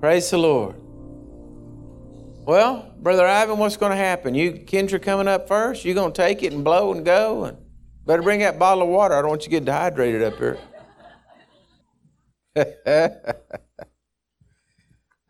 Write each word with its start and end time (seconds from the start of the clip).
Praise 0.00 0.30
the 0.30 0.38
Lord. 0.38 0.76
Well, 2.46 2.94
Brother 2.98 3.26
Ivan, 3.26 3.58
what's 3.58 3.76
going 3.76 3.90
to 3.90 3.96
happen? 3.96 4.34
You, 4.34 4.52
Kindra, 4.52 5.00
coming 5.00 5.28
up 5.28 5.46
first? 5.46 5.84
You 5.84 5.92
going 5.92 6.12
to 6.12 6.16
take 6.16 6.42
it 6.42 6.54
and 6.54 6.64
blow 6.64 6.92
and 6.92 7.04
go? 7.04 7.44
And 7.44 7.58
better 8.06 8.22
bring 8.22 8.40
that 8.40 8.58
bottle 8.58 8.82
of 8.82 8.88
water. 8.88 9.14
I 9.14 9.20
don't 9.20 9.28
want 9.28 9.42
you 9.42 9.44
to 9.44 9.50
get 9.50 9.66
dehydrated 9.66 10.22
up 10.22 10.38
here. 10.38 10.58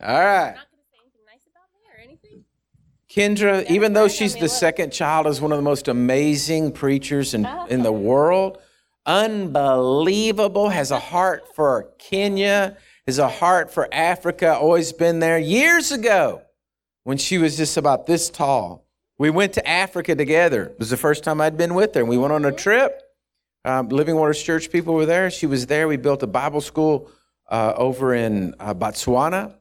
All 0.03 0.25
right. 0.25 0.55
Kindra, 3.11 3.69
even 3.69 3.93
though 3.93 4.07
she's 4.07 4.37
the 4.37 4.49
second 4.49 4.93
child, 4.93 5.27
is 5.27 5.41
one 5.41 5.51
of 5.51 5.59
the 5.59 5.63
most 5.63 5.89
amazing 5.89 6.71
preachers 6.71 7.35
in, 7.35 7.45
in 7.69 7.83
the 7.83 7.93
world. 7.93 8.59
Unbelievable. 9.07 10.69
Has 10.69 10.93
a 10.93 11.01
heart 11.01 11.43
for 11.57 11.91
Kenya, 11.99 12.77
has 13.11 13.19
a 13.19 13.29
heart 13.29 13.73
for 13.73 13.89
Africa, 13.93 14.55
always 14.55 14.93
been 14.93 15.19
there. 15.19 15.37
Years 15.37 15.91
ago, 15.91 16.43
when 17.03 17.19
she 17.19 17.39
was 17.39 17.57
just 17.57 17.77
about 17.77 18.07
this 18.07 18.31
tall, 18.31 18.87
we 19.19 19.31
went 19.31 19.55
to 19.55 19.69
Africa 19.69 20.15
together. 20.15 20.67
It 20.67 20.79
was 20.79 20.91
the 20.91 20.97
first 20.97 21.25
time 21.25 21.41
I'd 21.41 21.57
been 21.57 21.75
with 21.75 21.93
her. 21.95 22.03
And 22.03 22.09
we 22.09 22.17
went 22.17 22.33
on 22.33 22.45
a 22.45 22.53
trip. 22.53 23.03
Um, 23.65 23.89
Living 23.89 24.15
Waters 24.15 24.41
Church 24.41 24.71
people 24.71 24.95
were 24.95 25.07
there. 25.07 25.29
She 25.29 25.47
was 25.47 25.67
there. 25.67 25.89
We 25.89 25.97
built 25.97 26.23
a 26.23 26.29
Bible 26.29 26.61
school 26.61 27.11
uh, 27.49 27.75
over 27.77 28.15
in 28.15 28.55
uh, 28.61 28.75
Botswana. 28.75 29.55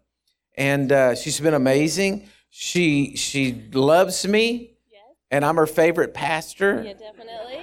And 0.55 0.91
uh, 0.91 1.15
she's 1.15 1.39
been 1.39 1.55
amazing. 1.55 2.29
She 2.51 3.15
she 3.15 3.69
loves 3.73 4.27
me, 4.27 4.77
yes. 4.91 5.01
and 5.31 5.45
I'm 5.45 5.55
her 5.55 5.67
favorite 5.67 6.13
pastor. 6.13 6.83
Yeah, 6.85 6.93
definitely. 6.93 7.61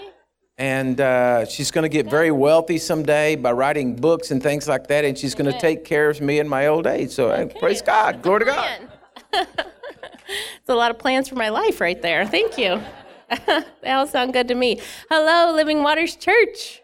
And 0.59 1.01
uh, 1.01 1.45
she's 1.45 1.71
going 1.71 1.83
to 1.83 1.89
get 1.89 2.09
very 2.09 2.31
wealthy 2.31 2.79
someday 2.79 3.37
by 3.37 3.53
writing 3.53 3.95
books 3.95 4.31
and 4.31 4.43
things 4.43 4.67
like 4.67 4.87
that. 4.87 5.05
And 5.05 5.17
she's 5.17 5.35
going 5.35 5.53
to 5.53 5.59
take 5.59 5.85
care 5.85 6.09
of 6.09 6.21
me 6.21 6.39
in 6.39 6.49
my 6.49 6.67
old 6.67 6.87
age. 6.87 7.11
So 7.11 7.31
okay. 7.31 7.59
praise 7.59 7.83
God, 7.83 8.23
glory 8.23 8.41
to 8.41 8.47
God. 8.47 8.89
it's 9.33 10.69
a 10.69 10.75
lot 10.75 10.91
of 10.91 10.99
plans 10.99 11.29
for 11.29 11.35
my 11.35 11.51
life 11.51 11.81
right 11.81 12.01
there. 12.01 12.27
Thank 12.27 12.57
you. 12.57 12.81
they 13.83 13.91
all 13.91 14.07
sound 14.07 14.33
good 14.33 14.49
to 14.49 14.55
me. 14.55 14.81
Hello, 15.11 15.55
Living 15.55 15.83
Waters 15.83 16.17
Church. 16.17 16.81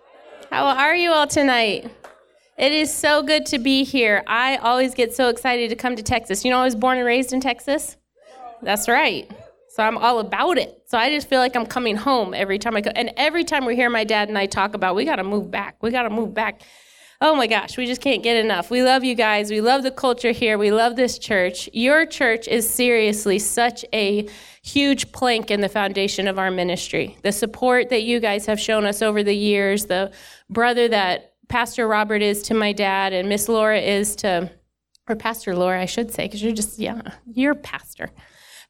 How 0.50 0.66
are 0.66 0.94
you 0.94 1.10
all 1.12 1.26
tonight? 1.26 1.90
It 2.58 2.72
is 2.72 2.92
so 2.94 3.22
good 3.22 3.46
to 3.46 3.58
be 3.58 3.84
here. 3.84 4.22
I 4.26 4.56
always 4.56 4.94
get 4.94 5.14
so 5.14 5.28
excited 5.28 5.70
to 5.70 5.76
come 5.76 5.96
to 5.96 6.02
Texas. 6.02 6.44
You 6.44 6.50
know, 6.50 6.58
I 6.58 6.64
was 6.64 6.76
born 6.76 6.98
and 6.98 7.06
raised 7.06 7.32
in 7.32 7.40
Texas. 7.40 7.96
That's 8.60 8.86
right. 8.86 9.30
So 9.72 9.82
I'm 9.82 9.96
all 9.96 10.18
about 10.18 10.58
it. 10.58 10.82
So 10.84 10.98
I 10.98 11.08
just 11.08 11.30
feel 11.30 11.40
like 11.40 11.56
I'm 11.56 11.64
coming 11.64 11.96
home 11.96 12.34
every 12.34 12.58
time 12.58 12.76
I 12.76 12.82
go. 12.82 12.90
And 12.94 13.10
every 13.16 13.42
time 13.42 13.64
we 13.64 13.74
hear 13.74 13.88
my 13.88 14.04
dad 14.04 14.28
and 14.28 14.36
I 14.36 14.44
talk 14.44 14.74
about, 14.74 14.94
we 14.94 15.06
got 15.06 15.16
to 15.16 15.24
move 15.24 15.50
back. 15.50 15.82
We 15.82 15.90
got 15.90 16.02
to 16.02 16.10
move 16.10 16.34
back. 16.34 16.60
Oh 17.22 17.34
my 17.34 17.46
gosh, 17.46 17.78
we 17.78 17.86
just 17.86 18.02
can't 18.02 18.22
get 18.22 18.36
enough. 18.36 18.70
We 18.70 18.82
love 18.82 19.02
you 19.02 19.14
guys. 19.14 19.50
We 19.50 19.62
love 19.62 19.82
the 19.82 19.90
culture 19.90 20.32
here. 20.32 20.58
We 20.58 20.70
love 20.70 20.96
this 20.96 21.18
church. 21.18 21.70
Your 21.72 22.04
church 22.04 22.48
is 22.48 22.68
seriously 22.68 23.38
such 23.38 23.82
a 23.94 24.28
huge 24.62 25.10
plank 25.10 25.50
in 25.50 25.62
the 25.62 25.70
foundation 25.70 26.28
of 26.28 26.38
our 26.38 26.50
ministry. 26.50 27.16
The 27.22 27.32
support 27.32 27.88
that 27.88 28.02
you 28.02 28.20
guys 28.20 28.44
have 28.44 28.60
shown 28.60 28.84
us 28.84 29.00
over 29.00 29.22
the 29.22 29.34
years, 29.34 29.86
the 29.86 30.12
brother 30.50 30.86
that 30.88 31.32
Pastor 31.48 31.88
Robert 31.88 32.20
is 32.20 32.42
to 32.42 32.54
my 32.54 32.74
dad, 32.74 33.14
and 33.14 33.26
Miss 33.26 33.48
Laura 33.48 33.78
is 33.78 34.16
to, 34.16 34.50
or 35.08 35.16
Pastor 35.16 35.56
Laura, 35.56 35.80
I 35.80 35.86
should 35.86 36.12
say, 36.12 36.24
because 36.24 36.42
you're 36.42 36.52
just, 36.52 36.78
yeah, 36.78 37.00
you're 37.32 37.54
pastor. 37.54 38.10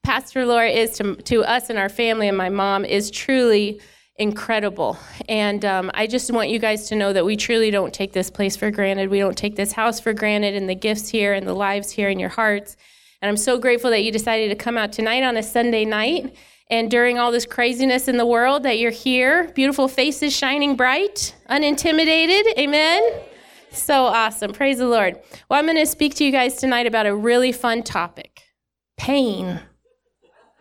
Pastor 0.04 0.44
Laura 0.44 0.68
is 0.68 0.96
to, 0.98 1.14
to 1.14 1.44
us 1.44 1.70
and 1.70 1.78
our 1.78 1.88
family, 1.88 2.28
and 2.28 2.36
my 2.36 2.48
mom 2.48 2.84
is 2.84 3.10
truly 3.10 3.80
incredible. 4.16 4.98
And 5.28 5.64
um, 5.64 5.90
I 5.94 6.06
just 6.06 6.30
want 6.30 6.50
you 6.50 6.58
guys 6.58 6.88
to 6.88 6.96
know 6.96 7.12
that 7.12 7.24
we 7.24 7.36
truly 7.36 7.70
don't 7.70 7.94
take 7.94 8.12
this 8.12 8.30
place 8.30 8.56
for 8.56 8.70
granted. 8.70 9.10
We 9.10 9.20
don't 9.20 9.38
take 9.38 9.56
this 9.56 9.72
house 9.72 10.00
for 10.00 10.12
granted, 10.12 10.54
and 10.54 10.68
the 10.68 10.74
gifts 10.74 11.08
here, 11.08 11.32
and 11.32 11.46
the 11.46 11.54
lives 11.54 11.90
here, 11.90 12.08
in 12.08 12.18
your 12.18 12.30
hearts. 12.30 12.76
And 13.20 13.28
I'm 13.28 13.36
so 13.36 13.58
grateful 13.58 13.90
that 13.90 14.02
you 14.02 14.10
decided 14.10 14.48
to 14.48 14.56
come 14.56 14.76
out 14.76 14.92
tonight 14.92 15.22
on 15.22 15.36
a 15.36 15.42
Sunday 15.42 15.84
night 15.84 16.34
and 16.68 16.90
during 16.90 17.18
all 17.18 17.30
this 17.30 17.46
craziness 17.46 18.08
in 18.08 18.16
the 18.16 18.26
world 18.26 18.64
that 18.64 18.78
you're 18.78 18.90
here, 18.90 19.52
beautiful 19.54 19.86
faces 19.86 20.34
shining 20.34 20.74
bright, 20.74 21.34
unintimidated. 21.48 22.58
Amen. 22.58 23.02
So 23.70 24.04
awesome. 24.06 24.52
Praise 24.52 24.78
the 24.78 24.88
Lord. 24.88 25.20
Well, 25.48 25.60
I'm 25.60 25.66
going 25.66 25.76
to 25.76 25.86
speak 25.86 26.16
to 26.16 26.24
you 26.24 26.32
guys 26.32 26.56
tonight 26.56 26.86
about 26.86 27.06
a 27.06 27.14
really 27.14 27.52
fun 27.52 27.82
topic 27.82 28.42
pain. 28.96 29.60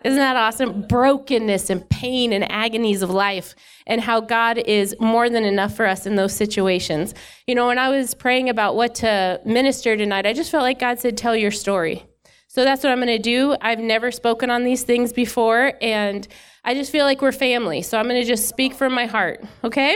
Isn't 0.03 0.17
that 0.17 0.35
awesome? 0.35 0.83
Brokenness 0.87 1.69
and 1.69 1.87
pain 1.89 2.33
and 2.33 2.49
agonies 2.51 3.01
of 3.01 3.11
life, 3.11 3.55
and 3.85 4.01
how 4.01 4.19
God 4.19 4.57
is 4.57 4.95
more 4.99 5.29
than 5.29 5.43
enough 5.43 5.75
for 5.75 5.85
us 5.85 6.05
in 6.05 6.15
those 6.15 6.33
situations. 6.33 7.13
You 7.45 7.55
know, 7.55 7.67
when 7.67 7.77
I 7.77 7.89
was 7.89 8.15
praying 8.15 8.49
about 8.49 8.75
what 8.75 8.95
to 8.95 9.39
minister 9.45 9.95
tonight, 9.95 10.25
I 10.25 10.33
just 10.33 10.49
felt 10.49 10.63
like 10.63 10.79
God 10.79 10.99
said, 10.99 11.17
Tell 11.17 11.35
your 11.35 11.51
story. 11.51 12.03
So 12.47 12.65
that's 12.65 12.83
what 12.83 12.91
I'm 12.91 12.97
going 12.97 13.07
to 13.07 13.17
do. 13.17 13.55
I've 13.61 13.79
never 13.79 14.11
spoken 14.11 14.49
on 14.49 14.63
these 14.63 14.83
things 14.83 15.13
before, 15.13 15.73
and 15.81 16.27
I 16.65 16.73
just 16.73 16.91
feel 16.91 17.05
like 17.05 17.21
we're 17.21 17.31
family. 17.31 17.81
So 17.81 17.97
I'm 17.97 18.09
going 18.09 18.19
to 18.19 18.27
just 18.27 18.49
speak 18.49 18.73
from 18.73 18.93
my 18.93 19.05
heart, 19.05 19.41
okay? 19.63 19.95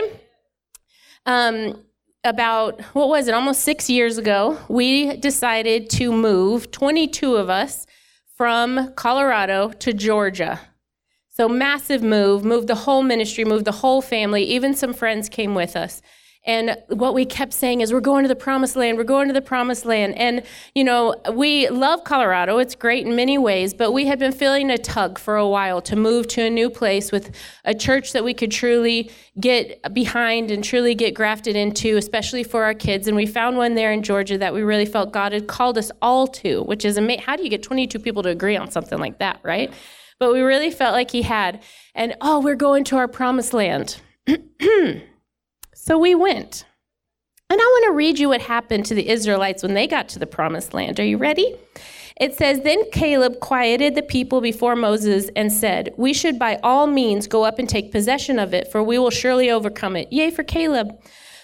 Um, 1.26 1.82
about, 2.24 2.80
what 2.94 3.08
was 3.08 3.28
it, 3.28 3.34
almost 3.34 3.60
six 3.60 3.90
years 3.90 4.16
ago, 4.16 4.58
we 4.68 5.16
decided 5.18 5.90
to 5.90 6.10
move, 6.12 6.70
22 6.70 7.36
of 7.36 7.50
us, 7.50 7.86
from 8.36 8.92
Colorado 8.94 9.70
to 9.70 9.92
Georgia. 9.92 10.60
So, 11.28 11.48
massive 11.48 12.02
move, 12.02 12.44
moved 12.44 12.68
the 12.68 12.74
whole 12.74 13.02
ministry, 13.02 13.44
moved 13.44 13.64
the 13.64 13.72
whole 13.72 14.00
family, 14.00 14.42
even 14.44 14.74
some 14.74 14.94
friends 14.94 15.28
came 15.28 15.54
with 15.54 15.76
us. 15.76 16.00
And 16.46 16.76
what 16.88 17.12
we 17.12 17.24
kept 17.24 17.52
saying 17.52 17.80
is, 17.80 17.92
we're 17.92 18.00
going 18.00 18.22
to 18.22 18.28
the 18.28 18.36
promised 18.36 18.76
land, 18.76 18.96
we're 18.96 19.04
going 19.04 19.26
to 19.26 19.34
the 19.34 19.42
promised 19.42 19.84
land. 19.84 20.16
And, 20.16 20.44
you 20.74 20.84
know, 20.84 21.16
we 21.32 21.68
love 21.68 22.04
Colorado, 22.04 22.58
it's 22.58 22.76
great 22.76 23.04
in 23.04 23.16
many 23.16 23.36
ways, 23.36 23.74
but 23.74 23.90
we 23.90 24.06
had 24.06 24.20
been 24.20 24.30
feeling 24.30 24.70
a 24.70 24.78
tug 24.78 25.18
for 25.18 25.36
a 25.36 25.46
while 25.46 25.82
to 25.82 25.96
move 25.96 26.28
to 26.28 26.42
a 26.42 26.50
new 26.50 26.70
place 26.70 27.10
with 27.10 27.34
a 27.64 27.74
church 27.74 28.12
that 28.12 28.22
we 28.22 28.32
could 28.32 28.52
truly 28.52 29.10
get 29.40 29.92
behind 29.92 30.52
and 30.52 30.62
truly 30.62 30.94
get 30.94 31.14
grafted 31.14 31.56
into, 31.56 31.96
especially 31.96 32.44
for 32.44 32.62
our 32.62 32.74
kids. 32.74 33.08
And 33.08 33.16
we 33.16 33.26
found 33.26 33.56
one 33.56 33.74
there 33.74 33.92
in 33.92 34.04
Georgia 34.04 34.38
that 34.38 34.54
we 34.54 34.62
really 34.62 34.86
felt 34.86 35.12
God 35.12 35.32
had 35.32 35.48
called 35.48 35.76
us 35.76 35.90
all 36.00 36.28
to, 36.28 36.62
which 36.62 36.84
is 36.84 36.96
amazing. 36.96 37.24
How 37.24 37.34
do 37.34 37.42
you 37.42 37.50
get 37.50 37.64
22 37.64 37.98
people 37.98 38.22
to 38.22 38.28
agree 38.28 38.56
on 38.56 38.70
something 38.70 39.00
like 39.00 39.18
that, 39.18 39.40
right? 39.42 39.72
But 40.20 40.32
we 40.32 40.40
really 40.40 40.70
felt 40.70 40.92
like 40.92 41.10
He 41.10 41.22
had. 41.22 41.62
And, 41.94 42.14
oh, 42.20 42.40
we're 42.40 42.54
going 42.54 42.84
to 42.84 42.96
our 42.96 43.08
promised 43.08 43.52
land. 43.52 44.00
So 45.86 45.96
we 45.96 46.16
went. 46.16 46.64
And 47.48 47.60
I 47.60 47.64
want 47.64 47.84
to 47.84 47.92
read 47.92 48.18
you 48.18 48.30
what 48.30 48.40
happened 48.40 48.86
to 48.86 48.94
the 48.96 49.08
Israelites 49.08 49.62
when 49.62 49.74
they 49.74 49.86
got 49.86 50.08
to 50.08 50.18
the 50.18 50.26
promised 50.26 50.74
land. 50.74 50.98
Are 50.98 51.04
you 51.04 51.16
ready? 51.16 51.54
It 52.20 52.34
says, 52.34 52.62
Then 52.62 52.90
Caleb 52.90 53.38
quieted 53.38 53.94
the 53.94 54.02
people 54.02 54.40
before 54.40 54.74
Moses 54.74 55.30
and 55.36 55.52
said, 55.52 55.94
We 55.96 56.12
should 56.12 56.40
by 56.40 56.58
all 56.64 56.88
means 56.88 57.28
go 57.28 57.44
up 57.44 57.60
and 57.60 57.68
take 57.68 57.92
possession 57.92 58.40
of 58.40 58.52
it, 58.52 58.66
for 58.72 58.82
we 58.82 58.98
will 58.98 59.10
surely 59.10 59.48
overcome 59.48 59.94
it. 59.94 60.12
Yea, 60.12 60.32
for 60.32 60.42
Caleb. 60.42 60.88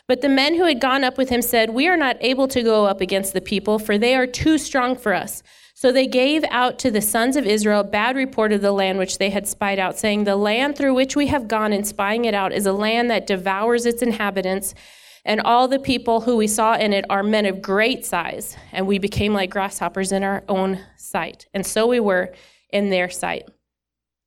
But 0.09 0.23
the 0.23 0.29
men 0.29 0.57
who 0.57 0.65
had 0.65 0.81
gone 0.81 1.05
up 1.05 1.17
with 1.17 1.29
him 1.29 1.41
said, 1.41 1.71
We 1.71 1.87
are 1.87 1.97
not 1.97 2.17
able 2.21 2.49
to 2.49 2.65
go 2.65 2.87
up 2.87 3.01
against 3.01 3.35
the 3.35 3.41
people, 3.41 3.79
for 3.79 3.97
they 3.97 4.17
are 4.17 4.27
too 4.27 4.59
strong 4.59 4.97
for 4.97 5.15
us. 5.15 5.45
So 5.83 5.91
they 5.91 6.07
gave 6.07 6.45
out 6.49 6.79
to 6.79 6.93
the 6.93 7.01
sons 7.01 7.35
of 7.35 7.45
Israel 7.45 7.83
bad 7.83 8.15
report 8.15 8.53
of 8.53 8.61
the 8.61 8.71
land 8.71 8.99
which 8.99 9.19
they 9.19 9.31
had 9.31 9.49
spied 9.49 9.81
out, 9.81 9.99
saying, 9.99 10.23
The 10.23 10.37
land 10.37 10.79
through 10.79 10.95
which 10.95 11.17
we 11.17 11.27
have 11.27 11.49
gone 11.49 11.73
in 11.73 11.83
spying 11.83 12.25
it 12.25 12.35
out 12.35 12.53
is 12.53 12.67
a 12.67 12.73
land 12.73 13.11
that 13.11 13.27
devours 13.27 13.85
its 13.85 14.01
inhabitants, 14.01 14.77
and 15.25 15.41
all 15.41 15.67
the 15.67 15.81
people 15.81 16.21
who 16.21 16.37
we 16.37 16.47
saw 16.47 16.75
in 16.75 16.93
it 16.93 17.05
are 17.11 17.25
men 17.25 17.47
of 17.47 17.61
great 17.61 18.07
size, 18.07 18.57
and 18.71 18.87
we 18.87 19.01
became 19.01 19.35
like 19.35 19.51
grasshoppers 19.51 20.13
in 20.13 20.23
our 20.23 20.45
own 20.49 20.79
sight. 20.97 21.49
And 21.53 21.67
so 21.67 21.89
we 21.89 21.99
were 21.99 22.33
in 22.71 22.91
their 22.91 23.11
sight. 23.11 23.49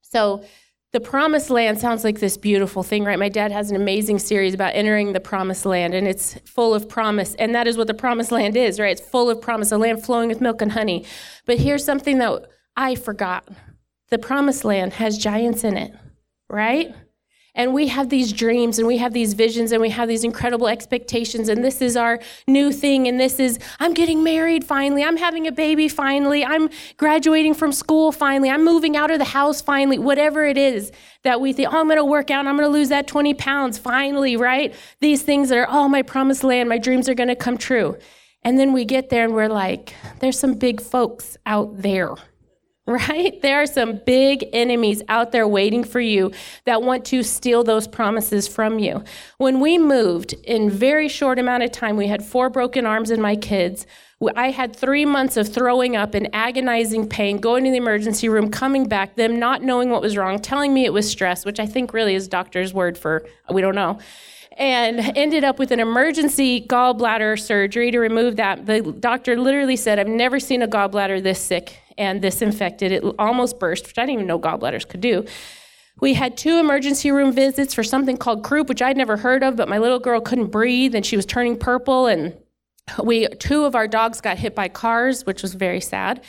So 0.02 0.44
the 0.96 1.02
promised 1.02 1.50
land 1.50 1.78
sounds 1.78 2.06
like 2.06 2.22
this 2.22 2.38
beautiful 2.38 2.82
thing, 2.82 3.04
right? 3.04 3.20
My 3.20 3.28
dad 3.28 3.52
has 3.52 3.70
an 3.70 3.76
amazing 3.76 4.18
series 4.18 4.54
about 4.54 4.74
entering 4.76 5.12
the 5.12 5.20
promised 5.20 5.66
land, 5.66 5.94
and 5.94 6.08
it's 6.08 6.40
full 6.46 6.74
of 6.74 6.88
promise. 6.88 7.36
And 7.36 7.54
that 7.54 7.68
is 7.68 7.76
what 7.76 7.88
the 7.88 7.94
promised 7.94 8.32
land 8.32 8.56
is, 8.56 8.80
right? 8.80 8.98
It's 8.98 9.06
full 9.06 9.30
of 9.30 9.42
promise, 9.42 9.74
a 9.74 9.78
land 9.78 10.06
flowing 10.06 10.30
with 10.30 10.40
milk 10.40 10.62
and 10.62 10.72
honey. 10.72 11.04
But 11.46 11.58
here's 11.58 11.84
something 11.84 12.20
that 12.20 12.46
I 12.78 12.96
forgot 12.96 13.46
the 14.10 14.18
promised 14.18 14.64
land 14.64 14.94
has 14.94 15.18
giants 15.18 15.66
in 15.66 15.76
it, 15.76 15.92
right? 16.50 16.96
And 17.56 17.74
we 17.74 17.88
have 17.88 18.10
these 18.10 18.34
dreams 18.34 18.80
and 18.80 18.88
we 18.88 18.98
have 18.98 19.14
these 19.14 19.34
visions 19.34 19.72
and 19.72 19.82
we 19.82 19.90
have 19.90 20.10
these 20.10 20.26
incredible 20.26 20.68
expectations. 20.68 21.48
And 21.48 21.64
this 21.64 21.82
is 21.82 21.96
our 21.96 22.20
new 22.48 22.74
thing. 22.74 23.08
And 23.08 23.18
this 23.18 23.40
is, 23.40 23.58
I'm 23.80 23.94
getting 23.94 24.24
married 24.24 24.66
finally. 24.66 25.04
I'm 25.04 25.16
having 25.16 25.48
a 25.48 25.54
baby 25.54 25.88
finally. 25.88 26.44
I'm 26.44 26.70
graduating 26.98 27.54
from 27.54 27.72
school 27.72 28.12
finally. 28.12 28.50
I'm 28.50 28.66
moving 28.66 28.98
out 28.98 29.10
of 29.10 29.20
the 29.20 29.26
house 29.26 29.62
finally. 29.62 29.98
Whatever 29.98 30.44
it 30.46 30.58
is 30.58 30.92
that 31.24 31.40
we 31.40 31.54
think, 31.54 31.74
oh, 31.74 31.80
I'm 31.80 31.88
going 31.88 31.98
to 31.98 32.06
work 32.06 32.30
out. 32.30 32.46
I'm 32.46 32.58
going 32.58 32.68
to 32.68 32.74
lose 32.74 32.90
that 32.90 33.08
20 33.08 33.34
pounds 33.36 33.78
finally, 33.78 34.36
right? 34.36 34.76
These 35.00 35.24
things 35.24 35.50
that 35.50 35.58
are, 35.58 35.68
oh, 35.70 35.88
my 35.88 36.02
promised 36.02 36.44
land, 36.44 36.68
my 36.68 36.78
dreams 36.78 37.08
are 37.08 37.16
going 37.16 37.30
to 37.30 37.36
come 37.36 37.58
true. 37.58 37.98
And 38.44 38.60
then 38.60 38.74
we 38.74 38.86
get 38.86 39.10
there 39.10 39.24
and 39.24 39.34
we're 39.34 39.48
like, 39.48 39.96
there's 40.20 40.38
some 40.38 40.54
big 40.54 40.82
folks 40.82 41.38
out 41.46 41.82
there 41.82 42.16
right? 42.88 43.42
There 43.42 43.60
are 43.60 43.66
some 43.66 44.00
big 44.06 44.46
enemies 44.54 45.02
out 45.10 45.32
there 45.32 45.48
waiting 45.48 45.84
for 45.84 46.00
you 46.00 46.32
that 46.66 46.84
want 46.84 47.04
to 47.06 47.24
steal 47.24 47.64
those 47.64 47.88
promises 47.88 48.48
from 48.48 48.78
you. 48.78 49.04
When 49.38 49.60
we 49.60 49.80
moved 49.80 50.34
in 50.44 50.70
very 50.70 51.08
short 51.08 51.40
amount 51.40 51.64
of 51.64 51.72
time, 51.72 51.98
we 51.98 52.06
had 52.08 52.24
four 52.24 52.52
broken 52.52 52.86
arms 52.86 53.10
in 53.10 53.20
my 53.20 53.36
kids. 53.36 53.88
I 54.36 54.52
had 54.52 54.76
three 54.76 55.04
months 55.04 55.36
of 55.36 55.52
throwing 55.52 55.96
up 55.96 56.14
and 56.14 56.30
agonizing 56.32 57.10
pain, 57.10 57.40
going 57.40 57.64
to 57.64 57.72
the 57.72 57.78
emergency 57.78 58.30
room, 58.30 58.52
coming 58.52 58.88
back, 58.88 59.16
them 59.16 59.40
not 59.40 59.64
knowing 59.64 59.90
what 59.90 60.02
was 60.04 60.16
wrong, 60.16 60.40
telling 60.40 60.72
me 60.72 60.86
it 60.86 60.94
was 60.94 61.10
stress, 61.10 61.44
which 61.44 61.60
I 61.60 61.66
think 61.66 61.92
really 61.92 62.14
is 62.14 62.28
doctor's 62.28 62.72
word 62.72 63.00
for 63.00 63.26
we 63.52 63.62
don't 63.62 63.76
know 63.76 64.00
and 64.58 65.00
ended 65.18 65.44
up 65.44 65.60
with 65.60 65.70
an 65.72 65.82
emergency 65.82 66.66
gallbladder 66.66 67.38
surgery 67.38 67.92
to 67.92 68.00
remove 68.00 68.38
that. 68.38 68.66
The 68.66 68.82
doctor 69.00 69.36
literally 69.36 69.76
said, 69.76 70.00
I've 70.00 70.08
never 70.08 70.40
seen 70.40 70.62
a 70.62 70.68
gallbladder 70.68 71.22
this 71.22 71.42
sick 71.42 71.82
and 71.98 72.22
this 72.22 72.42
infected. 72.42 72.92
It 72.92 73.04
almost 73.20 73.60
burst, 73.60 73.88
which 73.88 73.98
I 73.98 74.04
didn't 74.04 74.14
even 74.14 74.28
know 74.28 74.40
gallbladders 74.40 74.88
could 74.88 75.02
do. 75.02 75.26
We 76.02 76.14
had 76.14 76.36
two 76.36 76.58
emergency 76.58 77.12
room 77.12 77.32
visits 77.32 77.74
for 77.74 77.84
something 77.84 78.18
called 78.18 78.44
croup, 78.44 78.68
which 78.68 78.82
I'd 78.82 78.98
never 78.98 79.18
heard 79.18 79.44
of, 79.44 79.56
but 79.56 79.70
my 79.70 79.78
little 79.78 80.00
girl 80.00 80.20
couldn't 80.20 80.48
breathe 80.48 80.94
and 80.94 81.06
she 81.06 81.16
was 81.16 81.26
turning 81.26 81.58
purple. 81.58 82.08
And 82.08 82.38
we 83.02 83.28
two 83.28 83.64
of 83.64 83.76
our 83.76 83.88
dogs 83.88 84.20
got 84.20 84.38
hit 84.38 84.56
by 84.56 84.68
cars, 84.68 85.26
which 85.26 85.42
was 85.42 85.54
very 85.54 85.82
sad 85.82 86.22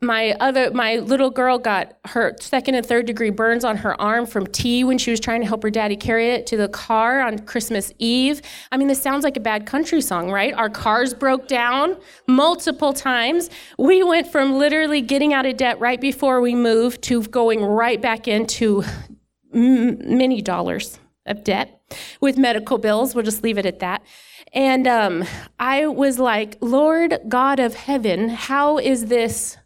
my 0.00 0.32
other 0.40 0.70
my 0.72 0.96
little 0.96 1.30
girl 1.30 1.58
got 1.58 1.96
her 2.06 2.36
second 2.38 2.74
and 2.74 2.84
third 2.84 3.06
degree 3.06 3.30
burns 3.30 3.64
on 3.64 3.78
her 3.78 3.98
arm 4.00 4.26
from 4.26 4.46
tea 4.46 4.84
when 4.84 4.98
she 4.98 5.10
was 5.10 5.18
trying 5.18 5.40
to 5.40 5.46
help 5.46 5.62
her 5.62 5.70
daddy 5.70 5.96
carry 5.96 6.30
it 6.30 6.46
to 6.46 6.56
the 6.56 6.68
car 6.68 7.20
on 7.22 7.38
christmas 7.38 7.92
eve. 7.98 8.42
I 8.70 8.76
mean 8.76 8.88
this 8.88 9.00
sounds 9.00 9.24
like 9.24 9.36
a 9.38 9.40
bad 9.40 9.64
country 9.64 10.02
song 10.02 10.30
right? 10.30 10.52
Our 10.52 10.68
cars 10.68 11.14
broke 11.14 11.48
down 11.48 11.96
multiple 12.26 12.92
times. 12.92 13.48
We 13.78 14.02
went 14.02 14.30
from 14.30 14.58
literally 14.58 15.00
getting 15.00 15.32
out 15.32 15.46
of 15.46 15.56
debt 15.56 15.80
right 15.80 16.00
before 16.00 16.42
we 16.42 16.54
moved 16.54 17.02
to 17.04 17.22
going 17.22 17.64
right 17.64 18.00
back 18.00 18.28
into 18.28 18.84
many 19.52 20.42
dollars 20.42 20.98
of 21.24 21.42
debt 21.42 21.80
with 22.20 22.36
medical 22.36 22.76
bills. 22.76 23.14
We'll 23.14 23.24
just 23.24 23.42
leave 23.42 23.56
it 23.56 23.64
at 23.64 23.78
that. 23.78 24.02
And 24.52 24.86
um, 24.86 25.24
i 25.58 25.86
was 25.86 26.18
like 26.18 26.56
lord 26.60 27.18
god 27.28 27.58
of 27.58 27.74
heaven 27.74 28.28
how 28.28 28.78
is 28.78 29.06
this 29.06 29.56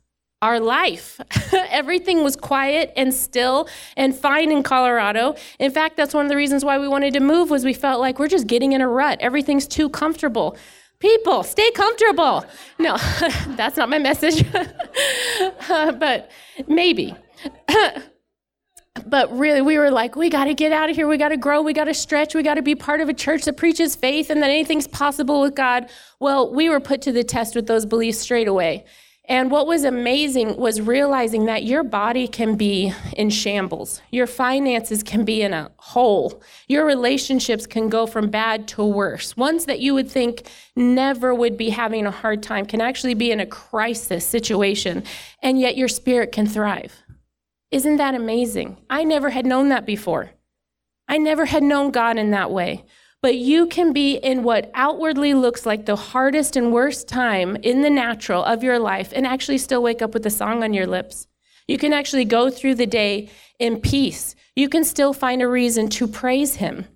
our 0.43 0.59
life. 0.59 1.21
Everything 1.53 2.25
was 2.25 2.37
quiet 2.37 2.93
and 2.97 3.13
still 3.13 3.69
and 3.97 4.15
fine 4.15 4.51
in 4.51 4.63
Colorado. 4.63 5.35
In 5.59 5.71
fact, 5.71 5.97
that's 5.97 6.15
one 6.15 6.25
of 6.25 6.31
the 6.31 6.37
reasons 6.37 6.65
why 6.65 6.79
we 6.79 6.89
wanted 6.89 7.13
to 7.15 7.21
move 7.21 7.51
was 7.51 7.65
we 7.65 7.75
felt 7.75 8.01
like 8.01 8.19
we're 8.19 8.29
just 8.29 8.47
getting 8.47 8.73
in 8.73 8.81
a 8.81 8.89
rut. 8.89 9.19
Everything's 9.21 9.67
too 9.67 9.89
comfortable. 9.89 10.57
People, 10.99 11.43
stay 11.43 11.71
comfortable. 11.71 12.45
No, 12.79 12.97
that's 13.49 13.77
not 13.77 13.89
my 13.89 13.99
message. 13.99 14.45
uh, 14.55 15.93
but 15.99 16.31
maybe. 16.67 17.15
but 19.07 19.37
really, 19.37 19.63
we 19.63 19.79
were 19.79 19.91
like, 19.91 20.15
we 20.15 20.29
got 20.29 20.45
to 20.45 20.55
get 20.55 20.73
out 20.73 20.91
of 20.91 20.97
here. 20.97 21.09
We 21.09 21.17
got 21.17 21.31
to 21.31 21.39
grow. 21.39 21.63
We 21.63 21.73
got 21.73 21.85
to 21.85 21.95
stretch. 21.95 22.35
We 22.35 22.43
got 22.43 22.55
to 22.55 22.63
be 22.63 22.75
part 22.75 23.01
of 23.01 23.09
a 23.09 23.15
church 23.15 23.45
that 23.45 23.57
preaches 23.57 23.97
faith 23.97 24.29
and 24.29 24.43
that 24.43 24.51
anything's 24.51 24.87
possible 24.87 25.41
with 25.41 25.55
God. 25.55 25.89
Well, 26.19 26.53
we 26.53 26.69
were 26.69 26.81
put 26.81 27.01
to 27.03 27.13
the 27.13 27.25
test 27.25 27.55
with 27.55 27.67
those 27.67 27.87
beliefs 27.87 28.19
straight 28.19 28.49
away. 28.49 28.85
And 29.31 29.49
what 29.49 29.69
was 29.69 29.85
amazing 29.85 30.57
was 30.57 30.81
realizing 30.81 31.45
that 31.45 31.63
your 31.63 31.85
body 31.85 32.27
can 32.27 32.57
be 32.57 32.93
in 33.17 33.31
shambles. 33.31 34.03
Your 34.11 34.27
finances 34.27 35.05
can 35.05 35.25
be 35.25 35.41
in 35.43 35.55
a 35.55 35.71
hole. 35.77 36.43
Your 36.67 36.85
relationships 36.85 37.65
can 37.65 37.89
go 37.89 38.09
from 38.09 38.29
bad 38.29 38.67
to 38.69 38.85
worse. 38.85 39.37
Ones 39.37 39.67
that 39.67 39.79
you 39.79 39.95
would 39.95 40.11
think 40.11 40.51
never 40.75 41.33
would 41.33 41.57
be 41.57 41.71
having 41.71 42.07
a 42.07 42.11
hard 42.11 42.43
time 42.43 42.67
can 42.67 42.81
actually 42.81 43.15
be 43.15 43.31
in 43.31 43.39
a 43.39 43.47
crisis 43.47 44.27
situation, 44.27 45.05
and 45.45 45.61
yet 45.61 45.77
your 45.77 45.87
spirit 45.87 46.33
can 46.33 46.49
thrive. 46.49 46.93
Isn't 47.71 47.99
that 47.99 48.17
amazing? 48.17 48.79
I 48.91 49.05
never 49.05 49.31
had 49.31 49.47
known 49.47 49.69
that 49.69 49.87
before. 49.87 50.33
I 51.07 51.19
never 51.19 51.45
had 51.45 51.63
known 51.63 51.93
God 51.93 52.19
in 52.19 52.33
that 52.33 52.51
way. 52.51 52.85
But 53.23 53.37
you 53.37 53.67
can 53.67 53.93
be 53.93 54.17
in 54.17 54.43
what 54.43 54.71
outwardly 54.75 55.35
looks 55.35 55.67
like 55.67 55.85
the 55.85 55.97
hardest 55.97 56.57
and 56.57 56.73
worst 56.73 57.07
time 57.07 57.57
in 57.57 57.83
the 57.83 57.91
natural 57.91 58.43
of 58.43 58.63
your 58.63 58.79
life 58.79 59.13
and 59.15 59.27
actually 59.27 59.59
still 59.59 59.83
wake 59.83 60.01
up 60.01 60.15
with 60.15 60.25
a 60.25 60.31
song 60.31 60.63
on 60.63 60.73
your 60.73 60.87
lips. 60.87 61.27
You 61.69 61.77
can 61.77 61.93
actually 61.93 62.25
go 62.25 62.51
through 62.51 62.77
the 62.77 62.87
day 62.87 63.29
in 63.59 63.81
peace. 63.81 64.35
You 64.57 64.69
can 64.69 64.85
still 64.85 65.13
find 65.13 65.43
a 65.43 65.49
reason 65.49 65.89
to 65.91 66.09
praise 66.09 66.57
Him. 66.57 66.87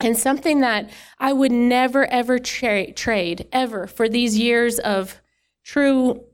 And 0.00 0.16
something 0.16 0.60
that 0.60 0.90
I 1.18 1.32
would 1.32 1.52
never, 1.52 2.06
ever 2.06 2.38
tra- 2.38 2.92
trade, 2.92 3.46
ever, 3.52 3.86
for 3.86 4.08
these 4.08 4.38
years 4.38 4.78
of 4.78 5.20
true 5.64 6.24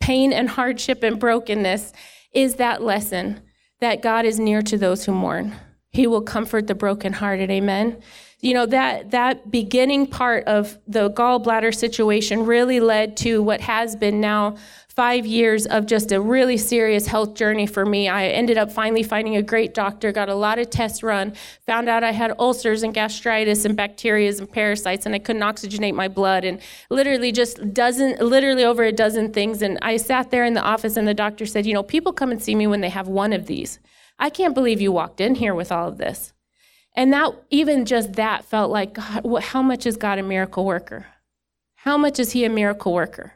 pain 0.00 0.32
and 0.32 0.48
hardship 0.48 1.02
and 1.02 1.18
brokenness 1.18 1.92
is 2.32 2.54
that 2.54 2.82
lesson 2.82 3.42
that 3.80 4.02
God 4.02 4.24
is 4.24 4.40
near 4.40 4.62
to 4.62 4.78
those 4.78 5.04
who 5.04 5.12
mourn. 5.12 5.54
He 5.92 6.06
will 6.06 6.22
comfort 6.22 6.66
the 6.66 6.74
brokenhearted. 6.74 7.50
Amen. 7.50 8.00
You 8.40 8.54
know, 8.54 8.64
that, 8.66 9.10
that 9.10 9.50
beginning 9.50 10.06
part 10.06 10.46
of 10.46 10.78
the 10.86 11.10
gallbladder 11.10 11.74
situation 11.74 12.46
really 12.46 12.80
led 12.80 13.16
to 13.18 13.42
what 13.42 13.60
has 13.60 13.96
been 13.96 14.20
now 14.20 14.56
five 14.88 15.24
years 15.24 15.66
of 15.66 15.86
just 15.86 16.10
a 16.10 16.20
really 16.20 16.56
serious 16.56 17.06
health 17.06 17.34
journey 17.34 17.66
for 17.66 17.86
me. 17.86 18.08
I 18.08 18.28
ended 18.28 18.58
up 18.58 18.72
finally 18.72 19.02
finding 19.02 19.36
a 19.36 19.42
great 19.42 19.72
doctor, 19.72 20.10
got 20.10 20.28
a 20.28 20.34
lot 20.34 20.58
of 20.58 20.68
tests 20.68 21.02
run, 21.02 21.34
found 21.66 21.88
out 21.88 22.02
I 22.02 22.12
had 22.12 22.34
ulcers 22.38 22.82
and 22.82 22.92
gastritis 22.92 23.64
and 23.64 23.76
bacteria 23.76 24.30
and 24.30 24.50
parasites, 24.50 25.06
and 25.06 25.14
I 25.14 25.18
couldn't 25.18 25.42
oxygenate 25.42 25.94
my 25.94 26.08
blood, 26.08 26.44
and 26.44 26.60
literally 26.90 27.32
just 27.32 27.72
dozen, 27.72 28.16
literally 28.20 28.64
over 28.64 28.84
a 28.84 28.92
dozen 28.92 29.32
things. 29.32 29.62
And 29.62 29.78
I 29.80 29.96
sat 29.96 30.30
there 30.30 30.44
in 30.44 30.54
the 30.54 30.62
office, 30.62 30.96
and 30.96 31.06
the 31.06 31.14
doctor 31.14 31.46
said, 31.46 31.66
You 31.66 31.74
know, 31.74 31.82
people 31.82 32.12
come 32.12 32.30
and 32.30 32.42
see 32.42 32.54
me 32.54 32.66
when 32.66 32.80
they 32.80 32.90
have 32.90 33.06
one 33.06 33.32
of 33.32 33.46
these. 33.46 33.78
I 34.20 34.30
can't 34.30 34.54
believe 34.54 34.80
you 34.80 34.92
walked 34.92 35.20
in 35.20 35.34
here 35.34 35.54
with 35.54 35.72
all 35.72 35.88
of 35.88 35.98
this. 35.98 36.32
And 36.94 37.12
that, 37.12 37.32
even 37.50 37.86
just 37.86 38.12
that, 38.14 38.44
felt 38.44 38.70
like, 38.70 38.94
God, 38.94 39.42
how 39.42 39.62
much 39.62 39.86
is 39.86 39.96
God 39.96 40.18
a 40.18 40.22
miracle 40.22 40.64
worker? 40.64 41.06
How 41.76 41.96
much 41.96 42.20
is 42.20 42.32
He 42.32 42.44
a 42.44 42.50
miracle 42.50 42.92
worker? 42.92 43.34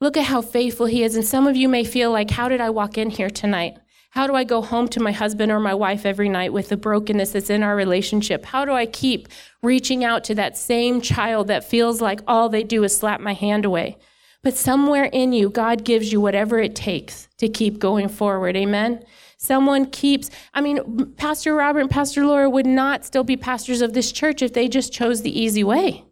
Look 0.00 0.16
at 0.16 0.24
how 0.24 0.42
faithful 0.42 0.86
He 0.86 1.04
is. 1.04 1.14
And 1.14 1.24
some 1.24 1.46
of 1.46 1.56
you 1.56 1.68
may 1.68 1.84
feel 1.84 2.10
like, 2.10 2.32
how 2.32 2.48
did 2.48 2.60
I 2.60 2.70
walk 2.70 2.98
in 2.98 3.10
here 3.10 3.30
tonight? 3.30 3.78
How 4.10 4.26
do 4.26 4.34
I 4.34 4.44
go 4.44 4.62
home 4.62 4.88
to 4.88 5.00
my 5.00 5.12
husband 5.12 5.50
or 5.50 5.60
my 5.60 5.74
wife 5.74 6.06
every 6.06 6.28
night 6.28 6.52
with 6.52 6.68
the 6.68 6.76
brokenness 6.76 7.32
that's 7.32 7.50
in 7.50 7.62
our 7.62 7.76
relationship? 7.76 8.44
How 8.46 8.64
do 8.64 8.72
I 8.72 8.86
keep 8.86 9.28
reaching 9.62 10.04
out 10.04 10.24
to 10.24 10.34
that 10.36 10.56
same 10.56 11.00
child 11.00 11.48
that 11.48 11.68
feels 11.68 12.00
like 12.00 12.20
all 12.26 12.48
they 12.48 12.62
do 12.62 12.84
is 12.84 12.96
slap 12.96 13.20
my 13.20 13.34
hand 13.34 13.64
away? 13.64 13.96
But 14.42 14.56
somewhere 14.56 15.06
in 15.06 15.32
you, 15.32 15.50
God 15.50 15.84
gives 15.84 16.12
you 16.12 16.20
whatever 16.20 16.58
it 16.60 16.76
takes 16.76 17.28
to 17.38 17.48
keep 17.48 17.78
going 17.78 18.08
forward. 18.08 18.56
Amen? 18.56 19.04
Someone 19.44 19.84
keeps, 19.86 20.30
I 20.54 20.62
mean, 20.62 21.12
Pastor 21.16 21.54
Robert 21.54 21.80
and 21.80 21.90
Pastor 21.90 22.24
Laura 22.24 22.48
would 22.48 22.66
not 22.66 23.04
still 23.04 23.24
be 23.24 23.36
pastors 23.36 23.82
of 23.82 23.92
this 23.92 24.10
church 24.10 24.40
if 24.40 24.54
they 24.54 24.68
just 24.68 24.90
chose 24.90 25.20
the 25.20 25.38
easy 25.38 25.62
way. 25.62 26.04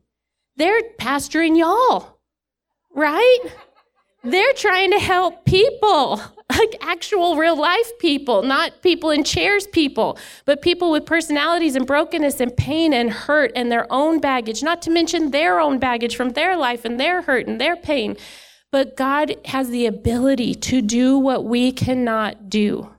They're 0.56 0.82
pastoring 1.00 1.56
y'all, 1.56 2.19
right? 2.94 3.38
They're 4.23 4.52
trying 4.52 4.90
to 4.90 4.99
help 4.99 5.47
people, 5.47 6.21
like 6.50 6.76
actual 6.83 7.37
real 7.37 7.57
life 7.57 7.90
people, 7.99 8.42
not 8.42 8.83
people 8.83 9.09
in 9.09 9.25
chairs 9.25 9.66
people, 9.66 10.18
but 10.45 10.61
people 10.61 10.90
with 10.90 11.07
personalities 11.07 11.75
and 11.75 11.87
brokenness 11.87 12.38
and 12.38 12.54
pain 12.54 12.92
and 12.92 13.11
hurt 13.11 13.50
and 13.57 13.73
their 13.73 13.90
own 13.90 14.21
baggage, 14.21 14.62
not 14.62 14.83
to 14.83 14.90
mention 14.90 15.30
their 15.30 15.59
own 15.59 15.78
baggage 15.78 16.16
from 16.16 16.30
their 16.30 16.54
life 16.54 16.85
and 16.85 17.00
their 17.00 17.23
hurt 17.23 17.47
and 17.47 17.59
their 17.59 17.76
pain. 17.76 18.14
But 18.71 18.95
God 18.95 19.37
has 19.47 19.71
the 19.71 19.87
ability 19.87 20.54
to 20.57 20.83
do 20.83 21.16
what 21.16 21.45
we 21.45 21.73
cannot 21.73 22.50
do. 22.50 22.90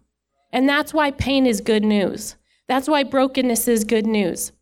And 0.53 0.69
that's 0.69 0.93
why 0.93 1.12
pain 1.12 1.45
is 1.45 1.60
good 1.60 1.83
news. 1.83 2.36
That's 2.67 2.88
why 2.88 3.03
brokenness 3.03 3.67
is 3.67 3.83
good 3.83 4.05
news. 4.05 4.53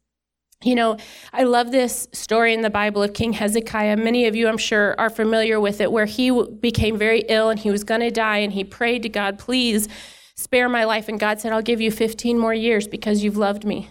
You 0.64 0.76
know, 0.76 0.98
I 1.34 1.44
love 1.44 1.72
this 1.72 2.08
story 2.14 2.54
in 2.54 2.62
the 2.62 2.70
Bible 2.70 3.04
of 3.04 3.14
King 3.14 3.34
Hezekiah. 3.34 3.98
Many 3.98 4.26
of 4.26 4.36
you, 4.36 4.48
I'm 4.48 4.58
sure, 4.58 4.96
are 4.98 5.10
familiar 5.10 5.60
with 5.60 5.82
it, 5.82 5.92
where 5.92 6.06
he 6.06 6.32
became 6.62 6.98
very 6.98 7.24
ill 7.28 7.50
and 7.50 7.60
he 7.60 7.72
was 7.72 7.84
going 7.84 8.02
to 8.02 8.12
die, 8.12 8.38
and 8.38 8.54
he 8.54 8.64
prayed 8.64 9.04
to 9.04 9.10
God, 9.10 9.38
please 9.38 9.88
spare 10.36 10.70
my 10.70 10.86
life. 10.86 11.10
And 11.10 11.20
God 11.20 11.42
said, 11.42 11.52
I'll 11.52 11.62
give 11.62 11.82
you 11.82 11.92
15 11.92 12.38
more 12.38 12.54
years 12.54 12.88
because 12.88 13.24
you've 13.24 13.38
loved 13.38 13.66
me. 13.66 13.90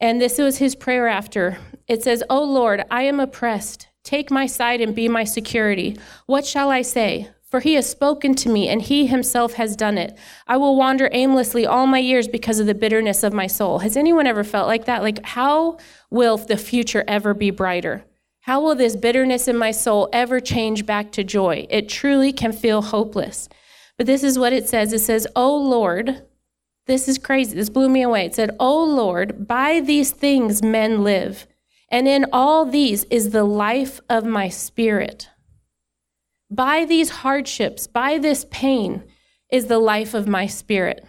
And 0.00 0.20
this 0.20 0.38
was 0.38 0.58
his 0.58 0.74
prayer 0.74 1.06
after. 1.06 1.58
It 1.86 2.02
says, 2.02 2.24
Oh 2.28 2.42
Lord, 2.42 2.84
I 2.90 3.02
am 3.02 3.20
oppressed. 3.20 3.86
Take 4.02 4.30
my 4.30 4.46
side 4.46 4.80
and 4.80 4.96
be 4.96 5.08
my 5.08 5.22
security. 5.22 5.96
What 6.26 6.44
shall 6.44 6.70
I 6.70 6.82
say? 6.82 7.28
For 7.52 7.60
he 7.60 7.74
has 7.74 7.86
spoken 7.86 8.34
to 8.36 8.48
me, 8.48 8.66
and 8.70 8.80
he 8.80 9.06
himself 9.06 9.52
has 9.54 9.76
done 9.76 9.98
it. 9.98 10.16
I 10.46 10.56
will 10.56 10.74
wander 10.74 11.10
aimlessly 11.12 11.66
all 11.66 11.86
my 11.86 11.98
years 11.98 12.26
because 12.26 12.58
of 12.58 12.66
the 12.66 12.74
bitterness 12.74 13.22
of 13.22 13.34
my 13.34 13.46
soul. 13.46 13.80
Has 13.80 13.94
anyone 13.94 14.26
ever 14.26 14.42
felt 14.42 14.68
like 14.68 14.86
that? 14.86 15.02
Like, 15.02 15.22
how 15.22 15.76
will 16.08 16.38
the 16.38 16.56
future 16.56 17.04
ever 17.06 17.34
be 17.34 17.50
brighter? 17.50 18.06
How 18.40 18.62
will 18.62 18.74
this 18.74 18.96
bitterness 18.96 19.48
in 19.48 19.58
my 19.58 19.70
soul 19.70 20.08
ever 20.14 20.40
change 20.40 20.86
back 20.86 21.12
to 21.12 21.24
joy? 21.24 21.66
It 21.68 21.90
truly 21.90 22.32
can 22.32 22.52
feel 22.52 22.80
hopeless. 22.80 23.50
But 23.98 24.06
this 24.06 24.22
is 24.22 24.38
what 24.38 24.54
it 24.54 24.66
says 24.66 24.94
it 24.94 25.00
says, 25.00 25.26
Oh 25.36 25.54
Lord, 25.54 26.22
this 26.86 27.06
is 27.06 27.18
crazy. 27.18 27.54
This 27.54 27.68
blew 27.68 27.90
me 27.90 28.00
away. 28.00 28.24
It 28.24 28.34
said, 28.34 28.56
Oh 28.58 28.82
Lord, 28.82 29.46
by 29.46 29.80
these 29.80 30.10
things 30.10 30.62
men 30.62 31.04
live, 31.04 31.46
and 31.90 32.08
in 32.08 32.24
all 32.32 32.64
these 32.64 33.04
is 33.10 33.28
the 33.28 33.44
life 33.44 34.00
of 34.08 34.24
my 34.24 34.48
spirit 34.48 35.28
by 36.54 36.84
these 36.84 37.10
hardships, 37.10 37.86
by 37.86 38.18
this 38.18 38.46
pain, 38.50 39.04
is 39.50 39.66
the 39.66 39.78
life 39.78 40.14
of 40.14 40.28
my 40.28 40.46
spirit. 40.46 41.06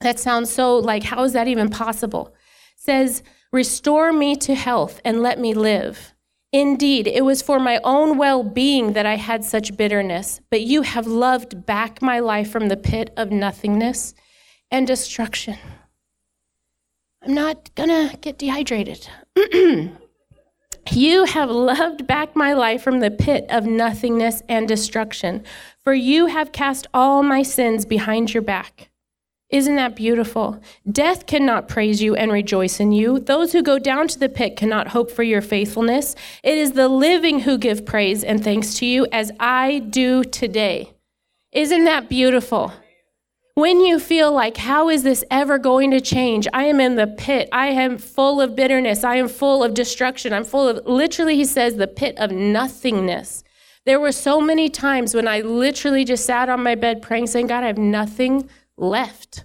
That 0.00 0.18
sounds 0.18 0.50
so 0.50 0.76
like, 0.76 1.04
how 1.04 1.24
is 1.24 1.32
that 1.32 1.48
even 1.48 1.70
possible? 1.70 2.34
It 2.76 2.80
says, 2.80 3.22
Restore 3.52 4.12
me 4.12 4.34
to 4.36 4.54
health 4.54 5.00
and 5.04 5.22
let 5.22 5.38
me 5.38 5.54
live. 5.54 6.12
Indeed, 6.52 7.06
it 7.06 7.24
was 7.24 7.40
for 7.40 7.60
my 7.60 7.80
own 7.84 8.18
well 8.18 8.42
being 8.42 8.92
that 8.94 9.06
I 9.06 9.16
had 9.16 9.44
such 9.44 9.76
bitterness, 9.76 10.40
but 10.50 10.62
you 10.62 10.82
have 10.82 11.06
loved 11.06 11.64
back 11.64 12.02
my 12.02 12.18
life 12.18 12.50
from 12.50 12.68
the 12.68 12.76
pit 12.76 13.12
of 13.16 13.30
nothingness 13.30 14.14
and 14.70 14.86
destruction. 14.86 15.56
I'm 17.22 17.34
not 17.34 17.74
gonna 17.74 18.16
get 18.20 18.38
dehydrated. 18.38 19.08
you 20.92 21.24
have 21.24 21.50
loved 21.50 22.06
back 22.06 22.34
my 22.34 22.52
life 22.52 22.82
from 22.82 23.00
the 23.00 23.10
pit 23.10 23.46
of 23.48 23.64
nothingness 23.64 24.42
and 24.48 24.66
destruction, 24.66 25.44
for 25.82 25.94
you 25.94 26.26
have 26.26 26.52
cast 26.52 26.86
all 26.92 27.22
my 27.22 27.42
sins 27.42 27.84
behind 27.84 28.34
your 28.34 28.42
back. 28.42 28.90
Isn't 29.50 29.76
that 29.76 29.94
beautiful? 29.94 30.60
Death 30.90 31.26
cannot 31.26 31.68
praise 31.68 32.02
you 32.02 32.16
and 32.16 32.32
rejoice 32.32 32.80
in 32.80 32.90
you. 32.92 33.20
Those 33.20 33.52
who 33.52 33.62
go 33.62 33.78
down 33.78 34.08
to 34.08 34.18
the 34.18 34.28
pit 34.28 34.56
cannot 34.56 34.88
hope 34.88 35.10
for 35.10 35.22
your 35.22 35.42
faithfulness. 35.42 36.16
It 36.42 36.58
is 36.58 36.72
the 36.72 36.88
living 36.88 37.40
who 37.40 37.56
give 37.56 37.86
praise 37.86 38.24
and 38.24 38.42
thanks 38.42 38.74
to 38.76 38.86
you, 38.86 39.06
as 39.12 39.30
I 39.38 39.78
do 39.78 40.24
today. 40.24 40.92
Isn't 41.52 41.84
that 41.84 42.08
beautiful? 42.08 42.72
When 43.56 43.82
you 43.82 44.00
feel 44.00 44.32
like, 44.32 44.56
how 44.56 44.88
is 44.88 45.04
this 45.04 45.22
ever 45.30 45.58
going 45.58 45.92
to 45.92 46.00
change? 46.00 46.48
I 46.52 46.64
am 46.64 46.80
in 46.80 46.96
the 46.96 47.06
pit. 47.06 47.48
I 47.52 47.68
am 47.68 47.98
full 47.98 48.40
of 48.40 48.56
bitterness. 48.56 49.04
I 49.04 49.14
am 49.14 49.28
full 49.28 49.62
of 49.62 49.74
destruction. 49.74 50.32
I'm 50.32 50.42
full 50.42 50.66
of, 50.66 50.84
literally, 50.86 51.36
he 51.36 51.44
says, 51.44 51.76
the 51.76 51.86
pit 51.86 52.16
of 52.18 52.32
nothingness. 52.32 53.44
There 53.86 54.00
were 54.00 54.10
so 54.10 54.40
many 54.40 54.68
times 54.68 55.14
when 55.14 55.28
I 55.28 55.40
literally 55.40 56.04
just 56.04 56.24
sat 56.24 56.48
on 56.48 56.64
my 56.64 56.74
bed 56.74 57.00
praying, 57.00 57.28
saying, 57.28 57.46
God, 57.46 57.62
I 57.62 57.68
have 57.68 57.78
nothing 57.78 58.48
left. 58.76 59.44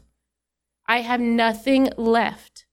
I 0.87 1.01
have 1.01 1.21
nothing 1.21 1.89
left. 1.95 2.65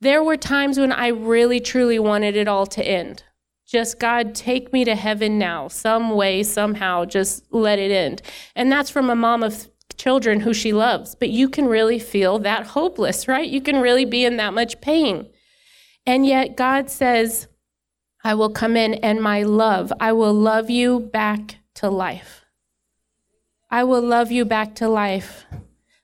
There 0.00 0.22
were 0.22 0.36
times 0.36 0.78
when 0.78 0.92
I 0.92 1.08
really, 1.08 1.58
truly 1.58 1.98
wanted 1.98 2.36
it 2.36 2.46
all 2.46 2.66
to 2.66 2.86
end. 2.86 3.24
Just, 3.66 3.98
God, 3.98 4.36
take 4.36 4.72
me 4.72 4.84
to 4.84 4.94
heaven 4.94 5.36
now, 5.36 5.66
some 5.66 6.10
way, 6.10 6.44
somehow, 6.44 7.06
just 7.06 7.52
let 7.52 7.80
it 7.80 7.90
end. 7.90 8.22
And 8.54 8.70
that's 8.70 8.90
from 8.90 9.10
a 9.10 9.16
mom 9.16 9.42
of 9.42 9.68
children 9.96 10.40
who 10.40 10.54
she 10.54 10.72
loves. 10.72 11.14
But 11.14 11.30
you 11.30 11.48
can 11.48 11.66
really 11.66 11.98
feel 11.98 12.38
that 12.40 12.68
hopeless, 12.68 13.28
right? 13.28 13.48
You 13.48 13.60
can 13.60 13.80
really 13.80 14.04
be 14.04 14.24
in 14.24 14.36
that 14.36 14.54
much 14.54 14.80
pain. 14.80 15.28
And 16.06 16.26
yet 16.26 16.56
God 16.56 16.90
says, 16.90 17.48
I 18.22 18.34
will 18.34 18.50
come 18.50 18.76
in 18.76 18.94
and 18.94 19.22
my 19.22 19.42
love, 19.42 19.92
I 20.00 20.12
will 20.12 20.34
love 20.34 20.70
you 20.70 21.00
back 21.00 21.56
to 21.76 21.88
life. 21.88 22.44
I 23.70 23.84
will 23.84 24.02
love 24.02 24.30
you 24.30 24.44
back 24.44 24.74
to 24.76 24.88
life. 24.88 25.44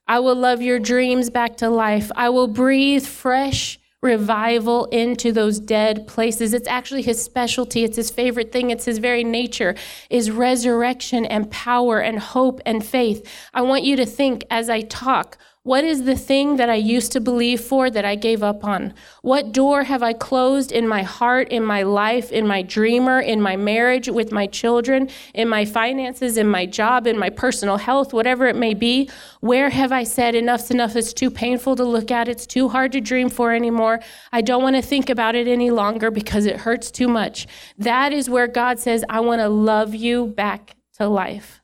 I 0.07 0.19
will 0.19 0.35
love 0.35 0.61
your 0.61 0.79
dreams 0.79 1.29
back 1.29 1.57
to 1.57 1.69
life. 1.69 2.11
I 2.15 2.29
will 2.29 2.47
breathe 2.47 3.05
fresh 3.05 3.77
revival 4.01 4.85
into 4.85 5.31
those 5.31 5.59
dead 5.59 6.07
places. 6.07 6.53
It's 6.53 6.67
actually 6.67 7.01
his 7.01 7.23
specialty. 7.23 7.83
It's 7.83 7.97
his 7.97 8.11
favorite 8.11 8.51
thing. 8.51 8.69
It's 8.69 8.85
his 8.85 8.99
very 8.99 9.23
nature 9.23 9.75
is 10.09 10.29
resurrection 10.29 11.25
and 11.25 11.49
power 11.49 11.99
and 11.99 12.19
hope 12.19 12.61
and 12.65 12.85
faith. 12.85 13.27
I 13.53 13.61
want 13.63 13.83
you 13.83 13.95
to 13.95 14.05
think 14.05 14.45
as 14.51 14.69
I 14.69 14.81
talk, 14.81 15.37
what 15.67 15.83
is 15.83 16.05
the 16.05 16.15
thing 16.15 16.55
that 16.55 16.69
I 16.69 16.75
used 16.75 17.11
to 17.11 17.19
believe 17.19 17.59
for 17.59 17.89
that 17.89 18.05
I 18.05 18.15
gave 18.15 18.41
up 18.41 18.63
on? 18.63 18.93
What 19.21 19.51
door 19.51 19.83
have 19.83 20.01
I 20.01 20.13
closed 20.13 20.71
in 20.71 20.87
my 20.87 21.03
heart, 21.03 21.49
in 21.49 21.61
my 21.65 21.83
life, 21.83 22.31
in 22.31 22.47
my 22.47 22.61
dreamer, 22.61 23.19
in 23.19 23.41
my 23.41 23.57
marriage, 23.57 24.07
with 24.07 24.31
my 24.31 24.47
children, 24.47 25.09
in 25.33 25.49
my 25.49 25.65
finances, 25.65 26.37
in 26.37 26.47
my 26.47 26.65
job, 26.65 27.05
in 27.05 27.19
my 27.19 27.29
personal 27.29 27.75
health, 27.75 28.13
whatever 28.13 28.47
it 28.47 28.55
may 28.55 28.73
be? 28.73 29.09
Where 29.41 29.69
have 29.69 29.91
I 29.91 30.05
said 30.05 30.35
enough's 30.35 30.71
enough? 30.71 30.95
It's 30.95 31.11
too 31.11 31.29
painful 31.29 31.75
to 31.75 31.83
look 31.83 32.11
at. 32.11 32.29
It's 32.29 32.47
too 32.47 32.69
hard 32.69 32.93
to 32.93 33.01
dream 33.01 33.27
for 33.27 33.51
anymore. 33.51 33.99
I 34.31 34.39
don't 34.39 34.63
want 34.63 34.77
to 34.77 34.81
think 34.81 35.09
about 35.09 35.35
it 35.35 35.49
any 35.49 35.69
longer 35.69 36.09
because 36.11 36.45
it 36.45 36.61
hurts 36.61 36.91
too 36.91 37.09
much. 37.09 37.45
That 37.77 38.13
is 38.13 38.29
where 38.29 38.47
God 38.47 38.79
says, 38.79 39.03
I 39.09 39.19
want 39.19 39.41
to 39.41 39.49
love 39.49 39.93
you 39.93 40.27
back 40.27 40.77
to 40.93 41.09
life 41.09 41.59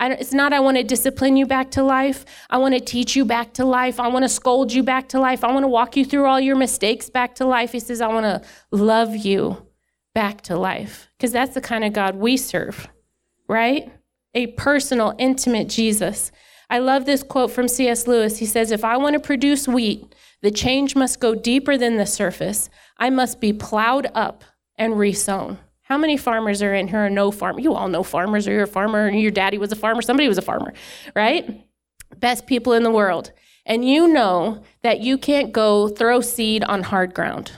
it's 0.00 0.32
not 0.32 0.52
I 0.52 0.60
want 0.60 0.76
to 0.76 0.84
discipline 0.84 1.36
you 1.36 1.46
back 1.46 1.70
to 1.72 1.82
life. 1.82 2.24
I 2.50 2.58
want 2.58 2.74
to 2.74 2.80
teach 2.80 3.16
you 3.16 3.24
back 3.24 3.52
to 3.54 3.64
life. 3.64 3.98
I 3.98 4.08
want 4.08 4.24
to 4.24 4.28
scold 4.28 4.72
you 4.72 4.82
back 4.82 5.08
to 5.10 5.20
life. 5.20 5.42
I 5.44 5.52
want 5.52 5.64
to 5.64 5.68
walk 5.68 5.96
you 5.96 6.04
through 6.04 6.26
all 6.26 6.40
your 6.40 6.56
mistakes 6.56 7.10
back 7.10 7.34
to 7.36 7.44
life. 7.44 7.72
He 7.72 7.80
says, 7.80 8.00
I 8.00 8.08
want 8.08 8.24
to 8.24 8.48
love 8.70 9.16
you 9.16 9.66
back 10.14 10.42
to 10.42 10.56
life 10.56 11.08
because 11.16 11.32
that's 11.32 11.54
the 11.54 11.60
kind 11.60 11.84
of 11.84 11.92
God 11.92 12.16
we 12.16 12.36
serve, 12.36 12.88
right? 13.48 13.92
A 14.34 14.48
personal, 14.48 15.14
intimate 15.18 15.68
Jesus. 15.68 16.30
I 16.70 16.78
love 16.78 17.06
this 17.06 17.22
quote 17.22 17.50
from 17.50 17.66
C.S. 17.66 18.06
Lewis. 18.06 18.38
He 18.38 18.46
says, 18.46 18.70
If 18.70 18.84
I 18.84 18.96
want 18.98 19.14
to 19.14 19.20
produce 19.20 19.66
wheat, 19.66 20.14
the 20.42 20.50
change 20.50 20.94
must 20.94 21.18
go 21.18 21.34
deeper 21.34 21.76
than 21.76 21.96
the 21.96 22.06
surface. 22.06 22.68
I 22.98 23.10
must 23.10 23.40
be 23.40 23.52
plowed 23.52 24.08
up 24.14 24.44
and 24.76 24.98
resown. 24.98 25.58
How 25.88 25.96
many 25.96 26.18
farmers 26.18 26.62
are 26.62 26.74
in 26.74 26.86
here 26.86 27.06
or 27.06 27.08
no 27.08 27.30
farm? 27.30 27.58
You 27.58 27.72
all 27.72 27.88
know 27.88 28.02
farmers, 28.02 28.46
or 28.46 28.52
you're 28.52 28.64
a 28.64 28.66
farmer, 28.66 29.06
and 29.06 29.18
your 29.18 29.30
daddy 29.30 29.56
was 29.56 29.72
a 29.72 29.76
farmer, 29.76 30.02
somebody 30.02 30.28
was 30.28 30.36
a 30.36 30.42
farmer, 30.42 30.74
right? 31.16 31.66
Best 32.18 32.46
people 32.46 32.74
in 32.74 32.82
the 32.82 32.90
world. 32.90 33.32
And 33.64 33.88
you 33.88 34.06
know 34.06 34.62
that 34.82 35.00
you 35.00 35.16
can't 35.16 35.50
go 35.50 35.88
throw 35.88 36.20
seed 36.20 36.62
on 36.62 36.82
hard 36.82 37.14
ground. 37.14 37.52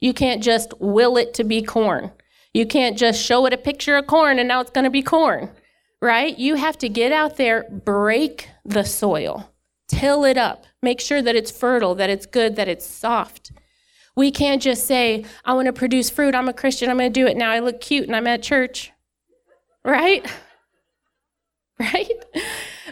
You 0.00 0.14
can't 0.14 0.42
just 0.42 0.72
will 0.80 1.18
it 1.18 1.34
to 1.34 1.44
be 1.44 1.60
corn. 1.60 2.12
You 2.54 2.64
can't 2.64 2.96
just 2.96 3.22
show 3.22 3.44
it 3.44 3.52
a 3.52 3.58
picture 3.58 3.98
of 3.98 4.06
corn 4.06 4.38
and 4.38 4.48
now 4.48 4.62
it's 4.62 4.70
going 4.70 4.84
to 4.84 4.90
be 4.90 5.02
corn, 5.02 5.50
right? 6.00 6.38
You 6.38 6.54
have 6.54 6.78
to 6.78 6.88
get 6.88 7.12
out 7.12 7.36
there, 7.36 7.68
break 7.70 8.48
the 8.64 8.84
soil, 8.84 9.52
till 9.86 10.24
it 10.24 10.38
up, 10.38 10.64
make 10.80 10.98
sure 10.98 11.20
that 11.20 11.36
it's 11.36 11.50
fertile, 11.50 11.94
that 11.96 12.08
it's 12.08 12.24
good, 12.24 12.56
that 12.56 12.68
it's 12.68 12.86
soft. 12.86 13.52
We 14.16 14.30
can't 14.30 14.60
just 14.60 14.86
say, 14.86 15.24
I 15.44 15.54
want 15.54 15.66
to 15.66 15.72
produce 15.72 16.10
fruit. 16.10 16.34
I'm 16.34 16.48
a 16.48 16.52
Christian. 16.52 16.90
I'm 16.90 16.98
going 16.98 17.12
to 17.12 17.20
do 17.20 17.26
it 17.26 17.36
now. 17.36 17.50
I 17.50 17.60
look 17.60 17.80
cute 17.80 18.06
and 18.06 18.16
I'm 18.16 18.26
at 18.26 18.42
church. 18.42 18.92
Right? 19.84 20.26
Right? 21.80 22.10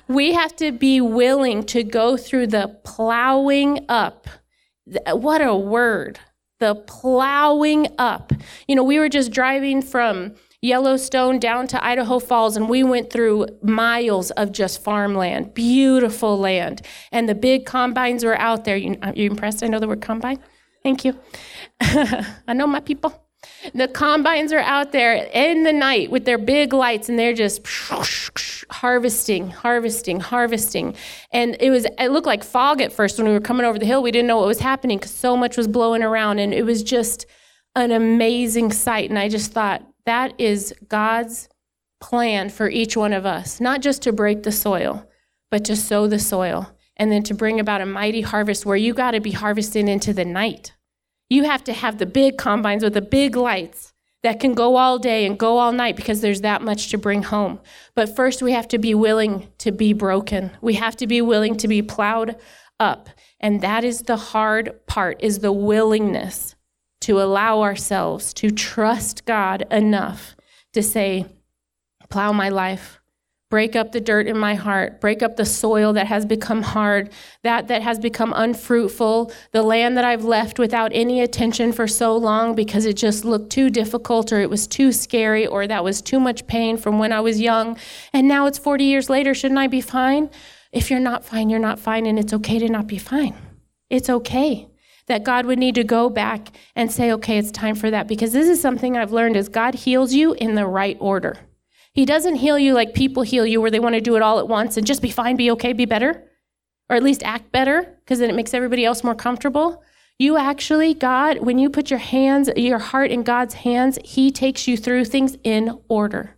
We 0.09 0.33
have 0.33 0.57
to 0.57 0.73
be 0.73 1.03
willing 1.03 1.63
to 1.65 1.85
go 1.85 2.17
through 2.17 2.47
the 2.47 2.79
plowing 2.85 3.85
up. 3.91 4.27
What 5.07 5.43
a 5.43 5.55
word. 5.55 6.19
The 6.59 6.75
plowing 6.75 7.89
up. 7.99 8.33
You 8.67 8.75
know, 8.75 8.83
we 8.83 8.99
were 8.99 9.11
just 9.11 9.31
driving 9.31 9.83
from 9.83 10.37
Yellowstone 10.63 11.39
down 11.39 11.67
to 11.69 11.85
Idaho 11.85 12.19
Falls, 12.19 12.57
and 12.57 12.69
we 12.69 12.83
went 12.83 13.13
through 13.13 13.47
miles 13.63 14.31
of 14.33 14.51
just 14.51 14.83
farmland, 14.83 15.55
beautiful 15.55 16.39
land. 16.39 16.81
And 17.13 17.29
the 17.29 17.35
big 17.35 17.65
combines 17.65 18.25
were 18.25 18.39
out 18.39 18.65
there. 18.65 18.77
You, 18.77 18.97
are 19.03 19.13
you 19.15 19.31
impressed? 19.31 19.63
I 19.63 19.69
know 19.69 19.79
the 19.79 19.87
word 19.87 20.01
combine. 20.01 20.41
Thank 20.83 21.05
you. 21.05 21.19
I 21.81 22.53
know 22.55 22.67
my 22.67 22.81
people. 22.81 23.25
The 23.75 23.89
combines 23.89 24.53
are 24.53 24.59
out 24.61 24.93
there 24.93 25.15
in 25.33 25.63
the 25.65 25.73
night 25.73 26.11
with 26.11 26.25
their 26.25 26.39
big 26.39 26.73
lights 26.73 27.09
and 27.09 27.19
they're 27.19 27.35
just 27.35 27.67
harvesting, 28.71 29.51
harvesting, 29.51 30.21
harvesting. 30.21 30.95
And 31.33 31.57
it 31.61 31.71
was 31.71 31.87
it 31.99 32.11
looked 32.11 32.27
like 32.27 32.45
fog 32.45 32.81
at 32.81 32.93
first 32.93 33.19
when 33.19 33.27
we 33.27 33.33
were 33.33 33.41
coming 33.41 33.67
over 33.67 33.79
the 33.79 33.87
hill. 33.87 34.03
We 34.03 34.11
didn't 34.11 34.29
know 34.29 34.39
what 34.39 34.47
was 34.47 34.61
happening 34.61 34.99
cuz 34.99 35.11
so 35.11 35.37
much 35.37 35.57
was 35.57 35.69
blowing 35.69 36.03
around 36.03 36.39
and 36.39 36.53
it 36.53 36.65
was 36.65 36.83
just 36.83 37.27
an 37.77 37.93
amazing 37.93 38.73
sight 38.73 39.09
and 39.09 39.19
I 39.19 39.29
just 39.29 39.53
thought 39.53 39.83
that 40.07 40.33
is 40.39 40.75
God's 40.89 41.49
plan 42.01 42.49
for 42.49 42.69
each 42.69 42.97
one 42.97 43.13
of 43.13 43.27
us, 43.27 43.61
not 43.61 43.83
just 43.83 44.03
to 44.03 44.13
break 44.13 44.43
the 44.43 44.53
soil, 44.53 45.07
but 45.51 45.65
to 45.65 45.77
sow 45.77 46.07
the 46.07 46.19
soil 46.19 46.71
and 46.99 47.13
then 47.13 47.23
to 47.25 47.35
bring 47.35 47.61
about 47.61 47.81
a 47.81 47.87
mighty 47.87 48.21
harvest 48.21 48.67
where 48.67 48.77
you 48.77 48.95
got 48.95 49.13
to 49.13 49.21
be 49.21 49.33
harvesting 49.33 49.89
into 49.89 50.13
the 50.13 50.25
night. 50.25 50.73
You 51.31 51.45
have 51.45 51.63
to 51.65 51.73
have 51.73 51.99
the 51.99 52.07
big 52.07 52.39
combines 52.39 52.83
with 52.83 52.95
the 52.95 53.03
big 53.03 53.37
lights 53.37 53.93
that 54.23 54.41
can 54.41 54.55
go 54.55 54.77
all 54.77 54.99
day 54.99 55.25
and 55.25 55.39
go 55.39 55.59
all 55.59 55.73
night 55.73 55.95
because 55.95 56.21
there's 56.21 56.41
that 56.41 56.63
much 56.63 56.89
to 56.89 56.99
bring 56.99 57.23
home. 57.23 57.61
But 57.95 58.17
first, 58.17 58.43
we 58.43 58.53
have 58.53 58.67
to 58.69 58.79
be 58.79 58.95
willing 58.95 59.49
to 59.59 59.71
be 59.71 59.93
broken. 59.93 60.51
We 60.61 60.75
have 60.75 60.97
to 60.97 61.07
be 61.07 61.23
willing 61.23 61.57
to 61.59 61.69
be 61.69 61.83
plowed 61.83 62.37
up. 62.81 63.09
And 63.41 63.61
that 63.61 63.85
is 63.85 64.03
the 64.03 64.17
hard 64.17 64.87
part 64.87 65.19
is 65.21 65.39
the 65.39 65.53
willingness 65.53 66.57
to 67.03 67.21
allow 67.21 67.63
ourselves 67.63 68.35
to 68.35 68.51
trust 68.51 69.25
God 69.25 69.65
enough 69.71 70.35
to 70.73 70.83
say, 70.83 71.27
plow 72.09 72.33
my 72.33 72.49
life, 72.49 72.98
break 73.51 73.75
up 73.75 73.93
the 73.93 74.01
dirt 74.01 74.27
in 74.27 74.37
my 74.37 74.55
heart 74.55 75.01
break 75.01 75.23
up 75.23 75.37
the 75.37 75.45
soil 75.45 75.93
that 75.93 76.07
has 76.07 76.27
become 76.27 76.63
hard 76.63 77.11
that 77.43 77.69
that 77.69 77.83
has 77.83 77.99
become 77.99 78.33
unfruitful 78.37 79.33
the 79.53 79.63
land 79.63 79.97
that 79.97 80.05
i've 80.05 80.25
left 80.25 80.59
without 80.59 80.91
any 80.95 81.21
attention 81.21 81.73
for 81.73 81.87
so 81.87 82.17
long 82.17 82.55
because 82.55 82.85
it 82.85 82.95
just 82.95 83.25
looked 83.25 83.51
too 83.51 83.71
difficult 83.71 84.33
or 84.33 84.41
it 84.41 84.51
was 84.51 84.67
too 84.67 84.93
scary 84.93 85.47
or 85.47 85.67
that 85.67 85.83
was 85.83 86.03
too 86.03 86.21
much 86.21 86.47
pain 86.47 86.77
from 86.77 86.99
when 86.99 87.13
i 87.13 87.21
was 87.21 87.41
young 87.41 87.77
and 88.13 88.29
now 88.29 88.47
it's 88.47 88.59
40 88.59 88.85
years 88.85 89.09
later 89.09 89.35
shouldn't 89.35 89.59
i 89.59 89.67
be 89.67 89.81
fine 89.81 90.31
if 90.73 90.91
you're 90.91 91.01
not 91.01 91.25
fine 91.25 91.49
you're 91.49 91.59
not 91.59 91.79
fine 91.79 92.07
and 92.07 92.19
it's 92.19 92.33
okay 92.33 92.59
to 92.59 92.69
not 92.69 92.87
be 92.87 92.99
fine 92.99 93.35
it's 93.89 94.11
okay 94.11 94.69
that 95.07 95.25
God 95.25 95.47
would 95.47 95.59
need 95.59 95.75
to 95.75 95.85
go 95.85 96.09
back 96.11 96.49
and 96.77 96.93
say, 96.93 97.13
okay, 97.13 97.39
it's 97.39 97.51
time 97.51 97.75
for 97.75 97.91
that. 97.91 98.07
Because 98.07 98.33
this 98.33 98.47
is 98.47 98.61
something 98.61 98.97
I've 98.97 99.11
learned 99.11 99.37
is 99.37 99.49
God 99.49 99.75
heals 99.75 100.13
you 100.13 100.35
in 100.35 100.55
the 100.55 100.67
right 100.67 100.97
order. 101.01 101.48
He 101.99 102.05
doesn't 102.05 102.37
heal 102.37 102.57
you 102.57 102.75
like 102.75 102.95
people 102.95 103.25
heal 103.25 103.45
you, 103.45 103.61
where 103.61 103.73
they 103.73 103.81
want 103.81 103.97
to 103.97 104.01
do 104.01 104.15
it 104.15 104.23
all 104.23 104.39
at 104.39 104.47
once 104.47 104.77
and 104.77 104.87
just 104.87 105.03
be 105.03 105.11
fine, 105.11 105.35
be 105.35 105.51
okay, 105.51 105.73
be 105.73 105.85
better, 105.85 106.31
or 106.89 106.95
at 106.95 107.03
least 107.03 107.25
act 107.25 107.51
better, 107.51 107.99
because 108.05 108.21
then 108.21 108.31
it 108.31 108.37
makes 108.37 108.55
everybody 108.55 108.85
else 108.85 109.03
more 109.03 109.17
comfortable. 109.17 109.83
You 110.17 110.37
actually, 110.37 110.95
God, 110.95 111.41
when 111.41 111.59
you 111.59 111.69
put 111.69 111.91
your 111.91 111.99
hands, 111.99 112.51
your 112.55 112.79
heart 112.79 113.11
in 113.11 113.25
God's 113.25 113.55
hands, 113.55 113.99
He 114.05 114.31
takes 114.31 114.69
you 114.69 114.77
through 114.77 115.07
things 115.07 115.39
in 115.43 115.77
order. 115.89 116.38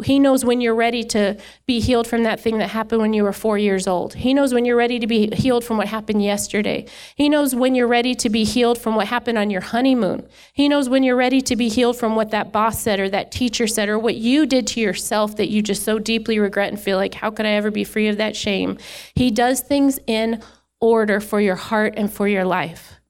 He 0.00 0.18
knows 0.18 0.44
when 0.44 0.60
you're 0.60 0.74
ready 0.74 1.04
to 1.04 1.36
be 1.66 1.80
healed 1.80 2.06
from 2.06 2.22
that 2.24 2.40
thing 2.40 2.58
that 2.58 2.70
happened 2.70 3.00
when 3.00 3.12
you 3.12 3.22
were 3.22 3.32
four 3.32 3.58
years 3.58 3.86
old. 3.86 4.14
He 4.14 4.34
knows 4.34 4.52
when 4.52 4.64
you're 4.64 4.76
ready 4.76 4.98
to 4.98 5.06
be 5.06 5.28
healed 5.34 5.64
from 5.64 5.76
what 5.76 5.88
happened 5.88 6.22
yesterday. 6.22 6.86
He 7.14 7.28
knows 7.28 7.54
when 7.54 7.74
you're 7.74 7.86
ready 7.86 8.14
to 8.16 8.28
be 8.28 8.44
healed 8.44 8.78
from 8.78 8.94
what 8.94 9.08
happened 9.08 9.38
on 9.38 9.50
your 9.50 9.60
honeymoon. 9.60 10.28
He 10.52 10.68
knows 10.68 10.88
when 10.88 11.02
you're 11.02 11.16
ready 11.16 11.40
to 11.42 11.56
be 11.56 11.68
healed 11.68 11.96
from 11.96 12.16
what 12.16 12.30
that 12.30 12.52
boss 12.52 12.80
said 12.80 13.00
or 13.00 13.08
that 13.10 13.32
teacher 13.32 13.66
said 13.66 13.88
or 13.88 13.98
what 13.98 14.16
you 14.16 14.46
did 14.46 14.66
to 14.68 14.80
yourself 14.80 15.36
that 15.36 15.50
you 15.50 15.62
just 15.62 15.84
so 15.84 15.98
deeply 15.98 16.38
regret 16.38 16.68
and 16.68 16.80
feel 16.80 16.96
like, 16.96 17.14
how 17.14 17.30
could 17.30 17.46
I 17.46 17.50
ever 17.50 17.70
be 17.70 17.84
free 17.84 18.08
of 18.08 18.16
that 18.16 18.36
shame? 18.36 18.78
He 19.14 19.30
does 19.30 19.60
things 19.60 19.98
in 20.06 20.42
order 20.80 21.20
for 21.20 21.40
your 21.40 21.56
heart 21.56 21.94
and 21.96 22.12
for 22.12 22.26
your 22.26 22.44
life. 22.44 23.00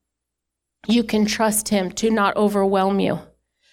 You 0.89 1.05
can 1.05 1.27
trust 1.27 1.69
Him 1.69 1.93
to 1.93 2.11
not 2.11 2.37
overwhelm 2.37 3.01
you. 3.01 3.21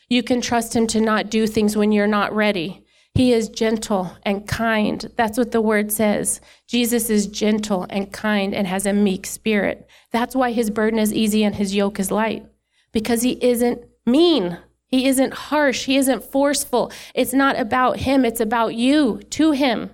You 0.09 0.24
can 0.24 0.41
trust 0.41 0.75
Him 0.75 0.88
to 0.88 1.01
not 1.01 1.29
do 1.29 1.47
things 1.47 1.75
when 1.75 1.91
you're 1.91 2.07
not 2.07 2.33
ready. 2.33 2.86
He 3.17 3.33
is 3.33 3.50
gentle 3.50 4.15
and 4.21 4.47
kind. 4.47 5.12
That's 5.15 5.39
what 5.39 5.51
the 5.51 5.59
word 5.59 5.91
says. 5.91 6.39
Jesus 6.67 7.09
is 7.09 7.25
gentle 7.25 7.88
and 7.89 8.13
kind 8.13 8.53
and 8.53 8.67
has 8.67 8.86
a 8.86 8.93
meek 8.93 9.25
spirit. 9.25 9.89
That's 10.12 10.36
why 10.36 10.51
his 10.51 10.69
burden 10.69 11.00
is 11.00 11.12
easy 11.12 11.43
and 11.43 11.55
his 11.55 11.74
yoke 11.74 12.00
is 12.00 12.12
light, 12.12 12.45
because 12.91 13.24
he 13.24 13.43
isn't 13.43 13.81
mean. 14.05 14.59
He 14.86 15.07
isn't 15.07 15.33
harsh. 15.33 15.86
He 15.86 15.97
isn't 15.97 16.25
forceful. 16.25 16.91
It's 17.15 17.33
not 17.33 17.59
about 17.59 18.01
him, 18.01 18.24
it's 18.24 18.39
about 18.39 18.75
you 18.75 19.21
to 19.31 19.50
him. 19.50 19.89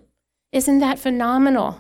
Isn't 0.52 0.80
that 0.80 1.00
phenomenal? 1.00 1.80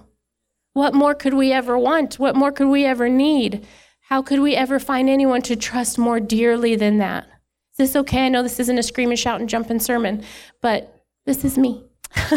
What 0.72 0.94
more 0.94 1.14
could 1.14 1.34
we 1.34 1.52
ever 1.52 1.78
want? 1.78 2.20
What 2.20 2.38
more 2.38 2.54
could 2.54 2.70
we 2.70 2.86
ever 2.86 3.10
need? 3.10 3.68
How 4.08 4.22
could 4.22 4.40
we 4.40 4.56
ever 4.56 4.80
find 4.80 5.10
anyone 5.10 5.42
to 5.42 5.58
trust 5.58 6.00
more 6.00 6.22
dearly 6.22 6.78
than 6.78 7.00
that? 7.00 7.26
Is 7.74 7.78
this 7.78 7.96
okay? 7.98 8.28
I 8.28 8.30
know 8.30 8.44
this 8.44 8.62
isn't 8.62 8.78
a 8.78 8.84
scream 8.84 9.10
and 9.10 9.20
shout 9.20 9.42
and 9.42 9.50
jumping 9.50 9.82
sermon, 9.82 10.24
but 10.62 10.93
this 11.26 11.46
is 11.46 11.58
me. 11.58 11.84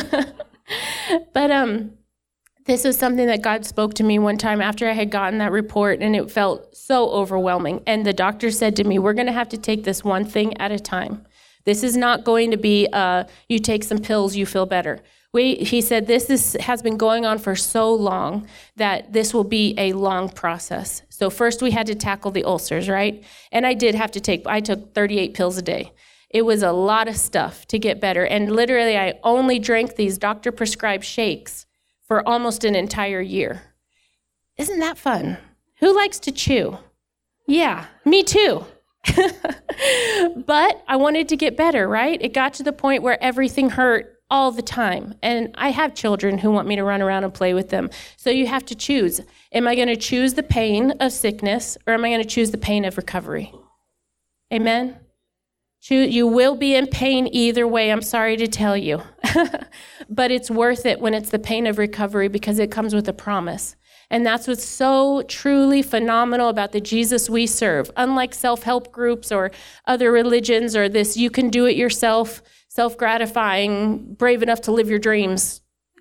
but 1.32 1.50
um, 1.50 1.92
this 2.66 2.84
was 2.84 2.98
something 2.98 3.26
that 3.26 3.42
God 3.42 3.64
spoke 3.64 3.94
to 3.94 4.02
me 4.02 4.18
one 4.18 4.38
time 4.38 4.60
after 4.60 4.88
I 4.88 4.92
had 4.92 5.10
gotten 5.10 5.38
that 5.38 5.52
report, 5.52 6.00
and 6.00 6.16
it 6.16 6.30
felt 6.30 6.76
so 6.76 7.10
overwhelming. 7.10 7.82
And 7.86 8.04
the 8.04 8.12
doctor 8.12 8.50
said 8.50 8.76
to 8.76 8.84
me, 8.84 8.98
We're 8.98 9.14
going 9.14 9.26
to 9.26 9.32
have 9.32 9.48
to 9.50 9.58
take 9.58 9.84
this 9.84 10.04
one 10.04 10.24
thing 10.24 10.56
at 10.58 10.72
a 10.72 10.78
time. 10.78 11.26
This 11.64 11.82
is 11.82 11.96
not 11.96 12.24
going 12.24 12.52
to 12.52 12.56
be 12.56 12.88
uh, 12.92 13.24
you 13.48 13.58
take 13.58 13.84
some 13.84 13.98
pills, 13.98 14.36
you 14.36 14.46
feel 14.46 14.66
better. 14.66 15.00
We, 15.32 15.56
he 15.56 15.82
said 15.82 16.06
this 16.06 16.30
is, 16.30 16.56
has 16.60 16.80
been 16.80 16.96
going 16.96 17.26
on 17.26 17.38
for 17.38 17.54
so 17.56 17.92
long 17.92 18.46
that 18.76 19.12
this 19.12 19.34
will 19.34 19.44
be 19.44 19.74
a 19.76 19.92
long 19.92 20.30
process. 20.30 21.02
So 21.10 21.28
first 21.28 21.60
we 21.60 21.72
had 21.72 21.86
to 21.88 21.94
tackle 21.94 22.30
the 22.30 22.44
ulcers, 22.44 22.88
right? 22.88 23.22
And 23.52 23.66
I 23.66 23.74
did 23.74 23.94
have 23.94 24.12
to 24.12 24.20
take, 24.20 24.46
I 24.46 24.60
took 24.60 24.94
38 24.94 25.34
pills 25.34 25.58
a 25.58 25.62
day. 25.62 25.92
It 26.36 26.44
was 26.44 26.62
a 26.62 26.70
lot 26.70 27.08
of 27.08 27.16
stuff 27.16 27.64
to 27.68 27.78
get 27.78 27.98
better. 27.98 28.26
And 28.26 28.52
literally, 28.52 28.98
I 28.98 29.14
only 29.24 29.58
drank 29.58 29.96
these 29.96 30.18
doctor 30.18 30.52
prescribed 30.52 31.02
shakes 31.02 31.64
for 32.02 32.28
almost 32.28 32.62
an 32.62 32.74
entire 32.74 33.22
year. 33.22 33.62
Isn't 34.58 34.80
that 34.80 34.98
fun? 34.98 35.38
Who 35.78 35.96
likes 35.96 36.18
to 36.18 36.32
chew? 36.32 36.76
Yeah, 37.46 37.86
me 38.04 38.22
too. 38.22 38.66
but 39.16 40.84
I 40.86 40.96
wanted 40.96 41.30
to 41.30 41.38
get 41.38 41.56
better, 41.56 41.88
right? 41.88 42.20
It 42.20 42.34
got 42.34 42.52
to 42.54 42.62
the 42.62 42.70
point 42.70 43.02
where 43.02 43.16
everything 43.24 43.70
hurt 43.70 44.20
all 44.28 44.52
the 44.52 44.60
time. 44.60 45.14
And 45.22 45.54
I 45.54 45.70
have 45.70 45.94
children 45.94 46.36
who 46.36 46.50
want 46.50 46.68
me 46.68 46.76
to 46.76 46.84
run 46.84 47.00
around 47.00 47.24
and 47.24 47.32
play 47.32 47.54
with 47.54 47.70
them. 47.70 47.88
So 48.18 48.28
you 48.28 48.46
have 48.46 48.66
to 48.66 48.74
choose. 48.74 49.22
Am 49.52 49.66
I 49.66 49.74
going 49.74 49.88
to 49.88 49.96
choose 49.96 50.34
the 50.34 50.42
pain 50.42 50.90
of 51.00 51.12
sickness 51.12 51.78
or 51.86 51.94
am 51.94 52.04
I 52.04 52.10
going 52.10 52.22
to 52.22 52.28
choose 52.28 52.50
the 52.50 52.58
pain 52.58 52.84
of 52.84 52.98
recovery? 52.98 53.54
Amen? 54.52 54.98
You 55.88 56.26
will 56.26 56.56
be 56.56 56.74
in 56.74 56.88
pain 56.88 57.28
either 57.30 57.66
way, 57.66 57.92
I'm 57.92 58.02
sorry 58.02 58.36
to 58.38 58.48
tell 58.48 58.76
you. 58.76 59.02
but 60.08 60.30
it's 60.30 60.50
worth 60.50 60.84
it 60.84 61.00
when 61.00 61.14
it's 61.14 61.30
the 61.30 61.38
pain 61.38 61.66
of 61.66 61.78
recovery 61.78 62.28
because 62.28 62.58
it 62.58 62.70
comes 62.70 62.94
with 62.94 63.08
a 63.08 63.12
promise. 63.12 63.76
And 64.10 64.24
that's 64.24 64.46
what's 64.46 64.64
so 64.64 65.22
truly 65.22 65.82
phenomenal 65.82 66.48
about 66.48 66.72
the 66.72 66.80
Jesus 66.80 67.28
we 67.28 67.46
serve. 67.46 67.90
Unlike 67.96 68.34
self 68.34 68.62
help 68.62 68.92
groups 68.92 69.32
or 69.32 69.50
other 69.86 70.12
religions 70.12 70.76
or 70.76 70.88
this, 70.88 71.16
you 71.16 71.30
can 71.30 71.50
do 71.50 71.66
it 71.66 71.76
yourself, 71.76 72.42
self 72.68 72.96
gratifying, 72.96 74.14
brave 74.14 74.42
enough 74.42 74.60
to 74.62 74.72
live 74.72 74.88
your 74.88 75.00
dreams 75.00 75.60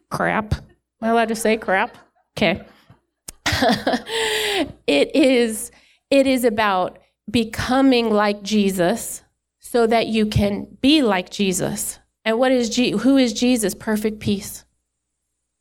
crap. 0.10 0.54
Am 0.54 0.64
I 1.02 1.08
allowed 1.10 1.30
to 1.30 1.36
say 1.36 1.58
crap? 1.58 1.98
Okay. 2.38 2.64
it 4.88 5.16
is 5.16 5.72
it 6.10 6.28
is 6.28 6.44
about 6.44 7.00
becoming 7.30 8.12
like 8.12 8.44
Jesus 8.44 9.24
so 9.76 9.86
that 9.86 10.08
you 10.08 10.26
can 10.26 10.66
be 10.80 11.02
like 11.02 11.30
Jesus. 11.30 12.00
And 12.24 12.40
what 12.40 12.54
is 12.54 12.74
who 12.78 13.18
is 13.18 13.34
Jesus? 13.34 13.76
Perfect 13.76 14.22
peace. 14.22 14.64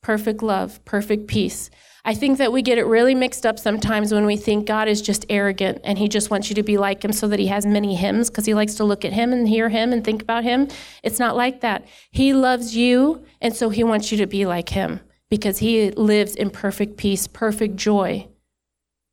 Perfect 0.03 0.41
love, 0.41 0.85
perfect 0.85 1.27
peace. 1.27 1.69
I 2.05 2.15
think 2.15 2.39
that 2.39 2.53
we 2.53 2.63
get 2.63 2.79
it 2.79 2.87
really 2.87 3.17
mixed 3.17 3.45
up 3.45 3.59
sometimes 3.59 4.15
when 4.15 4.25
we 4.25 4.37
think 4.37 4.69
God 4.69 4.87
is 4.87 5.03
just 5.03 5.27
arrogant 5.29 5.81
and 5.83 5.99
he 5.99 6.07
just 6.07 6.31
wants 6.31 6.49
you 6.49 6.55
to 6.55 6.63
be 6.63 6.79
like 6.79 7.05
him 7.05 7.11
so 7.11 7.27
that 7.27 7.41
he 7.41 7.49
has 7.49 7.67
many 7.67 7.97
hymns 7.97 8.31
because 8.31 8.47
he 8.47 8.55
likes 8.55 8.75
to 8.77 8.85
look 8.85 9.05
at 9.05 9.13
him 9.13 9.33
and 9.33 9.49
hear 9.49 9.69
him 9.69 9.93
and 9.93 10.05
think 10.05 10.23
about 10.23 10.45
him. 10.45 10.69
It's 11.03 11.19
not 11.19 11.35
like 11.35 11.63
that. 11.63 11.85
He 12.13 12.33
loves 12.35 12.77
you 12.77 13.25
and 13.41 13.53
so 13.53 13.69
he 13.69 13.83
wants 13.83 14.13
you 14.13 14.19
to 14.19 14.29
be 14.29 14.47
like 14.47 14.69
him 14.69 15.01
because 15.29 15.59
he 15.59 15.91
lives 15.91 16.37
in 16.37 16.51
perfect 16.51 16.99
peace, 16.99 17.27
perfect 17.27 17.75
joy. 17.75 18.29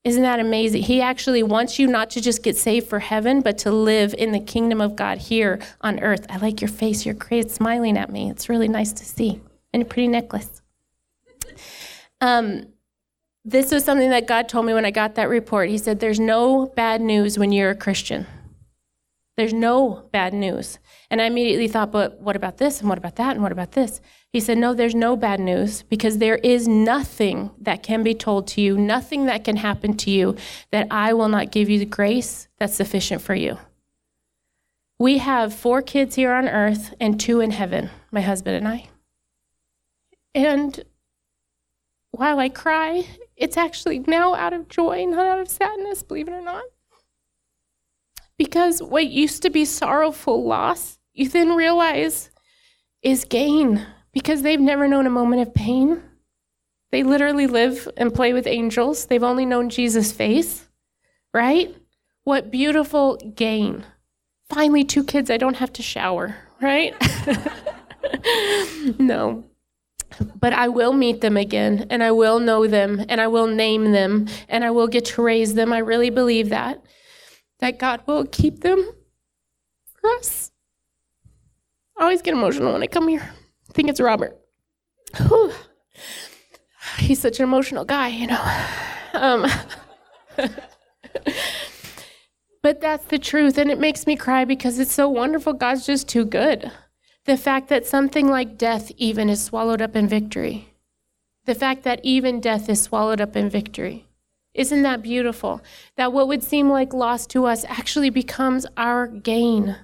Isn't 0.03 0.23
that 0.23 0.39
amazing? 0.39 0.83
He 0.83 0.99
actually 0.99 1.43
wants 1.43 1.77
you 1.77 1.85
not 1.85 2.09
to 2.11 2.21
just 2.21 2.41
get 2.41 2.57
saved 2.57 2.87
for 2.87 2.99
heaven, 2.99 3.41
but 3.41 3.59
to 3.59 3.71
live 3.71 4.15
in 4.17 4.31
the 4.31 4.39
kingdom 4.39 4.81
of 4.81 4.95
God 4.95 5.19
here 5.19 5.59
on 5.81 5.99
earth. 5.99 6.25
I 6.29 6.37
like 6.37 6.59
your 6.59 6.69
face. 6.69 7.05
You're 7.05 7.13
great 7.13 7.51
smiling 7.51 7.97
at 7.97 8.09
me. 8.09 8.29
It's 8.29 8.49
really 8.49 8.67
nice 8.67 8.91
to 8.93 9.05
see. 9.05 9.41
And 9.73 9.83
a 9.83 9.85
pretty 9.85 10.07
necklace. 10.07 10.61
Um, 12.19 12.67
this 13.45 13.71
was 13.71 13.83
something 13.83 14.09
that 14.09 14.27
God 14.27 14.49
told 14.49 14.65
me 14.65 14.73
when 14.73 14.85
I 14.85 14.91
got 14.91 15.15
that 15.15 15.29
report. 15.29 15.69
He 15.69 15.77
said, 15.77 15.99
There's 15.99 16.19
no 16.19 16.67
bad 16.75 17.01
news 17.01 17.37
when 17.37 17.51
you're 17.51 17.71
a 17.71 17.75
Christian. 17.75 18.25
There's 19.37 19.53
no 19.53 20.09
bad 20.11 20.33
news. 20.33 20.77
And 21.09 21.21
I 21.21 21.25
immediately 21.25 21.67
thought, 21.67 21.91
But 21.91 22.19
what 22.19 22.35
about 22.35 22.57
this? 22.57 22.79
And 22.79 22.89
what 22.89 22.97
about 22.97 23.15
that? 23.15 23.31
And 23.31 23.41
what 23.41 23.51
about 23.51 23.71
this? 23.71 24.01
He 24.31 24.39
said, 24.39 24.57
No, 24.57 24.73
there's 24.73 24.95
no 24.95 25.15
bad 25.15 25.39
news 25.39 25.83
because 25.83 26.17
there 26.17 26.37
is 26.37 26.67
nothing 26.67 27.51
that 27.59 27.83
can 27.83 28.03
be 28.03 28.13
told 28.13 28.47
to 28.47 28.61
you, 28.61 28.77
nothing 28.77 29.25
that 29.25 29.43
can 29.43 29.57
happen 29.57 29.95
to 29.97 30.11
you 30.11 30.35
that 30.71 30.87
I 30.91 31.13
will 31.13 31.29
not 31.29 31.51
give 31.51 31.69
you 31.69 31.79
the 31.79 31.85
grace 31.85 32.47
that's 32.59 32.75
sufficient 32.75 33.21
for 33.21 33.35
you. 33.35 33.57
We 34.99 35.17
have 35.17 35.53
four 35.53 35.81
kids 35.81 36.15
here 36.15 36.33
on 36.33 36.47
earth 36.47 36.93
and 36.99 37.19
two 37.19 37.39
in 37.39 37.51
heaven, 37.51 37.89
my 38.11 38.21
husband 38.21 38.57
and 38.57 38.67
I. 38.67 38.89
And 40.35 40.83
while 42.11 42.39
I 42.39 42.49
cry, 42.49 43.07
it's 43.35 43.57
actually 43.57 43.99
now 43.99 44.35
out 44.35 44.53
of 44.53 44.69
joy, 44.69 45.05
not 45.05 45.25
out 45.25 45.39
of 45.39 45.49
sadness, 45.49 46.03
believe 46.03 46.27
it 46.27 46.33
or 46.33 46.41
not. 46.41 46.63
Because 48.41 48.81
what 48.81 49.05
used 49.05 49.43
to 49.43 49.51
be 49.51 49.65
sorrowful 49.65 50.43
loss, 50.43 50.97
you 51.13 51.29
then 51.29 51.55
realize 51.55 52.31
is 53.03 53.23
gain 53.23 53.85
because 54.13 54.41
they've 54.41 54.59
never 54.59 54.87
known 54.87 55.05
a 55.05 55.11
moment 55.11 55.43
of 55.43 55.53
pain. 55.53 56.01
They 56.91 57.03
literally 57.03 57.45
live 57.45 57.87
and 57.97 58.11
play 58.11 58.33
with 58.33 58.47
angels. 58.47 59.05
They've 59.05 59.21
only 59.21 59.45
known 59.45 59.69
Jesus' 59.69 60.11
face, 60.11 60.67
right? 61.31 61.77
What 62.23 62.49
beautiful 62.49 63.17
gain. 63.17 63.85
Finally, 64.49 64.85
two 64.85 65.03
kids 65.03 65.29
I 65.29 65.37
don't 65.37 65.57
have 65.57 65.73
to 65.73 65.83
shower, 65.83 66.35
right? 66.59 66.95
no. 68.97 69.43
But 70.35 70.53
I 70.53 70.67
will 70.67 70.93
meet 70.93 71.21
them 71.21 71.37
again, 71.37 71.85
and 71.91 72.01
I 72.01 72.09
will 72.09 72.39
know 72.39 72.65
them, 72.65 73.05
and 73.07 73.21
I 73.21 73.27
will 73.27 73.45
name 73.45 73.91
them, 73.91 74.25
and 74.49 74.63
I 74.63 74.71
will 74.71 74.87
get 74.87 75.05
to 75.05 75.21
raise 75.21 75.53
them. 75.53 75.71
I 75.71 75.77
really 75.77 76.09
believe 76.09 76.49
that. 76.49 76.83
That 77.61 77.79
God 77.79 78.01
will 78.05 78.25
keep 78.25 78.59
them 78.61 78.91
for 79.85 80.09
us. 80.11 80.51
I 81.97 82.03
always 82.03 82.21
get 82.21 82.33
emotional 82.33 82.73
when 82.73 82.83
I 82.83 82.87
come 82.87 83.07
here. 83.07 83.21
I 83.69 83.73
think 83.73 83.89
it's 83.89 84.01
Robert. 84.01 84.37
Whew. 85.17 85.53
He's 86.97 87.19
such 87.19 87.39
an 87.39 87.43
emotional 87.43 87.85
guy, 87.85 88.07
you 88.07 88.27
know. 88.27 88.63
Um, 89.13 89.45
but 92.63 92.81
that's 92.81 93.05
the 93.05 93.19
truth, 93.19 93.57
and 93.57 93.69
it 93.69 93.79
makes 93.79 94.07
me 94.07 94.15
cry 94.15 94.45
because 94.45 94.79
it's 94.79 94.93
so 94.93 95.07
wonderful. 95.07 95.53
God's 95.53 95.85
just 95.85 96.09
too 96.09 96.25
good. 96.25 96.71
The 97.25 97.37
fact 97.37 97.69
that 97.69 97.85
something 97.85 98.27
like 98.27 98.57
death 98.57 98.91
even 98.97 99.29
is 99.29 99.43
swallowed 99.43 99.81
up 99.81 99.95
in 99.95 100.07
victory. 100.07 100.73
The 101.45 101.55
fact 101.55 101.83
that 101.83 101.99
even 102.03 102.39
death 102.39 102.67
is 102.67 102.81
swallowed 102.81 103.21
up 103.21 103.35
in 103.35 103.49
victory. 103.49 104.07
Isn't 104.53 104.83
that 104.83 105.01
beautiful? 105.01 105.61
That 105.97 106.13
what 106.13 106.27
would 106.27 106.43
seem 106.43 106.69
like 106.69 106.93
loss 106.93 107.25
to 107.27 107.45
us 107.45 107.65
actually 107.65 108.09
becomes 108.09 108.65
our 108.77 109.07
gain 109.07 109.77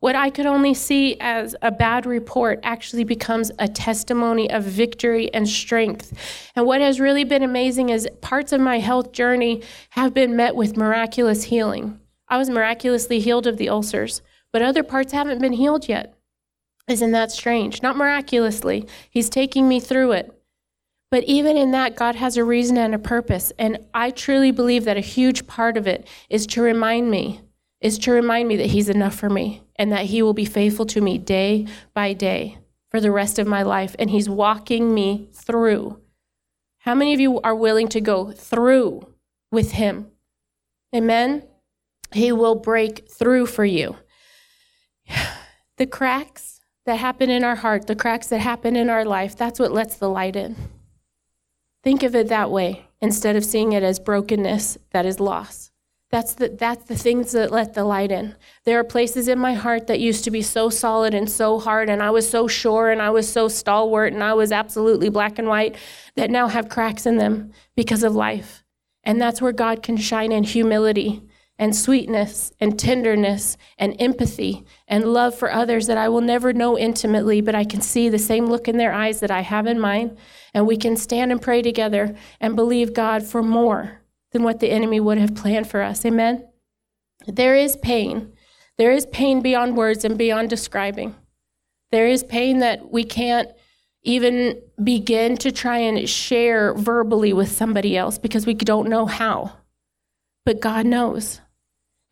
What 0.00 0.16
I 0.16 0.30
could 0.30 0.46
only 0.46 0.74
see 0.74 1.16
as 1.20 1.54
a 1.62 1.70
bad 1.70 2.06
report 2.06 2.58
actually 2.64 3.04
becomes 3.04 3.52
a 3.60 3.68
testimony 3.68 4.50
of 4.50 4.64
victory 4.64 5.32
and 5.32 5.48
strength. 5.48 6.12
And 6.56 6.66
what 6.66 6.80
has 6.80 6.98
really 6.98 7.22
been 7.22 7.44
amazing 7.44 7.90
is 7.90 8.08
parts 8.20 8.50
of 8.52 8.60
my 8.60 8.80
health 8.80 9.12
journey 9.12 9.62
have 9.90 10.12
been 10.12 10.34
met 10.34 10.56
with 10.56 10.76
miraculous 10.76 11.44
healing. 11.44 12.00
I 12.26 12.36
was 12.36 12.50
miraculously 12.50 13.20
healed 13.20 13.46
of 13.46 13.58
the 13.58 13.68
ulcers, 13.68 14.22
but 14.52 14.60
other 14.60 14.82
parts 14.82 15.12
haven't 15.12 15.40
been 15.40 15.52
healed 15.52 15.88
yet. 15.88 16.14
Isn't 16.88 17.12
that 17.12 17.30
strange? 17.30 17.80
Not 17.80 17.96
miraculously. 17.96 18.88
He's 19.08 19.30
taking 19.30 19.68
me 19.68 19.78
through 19.78 20.12
it. 20.12 20.41
But 21.12 21.24
even 21.24 21.58
in 21.58 21.72
that, 21.72 21.94
God 21.94 22.14
has 22.14 22.38
a 22.38 22.42
reason 22.42 22.78
and 22.78 22.94
a 22.94 22.98
purpose. 22.98 23.52
And 23.58 23.84
I 23.92 24.08
truly 24.08 24.50
believe 24.50 24.84
that 24.84 24.96
a 24.96 25.00
huge 25.00 25.46
part 25.46 25.76
of 25.76 25.86
it 25.86 26.08
is 26.30 26.46
to 26.46 26.62
remind 26.62 27.10
me, 27.10 27.42
is 27.82 27.98
to 27.98 28.12
remind 28.12 28.48
me 28.48 28.56
that 28.56 28.68
He's 28.70 28.88
enough 28.88 29.14
for 29.14 29.28
me 29.28 29.62
and 29.76 29.92
that 29.92 30.06
He 30.06 30.22
will 30.22 30.32
be 30.32 30.46
faithful 30.46 30.86
to 30.86 31.02
me 31.02 31.18
day 31.18 31.66
by 31.92 32.14
day 32.14 32.56
for 32.90 32.98
the 32.98 33.10
rest 33.10 33.38
of 33.38 33.46
my 33.46 33.62
life. 33.62 33.94
And 33.98 34.08
He's 34.08 34.26
walking 34.26 34.94
me 34.94 35.28
through. 35.34 36.00
How 36.78 36.94
many 36.94 37.12
of 37.12 37.20
you 37.20 37.42
are 37.42 37.54
willing 37.54 37.88
to 37.88 38.00
go 38.00 38.32
through 38.32 39.06
with 39.50 39.72
Him? 39.72 40.06
Amen? 40.96 41.42
He 42.14 42.32
will 42.32 42.54
break 42.54 43.06
through 43.10 43.46
for 43.46 43.66
you. 43.66 43.96
The 45.78 45.86
cracks 45.86 46.60
that 46.86 46.96
happen 46.96 47.28
in 47.28 47.42
our 47.44 47.56
heart, 47.56 47.86
the 47.86 47.96
cracks 47.96 48.28
that 48.28 48.40
happen 48.40 48.76
in 48.76 48.88
our 48.88 49.04
life, 49.04 49.34
that's 49.34 49.58
what 49.58 49.72
lets 49.72 49.96
the 49.96 50.08
light 50.08 50.36
in. 50.36 50.54
Think 51.82 52.02
of 52.02 52.14
it 52.14 52.28
that 52.28 52.50
way 52.50 52.86
instead 53.00 53.36
of 53.36 53.44
seeing 53.44 53.72
it 53.72 53.82
as 53.82 53.98
brokenness 53.98 54.78
that 54.90 55.04
is 55.04 55.18
loss. 55.18 55.70
That's 56.10 56.34
the, 56.34 56.50
that's 56.50 56.84
the 56.84 56.96
things 56.96 57.32
that 57.32 57.50
let 57.50 57.72
the 57.72 57.84
light 57.84 58.12
in. 58.12 58.36
There 58.64 58.78
are 58.78 58.84
places 58.84 59.28
in 59.28 59.38
my 59.38 59.54
heart 59.54 59.86
that 59.86 59.98
used 59.98 60.24
to 60.24 60.30
be 60.30 60.42
so 60.42 60.68
solid 60.68 61.14
and 61.14 61.28
so 61.28 61.58
hard, 61.58 61.88
and 61.88 62.02
I 62.02 62.10
was 62.10 62.28
so 62.28 62.46
sure 62.46 62.90
and 62.90 63.00
I 63.00 63.08
was 63.08 63.26
so 63.32 63.48
stalwart 63.48 64.12
and 64.12 64.22
I 64.22 64.34
was 64.34 64.52
absolutely 64.52 65.08
black 65.08 65.38
and 65.38 65.48
white 65.48 65.76
that 66.14 66.30
now 66.30 66.48
have 66.48 66.68
cracks 66.68 67.06
in 67.06 67.16
them 67.16 67.52
because 67.74 68.02
of 68.02 68.14
life. 68.14 68.62
And 69.02 69.20
that's 69.20 69.40
where 69.40 69.52
God 69.52 69.82
can 69.82 69.96
shine 69.96 70.32
in 70.32 70.44
humility 70.44 71.22
and 71.62 71.76
sweetness 71.76 72.52
and 72.58 72.76
tenderness 72.76 73.56
and 73.78 73.94
empathy 74.00 74.66
and 74.88 75.04
love 75.04 75.32
for 75.32 75.52
others 75.52 75.86
that 75.86 75.96
I 75.96 76.08
will 76.08 76.20
never 76.20 76.52
know 76.52 76.76
intimately, 76.76 77.40
but 77.40 77.54
I 77.54 77.62
can 77.62 77.80
see 77.80 78.08
the 78.08 78.18
same 78.18 78.46
look 78.46 78.66
in 78.66 78.78
their 78.78 78.92
eyes 78.92 79.20
that 79.20 79.30
I 79.30 79.42
have 79.42 79.68
in 79.68 79.78
mine. 79.78 80.18
And 80.52 80.66
we 80.66 80.76
can 80.76 80.96
stand 80.96 81.30
and 81.30 81.40
pray 81.40 81.62
together 81.62 82.16
and 82.40 82.56
believe 82.56 82.94
God 82.94 83.22
for 83.22 83.44
more 83.44 84.00
than 84.32 84.42
what 84.42 84.58
the 84.58 84.72
enemy 84.72 84.98
would 84.98 85.18
have 85.18 85.36
planned 85.36 85.70
for 85.70 85.82
us. 85.82 86.04
Amen? 86.04 86.48
There 87.28 87.54
is 87.54 87.76
pain. 87.76 88.32
There 88.76 88.90
is 88.90 89.06
pain 89.06 89.40
beyond 89.40 89.76
words 89.76 90.04
and 90.04 90.18
beyond 90.18 90.50
describing. 90.50 91.14
There 91.92 92.08
is 92.08 92.24
pain 92.24 92.58
that 92.58 92.90
we 92.90 93.04
can't 93.04 93.48
even 94.02 94.60
begin 94.82 95.36
to 95.36 95.52
try 95.52 95.78
and 95.78 96.10
share 96.10 96.74
verbally 96.74 97.32
with 97.32 97.52
somebody 97.52 97.96
else 97.96 98.18
because 98.18 98.46
we 98.46 98.54
don't 98.54 98.88
know 98.88 99.06
how. 99.06 99.58
But 100.44 100.58
God 100.58 100.86
knows. 100.86 101.40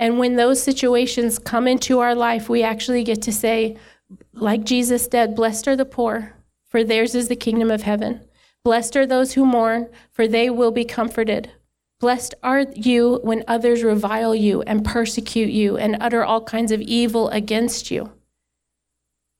And 0.01 0.19
when 0.19 0.37
those 0.37 0.63
situations 0.63 1.39
come 1.39 1.69
into 1.69 1.99
our 1.99 2.15
life, 2.15 2.49
we 2.49 2.63
actually 2.63 3.05
get 3.05 3.21
to 3.23 3.33
say, 3.33 3.77
like 4.33 4.65
Jesus 4.65 5.05
said, 5.05 5.37
Blessed 5.37 5.69
are 5.69 5.77
the 5.77 5.85
poor, 5.85 6.33
for 6.69 6.83
theirs 6.83 7.15
is 7.15 7.29
the 7.29 7.37
kingdom 7.37 7.71
of 7.71 7.83
heaven. 7.83 8.27
Blessed 8.65 8.97
are 8.97 9.07
those 9.07 9.35
who 9.35 9.45
mourn, 9.45 9.91
for 10.11 10.27
they 10.27 10.49
will 10.49 10.71
be 10.71 10.87
comforted. 10.87 11.51
Blessed 12.01 12.35
are 12.43 12.65
you 12.75 13.21
when 13.23 13.45
others 13.47 13.83
revile 13.83 14.35
you 14.35 14.63
and 14.63 14.87
persecute 14.87 15.51
you 15.51 15.77
and 15.77 15.99
utter 16.01 16.25
all 16.25 16.43
kinds 16.43 16.73
of 16.73 16.81
evil 16.81 17.29
against 17.29 17.91
you. 17.91 18.11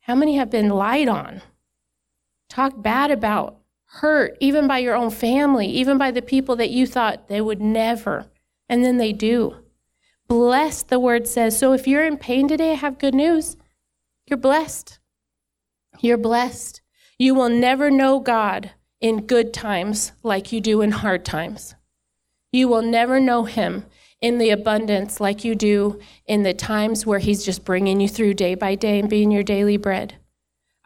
How 0.01 0.15
many 0.15 0.37
have 0.37 0.51
been 0.51 0.69
lied 0.69 1.09
on, 1.09 1.41
talked 2.51 2.83
bad 2.83 3.11
about, 3.11 3.57
hurt, 3.87 4.37
even 4.41 4.69
by 4.69 4.79
your 4.79 4.95
own 4.95 5.11
family, 5.11 5.69
even 5.69 5.97
by 5.97 6.11
the 6.11 6.21
people 6.21 6.55
that 6.57 6.69
you 6.69 6.87
thought 6.87 7.29
they 7.29 7.41
would 7.41 7.63
never, 7.63 8.27
and 8.69 8.85
then 8.85 8.99
they 8.99 9.15
do? 9.15 9.57
Blessed, 10.31 10.91
the 10.91 11.01
word 11.01 11.27
says. 11.27 11.59
So 11.59 11.73
if 11.73 11.89
you're 11.89 12.05
in 12.05 12.17
pain 12.17 12.47
today, 12.47 12.71
I 12.71 12.77
have 12.77 13.01
good 13.01 13.17
news. 13.17 13.57
You're 14.29 14.37
blessed. 14.37 15.01
You're 15.99 16.17
blessed. 16.17 16.83
You 17.19 17.35
will 17.35 17.49
never 17.49 17.91
know 17.91 18.21
God 18.21 18.71
in 19.01 19.27
good 19.27 19.53
times 19.53 20.13
like 20.23 20.53
you 20.53 20.61
do 20.61 20.83
in 20.83 20.93
hard 20.93 21.25
times. 21.25 21.75
You 22.53 22.69
will 22.69 22.81
never 22.81 23.19
know 23.19 23.43
him 23.43 23.87
in 24.21 24.39
the 24.39 24.51
abundance 24.51 25.19
like 25.19 25.45
you 25.45 25.57
do 25.57 25.99
in 26.27 26.45
the 26.45 26.55
times 26.55 27.05
where 27.05 27.19
he's 27.19 27.45
just 27.45 27.65
bringing 27.65 28.01
you 28.01 28.07
through 28.07 28.35
day 28.35 28.55
by 28.55 28.77
day 28.77 29.01
and 29.01 29.11
being 29.11 29.33
your 29.33 29.43
daily 29.43 29.79
bread. 29.79 30.15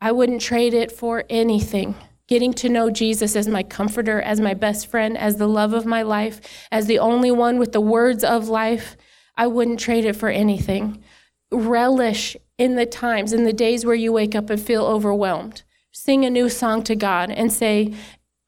I 0.01 0.11
wouldn't 0.11 0.41
trade 0.41 0.73
it 0.73 0.91
for 0.91 1.25
anything. 1.29 1.97
Getting 2.29 2.55
to 2.55 2.71
know 2.71 2.89
Jesus 2.89 3.37
as 3.37 3.47
my 3.47 3.63
comforter, 3.63 4.23
as 4.23 4.41
my 4.41 4.55
best 4.55 4.87
friend, 4.87 5.19
as 5.19 5.37
the 5.37 5.49
love 5.49 5.75
of 5.75 5.85
my 5.85 6.01
life, 6.01 6.41
as 6.73 6.87
the 6.87 6.99
only 6.99 7.31
one 7.31 7.59
with 7.59 7.73
the 7.73 7.83
words 7.83 8.25
of 8.25 8.49
life, 8.49 8.97
I 9.37 9.47
wouldn't 9.47 9.81
trade 9.81 10.05
it 10.05 10.17
for 10.17 10.29
anything. 10.29 11.03
Relish 11.51 12.37
in 12.59 12.77
the 12.77 12.87
times, 12.87 13.33
in 13.33 13.45
the 13.45 13.53
days 13.53 13.85
where 13.85 13.95
you 13.95 14.13
wake 14.13 14.35
up 14.35 14.51
and 14.51 14.61
feel 14.61 14.85
overwhelmed. 14.85 15.63
Sing 15.93 16.25
a 16.25 16.31
new 16.31 16.49
song 16.49 16.83
to 16.85 16.97
God 16.97 17.31
and 17.31 17.53
say, 17.53 17.95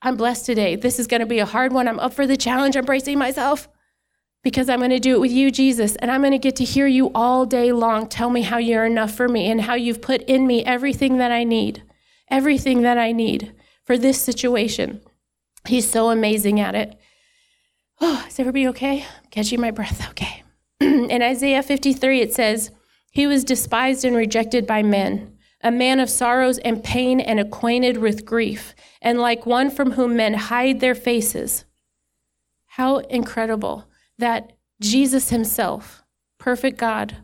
I'm 0.03 0.17
blessed 0.17 0.47
today. 0.47 0.77
This 0.77 0.99
is 0.99 1.07
going 1.07 1.21
to 1.21 1.27
be 1.27 1.39
a 1.39 1.47
hard 1.47 1.73
one. 1.73 1.89
I'm 1.89 1.99
up 1.99 2.13
for 2.13 2.27
the 2.27 2.37
challenge. 2.37 2.77
I'm 2.77 2.85
bracing 2.85 3.19
myself 3.19 3.69
because 4.43 4.69
I'm 4.69 4.79
going 4.79 4.91
to 4.91 5.01
do 5.01 5.17
it 5.17 5.21
with 5.21 5.33
you, 5.33 5.51
Jesus. 5.51 5.97
And 5.97 6.11
I'm 6.11 6.21
going 6.21 6.33
to 6.33 6.39
get 6.39 6.57
to 6.57 6.65
hear 6.65 6.87
you 6.87 7.11
all 7.15 7.47
day 7.47 7.73
long 7.73 8.09
tell 8.09 8.31
me 8.31 8.43
how 8.43 8.59
you're 8.59 8.85
enough 8.85 9.15
for 9.15 9.29
me 9.29 9.51
and 9.51 9.63
how 9.63 9.75
you've 9.75 10.03
put 10.03 10.23
in 10.23 10.47
me 10.47 10.65
everything 10.65 11.19
that 11.19 11.33
I 11.33 11.45
need, 11.45 11.83
everything 12.31 12.83
that 12.83 12.99
I 12.99 13.13
need 13.13 13.53
for 13.85 13.99
this 13.99 14.21
situation. 14.21 15.01
He's 15.67 15.91
so 15.91 16.11
amazing 16.11 16.61
at 16.61 16.75
it. 16.75 16.97
Oh, 18.01 18.25
is 18.29 18.39
everybody 18.39 18.69
okay? 18.69 19.03
I'm 19.03 19.31
catching 19.31 19.61
my 19.61 19.73
breath. 19.73 20.09
Okay. 20.11 20.45
in 20.81 21.23
Isaiah 21.23 21.63
53, 21.63 22.21
it 22.21 22.35
says, 22.35 22.71
He 23.11 23.27
was 23.27 23.45
despised 23.45 24.05
and 24.05 24.17
rejected 24.17 24.67
by 24.67 24.83
men 24.83 25.37
a 25.63 25.71
man 25.71 25.99
of 25.99 26.09
sorrows 26.11 26.59
and 26.59 26.85
pain 26.85 27.19
and 27.19 27.41
acquainted 27.41 27.97
with 27.97 28.25
grief, 28.25 28.75
and 29.03 29.19
like 29.19 29.47
one 29.47 29.71
from 29.71 29.93
whom 29.93 30.17
men 30.17 30.35
hide 30.35 30.79
their 30.79 30.95
faces. 30.95 31.65
How 32.67 32.99
incredible 32.99 33.89
that 34.19 34.53
Jesus 34.81 35.31
himself, 35.31 36.05
perfect 36.39 36.79
God, 36.79 37.17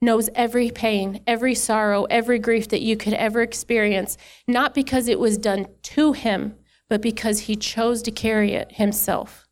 knows 0.00 0.28
every 0.34 0.70
pain, 0.70 1.22
every 1.26 1.54
sorrow, 1.54 2.04
every 2.04 2.38
grief 2.38 2.68
that 2.68 2.82
you 2.82 2.96
could 2.96 3.14
ever 3.14 3.40
experience, 3.40 4.16
not 4.46 4.74
because 4.74 5.08
it 5.08 5.18
was 5.18 5.38
done 5.38 5.66
to 5.82 6.12
him, 6.12 6.54
but 6.88 7.00
because 7.00 7.40
he 7.40 7.56
chose 7.56 8.02
to 8.02 8.10
carry 8.10 8.52
it 8.52 8.72
himself. 8.72 9.48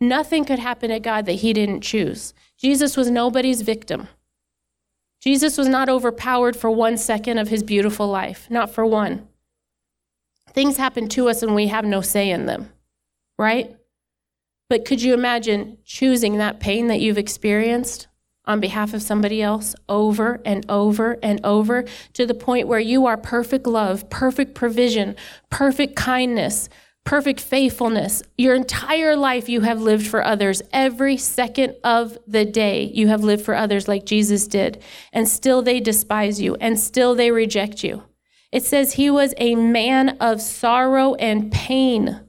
Nothing 0.00 0.44
could 0.44 0.58
happen 0.58 0.90
to 0.90 1.00
God 1.00 1.26
that 1.26 1.34
he 1.34 1.52
didn't 1.52 1.80
choose. 1.80 2.34
Jesus 2.58 2.96
was 2.96 3.10
nobody's 3.10 3.62
victim. 3.62 4.08
Jesus 5.20 5.56
was 5.56 5.68
not 5.68 5.88
overpowered 5.88 6.56
for 6.56 6.70
one 6.70 6.98
second 6.98 7.38
of 7.38 7.48
his 7.48 7.62
beautiful 7.62 8.08
life, 8.08 8.46
not 8.50 8.70
for 8.70 8.84
one. 8.84 9.26
Things 10.50 10.76
happen 10.76 11.08
to 11.10 11.28
us 11.28 11.42
and 11.42 11.54
we 11.54 11.68
have 11.68 11.84
no 11.84 12.00
say 12.00 12.30
in 12.30 12.46
them, 12.46 12.70
right? 13.38 13.74
But 14.68 14.84
could 14.84 15.02
you 15.02 15.14
imagine 15.14 15.78
choosing 15.84 16.38
that 16.38 16.60
pain 16.60 16.88
that 16.88 17.00
you've 17.00 17.18
experienced 17.18 18.06
on 18.44 18.60
behalf 18.60 18.92
of 18.92 19.02
somebody 19.02 19.40
else 19.42 19.74
over 19.88 20.40
and 20.44 20.64
over 20.68 21.18
and 21.22 21.40
over 21.44 21.84
to 22.12 22.26
the 22.26 22.34
point 22.34 22.68
where 22.68 22.80
you 22.80 23.06
are 23.06 23.16
perfect 23.16 23.66
love, 23.66 24.08
perfect 24.10 24.54
provision, 24.54 25.16
perfect 25.50 25.96
kindness, 25.96 26.68
perfect 27.04 27.38
faithfulness. 27.40 28.22
Your 28.36 28.54
entire 28.54 29.14
life, 29.14 29.48
you 29.48 29.60
have 29.60 29.80
lived 29.80 30.06
for 30.06 30.24
others. 30.24 30.62
Every 30.72 31.16
second 31.16 31.76
of 31.84 32.18
the 32.26 32.44
day, 32.44 32.90
you 32.94 33.08
have 33.08 33.22
lived 33.22 33.44
for 33.44 33.54
others 33.54 33.86
like 33.86 34.06
Jesus 34.06 34.48
did. 34.48 34.82
And 35.12 35.28
still 35.28 35.62
they 35.62 35.80
despise 35.80 36.40
you, 36.40 36.56
and 36.56 36.80
still 36.80 37.14
they 37.14 37.30
reject 37.30 37.84
you. 37.84 38.04
It 38.50 38.64
says 38.64 38.94
he 38.94 39.10
was 39.10 39.34
a 39.36 39.54
man 39.54 40.16
of 40.20 40.40
sorrow 40.40 41.14
and 41.14 41.52
pain. 41.52 42.20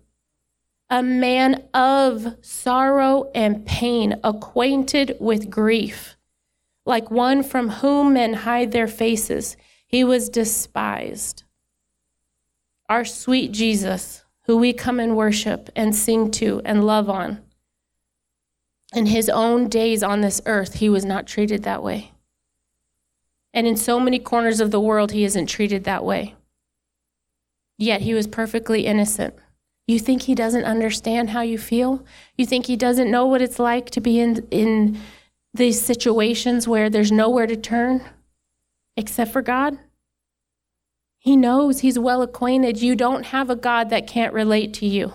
A 0.89 1.01
man 1.01 1.63
of 1.73 2.35
sorrow 2.41 3.31
and 3.33 3.65
pain, 3.65 4.19
acquainted 4.23 5.15
with 5.19 5.49
grief. 5.49 6.17
Like 6.85 7.09
one 7.09 7.41
from 7.41 7.69
whom 7.69 8.13
men 8.13 8.33
hide 8.33 8.71
their 8.71 8.87
faces, 8.87 9.55
he 9.87 10.03
was 10.03 10.29
despised. 10.29 11.43
Our 12.89 13.05
sweet 13.05 13.51
Jesus 13.51 14.24
who 14.45 14.57
we 14.57 14.73
come 14.73 14.99
and 14.99 15.15
worship 15.15 15.69
and 15.75 15.95
sing 15.95 16.31
to 16.31 16.61
and 16.65 16.85
love 16.85 17.09
on. 17.09 17.41
In 18.93 19.07
his 19.07 19.29
own 19.29 19.67
days 19.67 20.03
on 20.03 20.21
this 20.21 20.41
earth, 20.45 20.75
he 20.75 20.89
was 20.89 21.03
not 21.03 21.27
treated 21.27 21.63
that 21.63 21.83
way. 21.83 22.11
And 23.53 23.67
in 23.67 23.77
so 23.77 23.99
many 23.99 24.19
corners 24.19 24.59
of 24.59 24.71
the 24.71 24.79
world, 24.79 25.11
he 25.11 25.23
isn't 25.23 25.47
treated 25.47 25.83
that 25.83 26.03
way. 26.03 26.35
Yet 27.77 28.01
he 28.01 28.13
was 28.13 28.27
perfectly 28.27 28.85
innocent. 28.85 29.33
You 29.87 29.99
think 29.99 30.23
he 30.23 30.35
doesn't 30.35 30.65
understand 30.65 31.31
how 31.31 31.41
you 31.41 31.57
feel? 31.57 32.05
You 32.37 32.45
think 32.45 32.65
he 32.65 32.75
doesn't 32.75 33.11
know 33.11 33.25
what 33.25 33.41
it's 33.41 33.59
like 33.59 33.89
to 33.91 34.01
be 34.01 34.19
in, 34.19 34.47
in 34.51 34.99
these 35.53 35.81
situations 35.81 36.67
where 36.67 36.89
there's 36.89 37.11
nowhere 37.11 37.47
to 37.47 37.55
turn? 37.55 38.03
except 38.97 39.31
for 39.31 39.41
God? 39.41 39.77
He 41.25 41.35
knows, 41.35 41.79
He's 41.79 41.97
well 41.97 42.21
acquainted. 42.21 42.83
You 42.83 42.95
don't 42.95 43.25
have 43.25 43.49
a 43.49 43.55
God 43.55 43.89
that 43.89 44.05
can't 44.05 44.31
relate 44.31 44.75
to 44.75 44.85
you. 44.85 45.13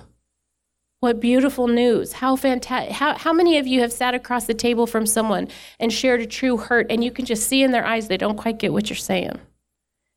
What 0.99 1.21
beautiful 1.21 1.69
news. 1.69 2.15
How 2.15 2.35
fantastic. 2.35 2.97
How, 2.97 3.17
how 3.17 3.33
many 3.33 3.59
of 3.59 3.69
you 3.69 3.81
have 3.81 3.93
sat 3.93 4.13
across 4.13 4.47
the 4.47 4.53
table 4.53 4.89
from 4.89 5.07
someone 5.07 5.47
and 5.79 5.93
shared 5.93 6.21
a 6.21 6.27
true 6.27 6.57
hurt, 6.57 6.89
and 6.91 7.05
you 7.05 7.13
can 7.13 7.27
just 7.27 7.47
see 7.47 7.63
in 7.63 7.71
their 7.71 7.87
eyes 7.87 8.09
they 8.09 8.17
don't 8.17 8.37
quite 8.37 8.59
get 8.59 8.73
what 8.73 8.91
you're 8.91 8.97
saying? 8.97 9.39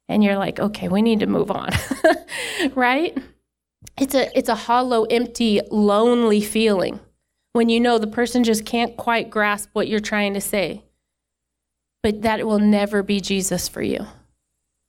And 0.09 0.23
you're 0.23 0.37
like, 0.37 0.59
okay, 0.59 0.89
we 0.89 1.03
need 1.03 1.19
to 1.19 1.27
move 1.27 1.51
on, 1.51 1.69
right? 2.75 3.15
It's 3.95 4.15
a, 4.15 4.35
it's 4.35 4.49
a 4.49 4.55
hollow, 4.55 5.03
empty, 5.03 5.61
lonely 5.69 6.41
feeling 6.41 6.99
when 7.51 7.69
you 7.69 7.79
know 7.79 7.99
the 7.99 8.07
person 8.07 8.43
just 8.43 8.65
can't 8.65 8.97
quite 8.97 9.29
grasp 9.29 9.69
what 9.73 9.87
you're 9.87 9.99
trying 9.99 10.33
to 10.33 10.41
say. 10.41 10.83
But 12.01 12.23
that 12.23 12.47
will 12.47 12.59
never 12.59 13.03
be 13.03 13.21
Jesus 13.21 13.67
for 13.67 13.83
you. 13.83 14.07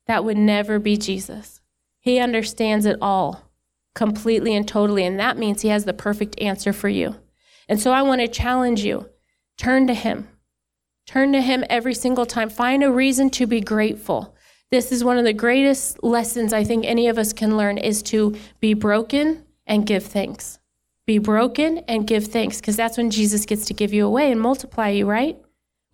That 0.06 0.24
would 0.24 0.36
never 0.36 0.78
be 0.78 0.96
Jesus. 0.96 1.60
He 2.00 2.18
understands 2.18 2.86
it 2.86 2.98
all 3.00 3.50
completely 3.94 4.54
and 4.54 4.66
totally, 4.66 5.04
and 5.04 5.18
that 5.18 5.38
means 5.38 5.62
He 5.62 5.68
has 5.68 5.84
the 5.84 5.94
perfect 5.94 6.38
answer 6.40 6.72
for 6.72 6.88
you. 6.88 7.16
And 7.68 7.80
so 7.80 7.92
I 7.92 8.02
want 8.02 8.20
to 8.20 8.28
challenge 8.28 8.84
you 8.84 9.08
turn 9.56 9.86
to 9.86 9.94
Him. 9.94 10.28
Turn 11.06 11.32
to 11.32 11.40
Him 11.40 11.64
every 11.70 11.94
single 11.94 12.26
time. 12.26 12.48
Find 12.50 12.82
a 12.82 12.90
reason 12.90 13.30
to 13.30 13.46
be 13.46 13.60
grateful. 13.60 14.34
This 14.70 14.90
is 14.90 15.04
one 15.04 15.18
of 15.18 15.24
the 15.24 15.32
greatest 15.32 16.02
lessons 16.02 16.52
I 16.52 16.64
think 16.64 16.84
any 16.84 17.08
of 17.08 17.18
us 17.18 17.32
can 17.32 17.56
learn 17.56 17.78
is 17.78 18.02
to 18.04 18.36
be 18.60 18.74
broken 18.74 19.44
and 19.66 19.86
give 19.86 20.04
thanks. 20.04 20.58
Be 21.06 21.18
broken 21.18 21.78
and 21.86 22.06
give 22.06 22.26
thanks 22.26 22.60
because 22.60 22.76
that's 22.76 22.96
when 22.96 23.10
Jesus 23.10 23.46
gets 23.46 23.66
to 23.66 23.74
give 23.74 23.92
you 23.92 24.06
away 24.06 24.32
and 24.32 24.40
multiply 24.40 24.88
you, 24.88 25.06
right? 25.06 25.38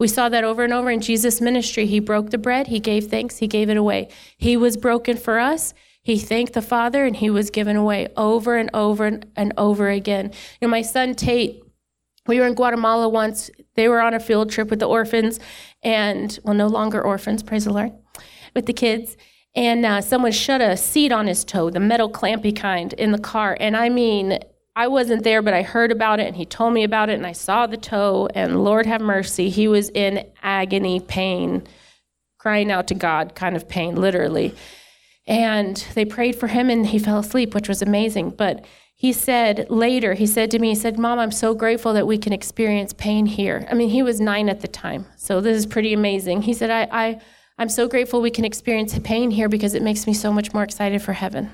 We 0.01 0.09
saw 0.09 0.29
that 0.31 0.43
over 0.43 0.65
and 0.65 0.73
over 0.73 0.91
in 0.91 1.01
Jesus' 1.01 1.41
ministry. 1.41 1.87
He 1.87 2.01
broke 2.01 2.31
the 2.31 2.39
bread, 2.39 2.67
he 2.67 2.81
gave 2.81 3.07
thanks, 3.07 3.39
he 3.39 3.47
gave 3.47 3.71
it 3.71 3.77
away. 3.77 4.09
He 4.37 4.57
was 4.57 4.77
broken 4.77 5.17
for 5.17 5.39
us. 5.39 5.73
He 6.03 6.19
thanked 6.19 6.55
the 6.55 6.63
Father 6.63 7.05
and 7.05 7.15
he 7.15 7.31
was 7.31 7.51
given 7.51 7.77
away 7.77 8.09
over 8.17 8.57
and 8.57 8.71
over 8.75 9.21
and 9.37 9.53
over 9.57 9.91
again. 9.91 10.33
You 10.61 10.67
know, 10.67 10.71
my 10.71 10.83
son 10.83 11.15
Tate, 11.15 11.63
we 12.27 12.41
were 12.41 12.47
in 12.47 12.55
Guatemala 12.55 13.09
once. 13.09 13.51
They 13.77 13.89
were 13.89 14.01
on 14.01 14.15
a 14.15 14.21
field 14.21 14.51
trip 14.51 14.71
with 14.71 14.81
the 14.81 14.89
orphans 14.89 15.39
and, 15.83 16.37
well, 16.43 16.55
no 16.55 16.67
longer 16.67 17.01
orphans, 17.01 17.43
praise 17.43 17.67
the 17.67 17.73
Lord, 17.73 17.93
with 18.57 18.67
the 18.67 18.73
kids 18.73 19.17
and 19.55 19.85
uh, 19.85 20.01
someone 20.01 20.33
shut 20.33 20.61
a 20.61 20.77
seat 20.77 21.13
on 21.13 21.27
his 21.27 21.45
toe, 21.45 21.71
the 21.71 21.81
metal 21.81 22.11
clampy 22.11 22.55
kind, 22.55 22.93
in 22.95 23.13
the 23.13 23.19
car. 23.19 23.57
And 23.59 23.77
I 23.77 23.89
mean, 23.89 24.39
I 24.81 24.87
wasn't 24.87 25.25
there, 25.25 25.43
but 25.43 25.53
I 25.53 25.61
heard 25.61 25.93
about 25.93 26.21
it 26.21 26.27
and 26.27 26.35
he 26.35 26.47
told 26.47 26.73
me 26.73 26.85
about 26.85 27.11
it 27.11 27.12
and 27.16 27.27
I 27.27 27.33
saw 27.33 27.66
the 27.66 27.77
toe 27.77 28.31
and 28.35 28.64
Lord 28.64 28.87
have 28.87 29.03
mercy, 29.03 29.51
he 29.51 29.69
was 29.69 29.90
in 29.90 30.27
agony, 30.43 31.01
pain, 31.01 31.64
crying 32.38 32.73
out 32.73 32.87
to 32.87 32.95
God 32.95 33.35
kind 33.35 33.55
of 33.55 33.69
pain, 33.69 33.95
literally. 33.95 34.55
And 35.27 35.77
they 35.95 36.07
prayed 36.07 36.35
for 36.35 36.47
him 36.47 36.71
and 36.71 36.87
he 36.87 36.99
fell 36.99 37.19
asleep, 37.19 37.55
which 37.55 37.69
was 37.69 37.83
amazing. 37.83 38.31
But 38.31 38.64
he 38.95 39.12
said 39.12 39.66
later, 39.69 40.14
he 40.14 40.27
said 40.27 40.51
to 40.53 40.59
me, 40.59 40.71
he 40.71 40.75
said, 40.75 40.99
Mom, 40.99 41.19
I'm 41.19 41.31
so 41.31 41.53
grateful 41.53 41.93
that 41.93 42.07
we 42.07 42.16
can 42.16 42.33
experience 42.33 42.95
pain 42.95 43.27
here. 43.27 43.66
I 43.71 43.75
mean, 43.75 43.90
he 43.90 44.03
was 44.03 44.19
nine 44.19 44.49
at 44.49 44.62
the 44.62 44.69
time, 44.69 45.05
so 45.14 45.43
this 45.43 45.59
is 45.59 45.66
pretty 45.66 45.93
amazing. 45.93 46.40
He 46.40 46.55
said, 46.55 46.71
I, 46.71 46.88
I, 46.90 47.21
I'm 47.59 47.69
so 47.69 47.87
grateful 47.87 48.23
we 48.23 48.31
can 48.31 48.47
experience 48.47 48.99
pain 49.01 49.31
here 49.31 49.51
because 49.51 49.75
it 49.75 49.83
makes 49.83 50.07
me 50.07 50.14
so 50.14 50.33
much 50.33 50.55
more 50.55 50.62
excited 50.62 51.03
for 51.03 51.12
heaven. 51.12 51.51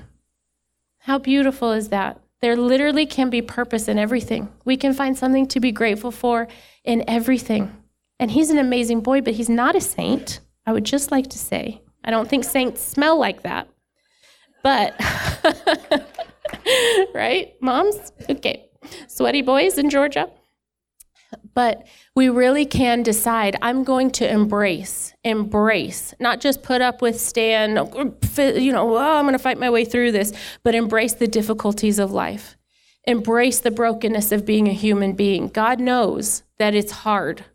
How 0.99 1.17
beautiful 1.17 1.73
is 1.73 1.89
that? 1.89 2.21
There 2.41 2.55
literally 2.55 3.05
can 3.05 3.29
be 3.29 3.41
purpose 3.41 3.87
in 3.87 3.97
everything. 3.97 4.49
We 4.63 4.77
can 4.77 4.93
find 4.93 5.17
something 5.17 5.47
to 5.47 5.59
be 5.59 5.71
grateful 5.71 6.11
for 6.11 6.47
in 6.83 7.03
everything. 7.07 7.75
And 8.19 8.31
he's 8.31 8.49
an 8.49 8.57
amazing 8.57 9.01
boy, 9.01 9.21
but 9.21 9.33
he's 9.33 9.49
not 9.49 9.75
a 9.75 9.81
saint. 9.81 10.39
I 10.65 10.73
would 10.73 10.83
just 10.83 11.11
like 11.11 11.27
to 11.29 11.37
say. 11.37 11.81
I 12.03 12.11
don't 12.11 12.29
think 12.29 12.43
saints 12.43 12.81
smell 12.81 13.17
like 13.19 13.43
that. 13.43 13.67
But, 14.63 14.95
right, 17.13 17.53
moms? 17.61 18.11
Okay. 18.29 18.69
Sweaty 19.07 19.41
boys 19.41 19.77
in 19.77 19.89
Georgia. 19.89 20.29
But 21.57 21.87
we 22.13 22.29
really 22.29 22.67
can 22.67 23.01
decide 23.01 23.55
I'm 23.63 23.83
going 23.83 24.11
to 24.11 24.31
embrace, 24.31 25.15
embrace, 25.23 26.13
not 26.19 26.39
just 26.39 26.61
put 26.61 26.81
up 26.81 27.01
with, 27.01 27.19
stand, 27.19 27.79
you 28.37 28.71
know, 28.71 28.95
oh, 28.95 29.17
I'm 29.17 29.23
going 29.23 29.33
to 29.33 29.39
fight 29.39 29.57
my 29.57 29.71
way 29.71 29.83
through 29.83 30.11
this, 30.11 30.31
but 30.61 30.75
embrace 30.75 31.15
the 31.15 31.25
difficulties 31.25 31.97
of 31.97 32.11
life. 32.11 32.57
Embrace 33.05 33.59
the 33.59 33.71
brokenness 33.71 34.31
of 34.31 34.45
being 34.45 34.67
a 34.67 34.71
human 34.71 35.13
being. 35.13 35.47
God 35.47 35.79
knows 35.79 36.43
that 36.59 36.75
it's 36.75 36.91
hard. 36.91 37.45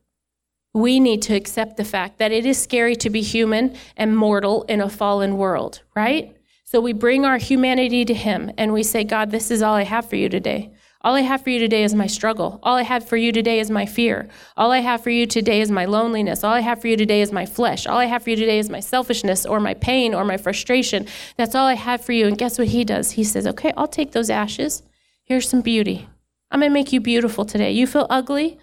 We 0.74 0.98
need 0.98 1.22
to 1.22 1.36
accept 1.36 1.76
the 1.76 1.84
fact 1.84 2.18
that 2.18 2.32
it 2.32 2.44
is 2.44 2.60
scary 2.60 2.96
to 2.96 3.08
be 3.08 3.22
human 3.22 3.76
and 3.96 4.16
mortal 4.16 4.64
in 4.64 4.80
a 4.80 4.90
fallen 4.90 5.36
world, 5.36 5.82
right? 5.94 6.36
So 6.64 6.80
we 6.80 6.92
bring 6.92 7.24
our 7.24 7.38
humanity 7.38 8.04
to 8.06 8.14
Him 8.14 8.50
and 8.58 8.72
we 8.72 8.82
say, 8.82 9.04
God, 9.04 9.30
this 9.30 9.48
is 9.52 9.62
all 9.62 9.76
I 9.76 9.84
have 9.84 10.10
for 10.10 10.16
you 10.16 10.28
today. 10.28 10.72
All 11.04 11.16
I 11.16 11.22
have 11.22 11.42
for 11.42 11.50
you 11.50 11.58
today 11.58 11.82
is 11.82 11.94
my 11.94 12.06
struggle. 12.06 12.60
All 12.62 12.76
I 12.76 12.82
have 12.82 13.08
for 13.08 13.16
you 13.16 13.32
today 13.32 13.58
is 13.58 13.70
my 13.70 13.86
fear. 13.86 14.28
All 14.56 14.70
I 14.70 14.78
have 14.78 15.02
for 15.02 15.10
you 15.10 15.26
today 15.26 15.60
is 15.60 15.70
my 15.70 15.84
loneliness. 15.84 16.44
All 16.44 16.52
I 16.52 16.60
have 16.60 16.80
for 16.80 16.86
you 16.86 16.96
today 16.96 17.22
is 17.22 17.32
my 17.32 17.44
flesh. 17.44 17.88
All 17.88 17.98
I 17.98 18.04
have 18.04 18.22
for 18.22 18.30
you 18.30 18.36
today 18.36 18.60
is 18.60 18.70
my 18.70 18.78
selfishness 18.78 19.44
or 19.44 19.58
my 19.58 19.74
pain 19.74 20.14
or 20.14 20.24
my 20.24 20.36
frustration. 20.36 21.06
That's 21.36 21.56
all 21.56 21.66
I 21.66 21.74
have 21.74 22.04
for 22.04 22.12
you. 22.12 22.28
And 22.28 22.38
guess 22.38 22.56
what 22.56 22.68
he 22.68 22.84
does? 22.84 23.12
He 23.12 23.24
says, 23.24 23.48
Okay, 23.48 23.72
I'll 23.76 23.88
take 23.88 24.12
those 24.12 24.30
ashes. 24.30 24.84
Here's 25.24 25.48
some 25.48 25.60
beauty. 25.60 26.08
I'm 26.52 26.60
going 26.60 26.70
to 26.70 26.74
make 26.74 26.92
you 26.92 27.00
beautiful 27.00 27.44
today. 27.44 27.72
You 27.72 27.88
feel 27.88 28.06
ugly? 28.08 28.58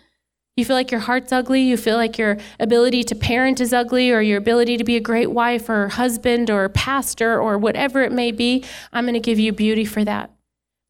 You 0.55 0.63
feel 0.63 0.75
like 0.75 0.91
your 0.91 1.01
heart's 1.01 1.33
ugly? 1.33 1.61
You 1.61 1.75
feel 1.75 1.97
like 1.97 2.17
your 2.17 2.37
ability 2.59 3.03
to 3.05 3.15
parent 3.15 3.59
is 3.59 3.73
ugly 3.73 4.11
or 4.11 4.21
your 4.21 4.37
ability 4.37 4.77
to 4.77 4.83
be 4.83 4.95
a 4.95 5.01
great 5.01 5.31
wife 5.31 5.67
or 5.69 5.89
husband 5.89 6.49
or 6.49 6.69
pastor 6.69 7.39
or 7.39 7.57
whatever 7.57 8.01
it 8.01 8.11
may 8.11 8.31
be? 8.31 8.63
I'm 8.93 9.05
going 9.05 9.13
to 9.13 9.19
give 9.19 9.39
you 9.39 9.51
beauty 9.51 9.85
for 9.85 10.05
that. 10.05 10.31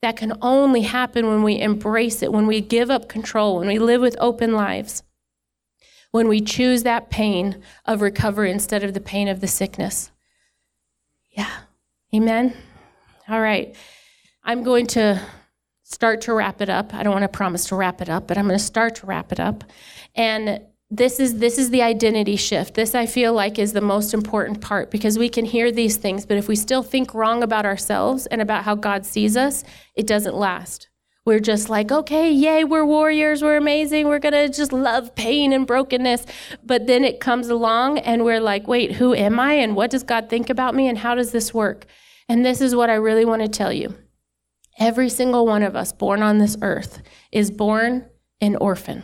That 0.02 0.16
can 0.16 0.38
only 0.42 0.82
happen 0.82 1.28
when 1.28 1.44
we 1.44 1.60
embrace 1.60 2.22
it, 2.22 2.32
when 2.32 2.48
we 2.48 2.62
give 2.62 2.90
up 2.90 3.10
control, 3.10 3.60
when 3.60 3.68
we 3.68 3.80
live 3.80 4.02
with 4.02 4.16
open 4.20 4.54
lives, 4.54 5.04
when 6.12 6.28
we 6.28 6.40
choose 6.42 6.84
that 6.84 7.10
pain 7.10 7.62
of 7.86 8.02
recovery 8.02 8.52
instead 8.52 8.84
of 8.84 8.94
the 8.94 9.02
pain 9.02 9.28
of 9.28 9.42
the 9.42 9.48
sickness. 9.48 10.12
Yeah. 11.32 11.52
Amen. 12.14 12.56
All 13.28 13.42
right. 13.42 13.76
I'm 14.44 14.64
going 14.64 14.88
to 14.88 15.22
start 15.84 16.22
to 16.22 16.34
wrap 16.34 16.62
it 16.62 16.70
up. 16.70 16.94
I 16.94 17.04
don't 17.04 17.14
want 17.14 17.24
to 17.24 17.38
promise 17.38 17.66
to 17.68 17.76
wrap 17.76 18.02
it 18.02 18.10
up, 18.10 18.28
but 18.28 18.38
I'm 18.38 18.48
going 18.48 18.58
to 18.58 18.64
start 18.64 18.96
to 18.96 19.06
wrap 19.06 19.32
it 19.32 19.40
up. 19.40 19.64
And 20.16 20.62
this 20.92 21.20
is 21.20 21.38
this 21.38 21.60
is 21.60 21.70
the 21.70 21.84
identity 21.84 22.36
shift. 22.36 22.74
This 22.74 22.96
i 22.96 23.06
feel 23.06 23.34
like 23.34 23.60
is 23.60 23.74
the 23.74 23.82
most 23.82 24.14
important 24.14 24.60
part 24.60 24.90
because 24.90 25.20
we 25.20 25.30
can 25.30 25.46
hear 25.46 25.72
these 25.72 25.98
things 25.98 26.26
but 26.26 26.38
if 26.38 26.48
we 26.48 26.56
still 26.56 26.82
think 26.82 27.14
wrong 27.14 27.44
about 27.44 27.66
ourselves 27.66 28.26
and 28.28 28.42
about 28.42 28.64
how 28.64 28.76
god 28.76 29.06
sees 29.06 29.38
us 29.38 29.64
it 29.96 30.08
doesn't 30.08 30.36
last. 30.36 30.88
We're 31.26 31.40
just 31.40 31.70
like 31.70 31.92
okay 31.92 32.32
yay 32.32 32.64
we're 32.64 32.86
warriors 32.86 33.44
we're 33.44 33.58
amazing 33.58 34.08
we're 34.08 34.20
going 34.20 34.34
to 34.34 34.50
just 34.50 34.74
love 34.74 35.14
pain 35.14 35.54
and 35.54 35.68
brokenness. 35.68 36.26
But 36.64 36.88
then 36.88 37.04
it 37.04 37.20
comes 37.20 37.50
along 37.50 38.00
and 38.00 38.26
we're 38.26 38.42
like 38.42 38.68
wait 38.68 38.94
who 38.94 39.14
am 39.14 39.40
i 39.40 39.54
and 39.54 39.76
what 39.76 39.92
does 39.92 40.04
god 40.04 40.28
think 40.28 40.50
about 40.50 40.74
me 40.74 40.88
and 40.88 40.98
how 40.98 41.14
does 41.14 41.32
this 41.32 41.54
work? 41.54 41.86
And 42.28 42.44
this 42.44 42.62
is 42.62 42.74
what 42.76 42.90
i 42.90 42.96
really 42.96 43.26
want 43.26 43.44
to 43.44 43.48
tell 43.48 43.72
you. 43.72 43.96
Every 44.80 45.10
single 45.10 45.46
one 45.46 45.62
of 45.62 45.76
us 45.76 45.92
born 45.92 46.24
on 46.24 46.40
this 46.40 46.58
earth 46.64 47.04
is 47.32 47.52
born 47.52 48.10
an 48.42 48.56
orphan. 48.56 49.04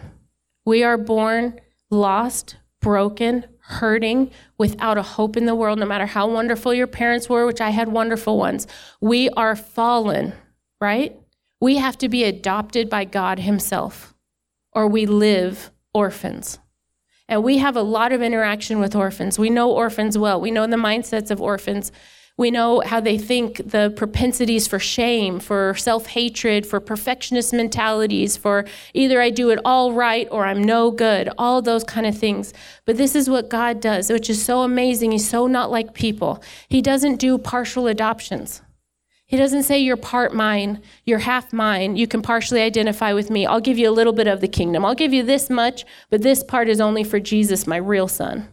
We 0.66 0.84
are 0.84 0.98
born 0.98 1.60
lost, 1.90 2.58
broken, 2.82 3.46
hurting, 3.60 4.32
without 4.58 4.98
a 4.98 5.02
hope 5.02 5.36
in 5.36 5.46
the 5.46 5.56
world, 5.56 5.80
no 5.80 5.86
matter 5.86 6.06
how 6.06 6.30
wonderful 6.30 6.74
your 6.74 6.88
parents 6.88 7.28
were, 7.28 7.46
which 7.46 7.62
I 7.62 7.72
had 7.72 7.88
wonderful 7.90 8.38
ones. 8.38 8.68
We 9.02 9.30
are 9.32 9.56
fallen, 9.56 10.34
right? 10.80 11.18
We 11.60 11.78
have 11.78 11.98
to 12.00 12.10
be 12.10 12.24
adopted 12.24 12.90
by 12.90 13.06
God 13.06 13.40
Himself, 13.40 14.14
or 14.72 14.88
we 14.88 15.06
live 15.06 15.72
orphans. 15.94 16.60
And 17.28 17.44
we 17.44 17.58
have 17.58 17.76
a 17.76 17.82
lot 17.82 18.12
of 18.12 18.22
interaction 18.22 18.80
with 18.80 18.96
orphans. 18.96 19.40
We 19.40 19.50
know 19.50 19.72
orphans 19.72 20.18
well. 20.18 20.40
We 20.40 20.52
know 20.52 20.68
the 20.68 20.76
mindsets 20.76 21.32
of 21.32 21.42
orphans. 21.42 21.92
We 22.38 22.52
know 22.52 22.82
how 22.86 23.00
they 23.00 23.18
think 23.18 23.62
the 23.72 23.94
propensities 23.96 24.68
for 24.68 24.78
shame, 24.78 25.40
for 25.40 25.74
self 25.76 26.08
hatred, 26.08 26.66
for 26.66 26.82
perfectionist 26.82 27.54
mentalities, 27.54 28.36
for 28.36 28.66
either 28.94 29.22
I 29.22 29.30
do 29.30 29.52
it 29.52 29.60
all 29.64 29.94
right 29.94 30.28
or 30.32 30.46
I'm 30.46 30.62
no 30.62 30.92
good, 30.92 31.30
all 31.38 31.62
those 31.62 31.86
kind 31.86 32.06
of 32.06 32.18
things. 32.18 32.54
But 32.84 32.98
this 32.98 33.16
is 33.16 33.30
what 33.30 33.50
God 33.50 33.80
does, 33.80 34.10
which 34.10 34.30
is 34.30 34.44
so 34.44 34.64
amazing. 34.64 35.12
He's 35.12 35.30
so 35.30 35.48
not 35.48 35.72
like 35.72 35.94
people. 35.94 36.44
He 36.68 36.82
doesn't 36.82 37.18
do 37.18 37.38
partial 37.38 37.88
adoptions. 37.88 38.62
He 39.28 39.38
doesn't 39.38 39.64
say 39.64 39.80
you're 39.80 39.98
part 39.98 40.36
mine, 40.36 40.82
you're 41.04 41.20
half 41.20 41.52
mine, 41.52 41.96
you 41.96 42.06
can 42.06 42.22
partially 42.22 42.62
identify 42.62 43.12
with 43.14 43.32
me. 43.32 43.46
I'll 43.46 43.62
give 43.62 43.78
you 43.78 43.90
a 43.90 43.92
little 43.92 44.14
bit 44.14 44.28
of 44.28 44.40
the 44.40 44.48
kingdom. 44.48 44.86
I'll 44.86 44.94
give 44.94 45.14
you 45.14 45.24
this 45.24 45.50
much, 45.50 45.84
but 46.12 46.22
this 46.22 46.44
part 46.44 46.70
is 46.70 46.80
only 46.80 47.04
for 47.04 47.20
Jesus, 47.20 47.66
my 47.66 47.78
real 47.78 48.08
son. 48.08 48.50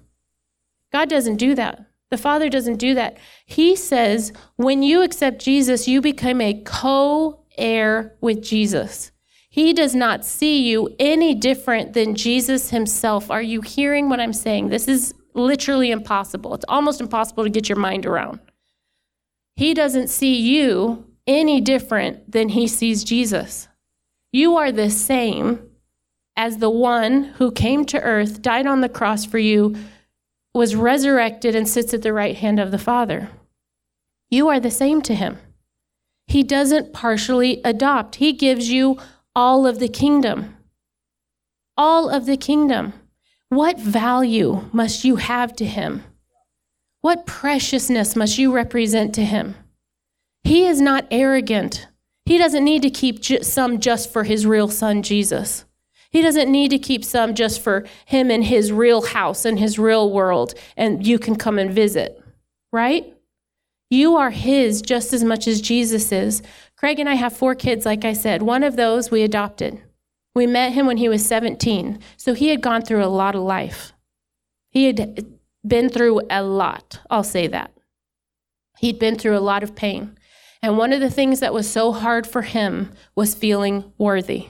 God 0.91 1.11
doesn't 1.11 1.37
do 1.37 1.55
that. 1.57 1.92
The 2.13 2.19
Father 2.19 2.51
doesn't 2.51 2.77
do 2.77 2.93
that. 2.93 3.17
He 3.47 3.75
says, 3.75 4.35
when 4.57 4.83
you 4.83 5.01
accept 5.01 5.41
Jesus, 5.41 5.89
you 5.89 6.03
become 6.03 6.43
a 6.43 6.61
co 6.63 7.47
heir 7.57 8.19
with 8.21 8.43
Jesus. 8.43 9.13
He 9.49 9.73
does 9.73 9.95
not 9.95 10.23
see 10.23 10.69
you 10.69 10.95
any 10.99 11.35
different 11.35 11.95
than 11.95 12.15
Jesus 12.15 12.69
himself. 12.69 13.31
Are 13.31 13.41
you 13.41 13.63
hearing 13.63 14.11
what 14.11 14.21
I'm 14.21 14.35
saying? 14.35 14.69
This 14.69 14.89
is 14.89 15.15
literally 15.33 15.91
impossible. 15.91 16.53
It's 16.53 16.67
almost 16.69 17.01
impossible 17.01 17.45
to 17.45 17.51
get 17.51 17.71
your 17.71 17.79
mind 17.79 18.05
around. 18.05 18.41
He 19.57 19.73
doesn't 19.73 20.09
see 20.09 20.37
you 20.37 21.07
any 21.27 21.63
different 21.63 22.31
than 22.31 22.51
he 22.51 22.69
sees 22.69 23.05
Jesus. 23.05 23.69
You 24.33 24.59
are 24.59 24.71
the 24.71 24.91
same 24.91 25.67
as 26.37 26.59
the 26.59 26.69
one 26.69 27.25
who 27.25 27.51
came 27.51 27.87
to 27.87 28.03
earth, 28.03 28.43
died 28.43 28.67
on 28.67 28.83
the 28.83 28.91
cross 28.91 29.25
for 29.25 29.39
you, 29.39 29.75
was 30.55 30.77
resurrected, 30.77 31.55
and 31.55 31.69
sits 31.69 31.95
at 31.95 32.03
the 32.03 32.13
right 32.13 32.37
hand 32.37 32.61
of 32.61 32.71
the 32.71 32.79
Father. 32.79 33.31
You 34.31 34.49
are 34.49 34.61
the 34.61 34.71
same 34.71 35.03
to 35.03 35.15
him. 35.15 35.39
He 36.27 36.43
doesn't 36.43 36.93
partially 36.93 37.61
adopt, 37.65 38.17
he 38.17 38.33
gives 38.33 38.71
you 38.71 38.99
all 39.35 39.67
of 39.67 39.79
the 39.79 39.89
kingdom. 39.89 40.57
All 41.77 42.11
of 42.11 42.27
the 42.27 42.37
kingdom. 42.37 42.93
What 43.49 43.79
value 43.79 44.69
must 44.73 45.05
you 45.05 45.17
have 45.17 45.55
to 45.57 45.67
him? 45.67 46.05
What 47.03 47.27
preciousness 47.27 48.15
must 48.15 48.39
you 48.39 48.53
represent 48.53 49.15
to 49.17 49.25
him? 49.25 49.57
He 50.45 50.67
is 50.67 50.81
not 50.81 51.07
arrogant. 51.11 51.89
He 52.25 52.39
doesn't 52.39 52.65
need 52.65 52.83
to 52.83 52.91
keep 52.91 53.25
some 53.45 53.81
just 53.81 54.13
for 54.13 54.25
his 54.25 54.47
real 54.47 54.69
son, 54.69 55.03
Jesus. 55.03 55.65
He 56.13 56.21
doesn't 56.21 56.53
need 56.53 56.69
to 56.69 56.79
keep 56.79 57.05
some 57.05 57.35
just 57.35 57.63
for 57.63 57.87
him 58.05 58.31
and 58.31 58.45
his 58.45 58.71
real 58.71 59.01
house 59.01 59.47
and 59.47 59.59
his 59.59 59.79
real 59.79 60.11
world, 60.13 60.53
and 60.77 61.07
you 61.07 61.19
can 61.19 61.37
come 61.37 61.59
and 61.59 61.73
visit, 61.73 62.23
right? 62.71 63.15
You 63.89 64.17
are 64.17 64.31
his 64.31 64.83
just 64.83 65.15
as 65.15 65.25
much 65.25 65.49
as 65.49 65.63
Jesus 65.63 66.13
is. 66.13 66.43
Craig 66.77 66.99
and 66.99 67.09
I 67.09 67.15
have 67.15 67.35
four 67.35 67.55
kids, 67.55 67.87
like 67.87 68.05
I 68.05 68.13
said. 68.13 68.43
One 68.43 68.63
of 68.63 68.77
those 68.77 69.11
we 69.11 69.23
adopted. 69.23 69.83
We 70.35 70.47
met 70.47 70.73
him 70.73 70.87
when 70.87 70.99
he 70.99 71.09
was 71.09 71.25
17. 71.25 71.99
So 72.17 72.35
he 72.35 72.49
had 72.49 72.61
gone 72.61 72.83
through 72.83 73.05
a 73.05 73.07
lot 73.07 73.35
of 73.35 73.43
life. 73.43 73.93
He 74.71 74.87
had 74.87 75.39
been 75.67 75.89
through 75.89 76.23
a 76.31 76.43
lot, 76.43 77.01
I'll 77.11 77.25
say 77.25 77.47
that. 77.49 77.73
He'd 78.79 78.99
been 78.99 79.17
through 79.17 79.37
a 79.37 79.41
lot 79.41 79.63
of 79.63 79.75
pain. 79.75 80.17
And 80.63 80.77
one 80.77 80.93
of 80.93 81.01
the 81.01 81.11
things 81.11 81.41
that 81.41 81.55
was 81.55 81.71
so 81.71 81.93
hard 81.93 82.27
for 82.27 82.43
him 82.43 82.93
was 83.15 83.35
feeling 83.35 83.93
worthy 83.99 84.49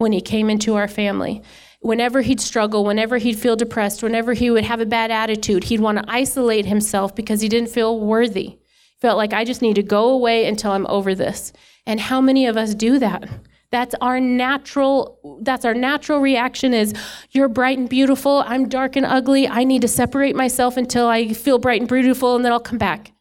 when 0.00 0.12
he 0.12 0.20
came 0.22 0.48
into 0.48 0.76
our 0.76 0.88
family. 0.88 1.42
Whenever 1.80 2.22
he'd 2.22 2.40
struggle, 2.40 2.86
whenever 2.86 3.18
he'd 3.18 3.38
feel 3.38 3.54
depressed, 3.54 4.02
whenever 4.02 4.32
he 4.32 4.50
would 4.50 4.64
have 4.64 4.80
a 4.80 4.86
bad 4.86 5.10
attitude, 5.10 5.64
he'd 5.64 5.80
want 5.80 5.98
to 5.98 6.04
isolate 6.08 6.64
himself 6.64 7.14
because 7.14 7.42
he 7.42 7.50
didn't 7.50 7.68
feel 7.68 8.00
worthy. 8.00 8.58
Felt 9.02 9.18
like 9.18 9.34
I 9.34 9.44
just 9.44 9.60
need 9.60 9.74
to 9.74 9.82
go 9.82 10.08
away 10.08 10.46
until 10.46 10.72
I'm 10.72 10.86
over 10.86 11.14
this. 11.14 11.52
And 11.84 12.00
how 12.00 12.22
many 12.22 12.46
of 12.46 12.56
us 12.56 12.74
do 12.74 12.98
that? 12.98 13.28
That's 13.72 13.94
our 14.00 14.20
natural 14.20 15.38
that's 15.42 15.66
our 15.66 15.74
natural 15.74 16.20
reaction 16.20 16.72
is 16.72 16.94
you're 17.30 17.48
bright 17.48 17.76
and 17.76 17.88
beautiful, 17.88 18.42
I'm 18.46 18.70
dark 18.70 18.96
and 18.96 19.04
ugly. 19.04 19.46
I 19.46 19.64
need 19.64 19.82
to 19.82 19.88
separate 19.88 20.34
myself 20.34 20.78
until 20.78 21.08
I 21.08 21.34
feel 21.34 21.58
bright 21.58 21.82
and 21.82 21.88
beautiful 21.88 22.36
and 22.36 22.44
then 22.44 22.52
I'll 22.52 22.60
come 22.60 22.78
back. 22.78 23.12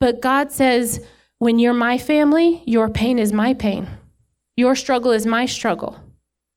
But 0.00 0.22
God 0.22 0.52
says 0.52 1.06
when 1.38 1.58
you're 1.58 1.74
my 1.74 1.98
family, 1.98 2.62
your 2.64 2.88
pain 2.88 3.18
is 3.18 3.30
my 3.30 3.52
pain. 3.52 3.88
Your 4.56 4.74
struggle 4.74 5.12
is 5.12 5.26
my 5.26 5.44
struggle. 5.46 6.00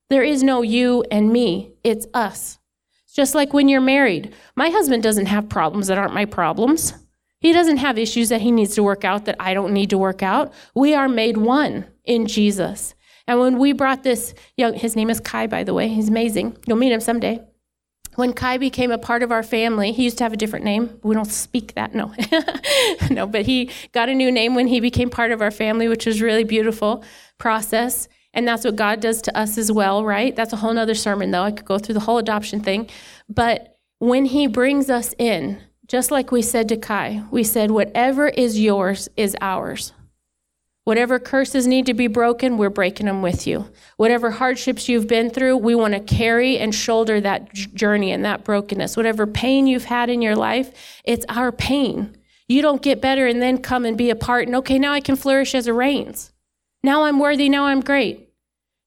There 0.09 0.23
is 0.23 0.43
no 0.43 0.61
you 0.61 1.03
and 1.11 1.31
me, 1.31 1.73
it's 1.83 2.07
us. 2.13 2.59
It's 3.03 3.13
just 3.13 3.35
like 3.35 3.53
when 3.53 3.67
you're 3.67 3.81
married. 3.81 4.33
My 4.55 4.69
husband 4.69 5.03
doesn't 5.03 5.25
have 5.25 5.49
problems 5.49 5.87
that 5.87 5.97
aren't 5.97 6.13
my 6.13 6.25
problems. 6.25 6.93
He 7.39 7.53
doesn't 7.53 7.77
have 7.77 7.97
issues 7.97 8.29
that 8.29 8.41
he 8.41 8.51
needs 8.51 8.75
to 8.75 8.83
work 8.83 9.03
out 9.03 9.25
that 9.25 9.35
I 9.39 9.53
don't 9.53 9.73
need 9.73 9.89
to 9.91 9.97
work 9.97 10.23
out. 10.23 10.53
We 10.73 10.93
are 10.93 11.09
made 11.09 11.37
one 11.37 11.85
in 12.03 12.25
Jesus. 12.25 12.95
And 13.27 13.39
when 13.39 13.59
we 13.59 13.73
brought 13.73 14.03
this 14.03 14.33
young, 14.55 14.73
his 14.73 14.95
name 14.95 15.09
is 15.09 15.19
Kai, 15.19 15.47
by 15.47 15.63
the 15.63 15.73
way, 15.73 15.89
he's 15.89 16.09
amazing. 16.09 16.57
You'll 16.65 16.77
meet 16.77 16.93
him 16.93 17.01
someday. 17.01 17.41
When 18.15 18.33
Kai 18.33 18.57
became 18.57 18.91
a 18.91 18.97
part 18.97 19.21
of 19.21 19.31
our 19.31 19.43
family, 19.43 19.91
he 19.91 20.05
used 20.05 20.17
to 20.17 20.23
have 20.23 20.33
a 20.33 20.37
different 20.37 20.65
name. 20.65 20.99
We 21.03 21.13
don't 21.13 21.31
speak 21.31 21.75
that, 21.75 21.93
no. 21.93 22.13
no, 23.11 23.27
but 23.27 23.45
he 23.45 23.69
got 23.91 24.09
a 24.09 24.15
new 24.15 24.31
name 24.31 24.55
when 24.55 24.65
he 24.65 24.79
became 24.79 25.11
part 25.11 25.31
of 25.31 25.41
our 25.41 25.51
family, 25.51 25.87
which 25.87 26.07
was 26.07 26.19
really 26.21 26.43
beautiful 26.43 27.03
process. 27.37 28.07
And 28.37 28.47
that's 28.47 28.63
what 28.63 28.75
God 28.75 28.99
does 28.99 29.19
to 29.23 29.35
us 29.35 29.57
as 29.57 29.71
well, 29.71 30.05
right? 30.05 30.35
That's 30.35 30.53
a 30.53 30.57
whole 30.57 30.71
nother 30.71 30.93
sermon, 30.93 31.31
though. 31.31 31.41
I 31.41 31.49
could 31.49 31.65
go 31.65 31.79
through 31.79 31.95
the 31.95 32.01
whole 32.01 32.19
adoption 32.19 32.59
thing. 32.61 32.87
But 33.27 33.79
when 33.97 34.25
he 34.25 34.45
brings 34.45 34.91
us 34.91 35.15
in, 35.17 35.59
just 35.87 36.11
like 36.11 36.31
we 36.31 36.43
said 36.43 36.69
to 36.69 36.77
Kai, 36.77 37.23
we 37.31 37.43
said, 37.43 37.71
whatever 37.71 38.27
is 38.27 38.59
yours 38.59 39.09
is 39.17 39.35
ours. 39.41 39.91
Whatever 40.83 41.17
curses 41.17 41.65
need 41.65 41.87
to 41.87 41.95
be 41.95 42.05
broken, 42.05 42.59
we're 42.59 42.69
breaking 42.69 43.07
them 43.07 43.23
with 43.23 43.47
you. 43.47 43.71
Whatever 43.97 44.29
hardships 44.29 44.87
you've 44.87 45.07
been 45.07 45.31
through, 45.31 45.57
we 45.57 45.73
want 45.73 45.95
to 45.95 45.99
carry 45.99 46.59
and 46.59 46.75
shoulder 46.75 47.19
that 47.19 47.51
journey 47.53 48.11
and 48.11 48.23
that 48.23 48.43
brokenness. 48.43 48.95
Whatever 48.95 49.25
pain 49.25 49.65
you've 49.65 49.85
had 49.85 50.11
in 50.11 50.21
your 50.21 50.35
life, 50.35 51.01
it's 51.03 51.25
our 51.27 51.51
pain. 51.51 52.15
You 52.47 52.61
don't 52.61 52.83
get 52.83 53.01
better 53.01 53.25
and 53.25 53.41
then 53.41 53.57
come 53.57 53.83
and 53.83 53.97
be 53.97 54.11
a 54.11 54.15
part 54.15 54.45
and, 54.45 54.55
okay, 54.57 54.77
now 54.77 54.93
I 54.93 54.99
can 54.99 55.15
flourish 55.15 55.55
as 55.55 55.65
a 55.65 55.73
Rains. 55.73 56.31
Now 56.83 57.05
I'm 57.05 57.19
worthy, 57.19 57.49
now 57.49 57.65
I'm 57.65 57.81
great. 57.81 58.26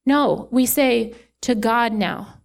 No, 0.05 0.47
we 0.51 0.65
say 0.65 1.13
to 1.41 1.55
God 1.55 1.93
now, 1.93 2.41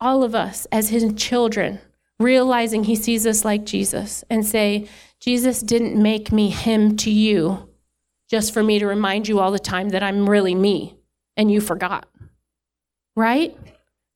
all 0.00 0.22
of 0.22 0.34
us 0.34 0.66
as 0.72 0.88
his 0.88 1.12
children, 1.14 1.80
realizing 2.18 2.84
he 2.84 2.96
sees 2.96 3.26
us 3.26 3.44
like 3.44 3.64
Jesus, 3.64 4.24
and 4.30 4.46
say, 4.46 4.88
Jesus 5.20 5.60
didn't 5.60 6.00
make 6.00 6.32
me 6.32 6.48
him 6.48 6.96
to 6.98 7.10
you 7.10 7.68
just 8.30 8.54
for 8.54 8.62
me 8.62 8.78
to 8.78 8.86
remind 8.86 9.28
you 9.28 9.40
all 9.40 9.50
the 9.50 9.58
time 9.58 9.90
that 9.90 10.02
I'm 10.02 10.28
really 10.28 10.54
me 10.54 10.96
and 11.36 11.50
you 11.50 11.60
forgot. 11.60 12.08
Right? 13.16 13.56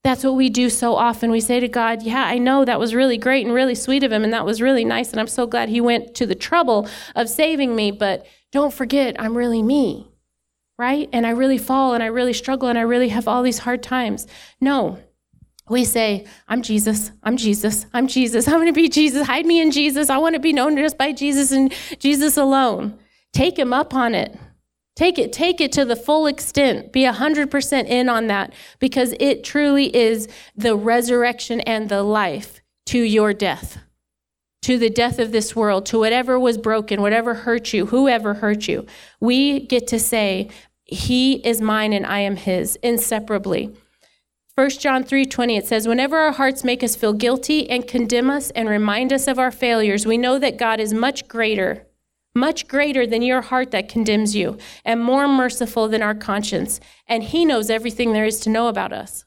That's 0.03 0.23
what 0.23 0.35
we 0.35 0.49
do 0.49 0.69
so 0.69 0.95
often. 0.95 1.31
We 1.31 1.41
say 1.41 1.59
to 1.59 1.67
God, 1.67 2.03
Yeah, 2.03 2.23
I 2.23 2.37
know 2.37 2.63
that 2.63 2.79
was 2.79 2.95
really 2.95 3.17
great 3.17 3.45
and 3.45 3.53
really 3.53 3.75
sweet 3.75 4.03
of 4.03 4.11
him, 4.11 4.23
and 4.23 4.31
that 4.33 4.45
was 4.45 4.61
really 4.61 4.85
nice, 4.85 5.11
and 5.11 5.19
I'm 5.19 5.27
so 5.27 5.47
glad 5.47 5.67
he 5.67 5.81
went 5.81 6.15
to 6.15 6.25
the 6.25 6.35
trouble 6.35 6.87
of 7.15 7.27
saving 7.27 7.75
me, 7.75 7.91
but 7.91 8.25
don't 8.51 8.73
forget, 8.73 9.15
I'm 9.19 9.35
really 9.35 9.63
me. 9.63 10.07
Right? 10.77 11.09
And 11.13 11.25
I 11.25 11.31
really 11.31 11.57
fall 11.57 11.93
and 11.93 12.03
I 12.03 12.07
really 12.07 12.33
struggle 12.33 12.67
and 12.67 12.77
I 12.77 12.81
really 12.81 13.09
have 13.09 13.27
all 13.27 13.43
these 13.43 13.59
hard 13.59 13.81
times. 13.81 14.27
No. 14.59 14.99
We 15.67 15.83
say, 15.83 16.27
I'm 16.47 16.61
Jesus, 16.61 17.11
I'm 17.23 17.37
Jesus, 17.37 17.87
I'm 17.93 18.07
Jesus, 18.07 18.47
I'm 18.49 18.59
gonna 18.59 18.73
be 18.73 18.87
Jesus, 18.87 19.25
hide 19.25 19.45
me 19.45 19.61
in 19.61 19.71
Jesus, 19.71 20.11
I 20.11 20.17
wanna 20.17 20.39
be 20.39 20.53
known 20.53 20.77
just 20.77 20.97
by 20.97 21.11
Jesus 21.11 21.51
and 21.51 21.73
Jesus 21.97 22.37
alone. 22.37 22.99
Take 23.33 23.57
him 23.57 23.73
up 23.73 23.93
on 23.93 24.13
it. 24.13 24.37
Take 24.95 25.17
it, 25.17 25.33
take 25.33 25.59
it 25.59 25.73
to 25.73 25.83
the 25.83 25.95
full 25.95 26.25
extent. 26.25 26.93
Be 26.93 27.03
100% 27.03 27.85
in 27.85 28.07
on 28.07 28.27
that 28.27 28.53
because 28.79 29.13
it 29.19 29.43
truly 29.43 29.93
is 29.93 30.29
the 30.55 30.75
resurrection 30.75 31.59
and 31.61 31.89
the 31.89 32.01
life 32.01 32.61
to 32.87 32.99
your 32.99 33.33
death, 33.33 33.79
to 34.65 34.79
the 34.79 34.89
death 34.89 35.19
of 35.19 35.31
this 35.31 35.55
world, 35.55 35.85
to 35.85 35.99
whatever 35.99 36.39
was 36.39 36.57
broken, 36.57 36.99
whatever 36.99 37.35
hurt 37.35 37.71
you, 37.71 37.85
whoever 37.85 38.33
hurt 38.33 38.67
you. 38.67 38.85
We 39.19 39.59
get 39.59 39.85
to 39.87 39.99
say, 39.99 40.49
He 40.83 41.35
is 41.45 41.61
mine 41.61 41.93
and 41.93 42.05
I 42.05 42.19
am 42.19 42.35
His, 42.35 42.75
inseparably. 42.77 43.75
1 44.55 44.69
John 44.79 45.03
3:20 45.03 45.57
it 45.57 45.67
says 45.67 45.87
whenever 45.87 46.17
our 46.17 46.31
hearts 46.31 46.63
make 46.63 46.81
us 46.81 46.95
feel 46.95 47.13
guilty 47.13 47.69
and 47.69 47.87
condemn 47.87 48.31
us 48.31 48.49
and 48.51 48.67
remind 48.67 49.13
us 49.13 49.27
of 49.27 49.37
our 49.37 49.51
failures 49.51 50.05
we 50.05 50.17
know 50.17 50.39
that 50.39 50.57
God 50.57 50.79
is 50.79 50.93
much 50.93 51.27
greater 51.27 51.85
much 52.35 52.67
greater 52.67 53.07
than 53.07 53.21
your 53.21 53.41
heart 53.41 53.71
that 53.71 53.87
condemns 53.87 54.35
you, 54.35 54.57
and 54.83 55.01
more 55.01 55.27
merciful 55.27 55.87
than 55.87 56.01
our 56.01 56.13
conscience. 56.13 56.81
And 57.07 57.23
He 57.23 57.45
knows 57.45 57.69
everything 57.69 58.11
there 58.11 58.25
is 58.25 58.41
to 58.41 58.49
know 58.49 58.67
about 58.67 58.91
us. 58.91 59.25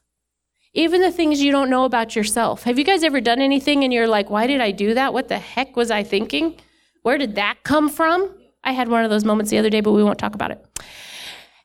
Even 0.74 1.00
the 1.00 1.10
things 1.10 1.42
you 1.42 1.50
don't 1.50 1.70
know 1.70 1.84
about 1.84 2.14
yourself. 2.14 2.64
Have 2.64 2.78
you 2.78 2.84
guys 2.84 3.02
ever 3.02 3.20
done 3.20 3.40
anything 3.40 3.84
and 3.84 3.92
you're 3.92 4.06
like, 4.06 4.30
why 4.30 4.46
did 4.46 4.60
I 4.60 4.70
do 4.70 4.94
that? 4.94 5.12
What 5.12 5.28
the 5.28 5.38
heck 5.38 5.76
was 5.76 5.90
I 5.90 6.02
thinking? 6.02 6.56
Where 7.02 7.18
did 7.18 7.36
that 7.36 7.56
come 7.62 7.88
from? 7.88 8.34
I 8.62 8.72
had 8.72 8.88
one 8.88 9.04
of 9.04 9.10
those 9.10 9.24
moments 9.24 9.50
the 9.50 9.58
other 9.58 9.70
day, 9.70 9.80
but 9.80 9.92
we 9.92 10.04
won't 10.04 10.18
talk 10.18 10.34
about 10.34 10.50
it. 10.50 10.64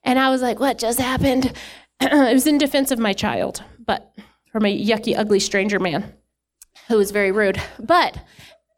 And 0.03 0.19
I 0.19 0.29
was 0.29 0.41
like, 0.41 0.59
what 0.59 0.77
just 0.77 0.99
happened? 0.99 1.53
it 2.01 2.33
was 2.33 2.47
in 2.47 2.57
defense 2.57 2.91
of 2.91 2.99
my 2.99 3.13
child, 3.13 3.63
but 3.85 4.13
from 4.51 4.65
a 4.65 4.85
yucky, 4.85 5.17
ugly 5.17 5.39
stranger 5.39 5.79
man 5.79 6.13
who 6.87 6.97
was 6.97 7.11
very 7.11 7.31
rude. 7.31 7.61
But 7.79 8.17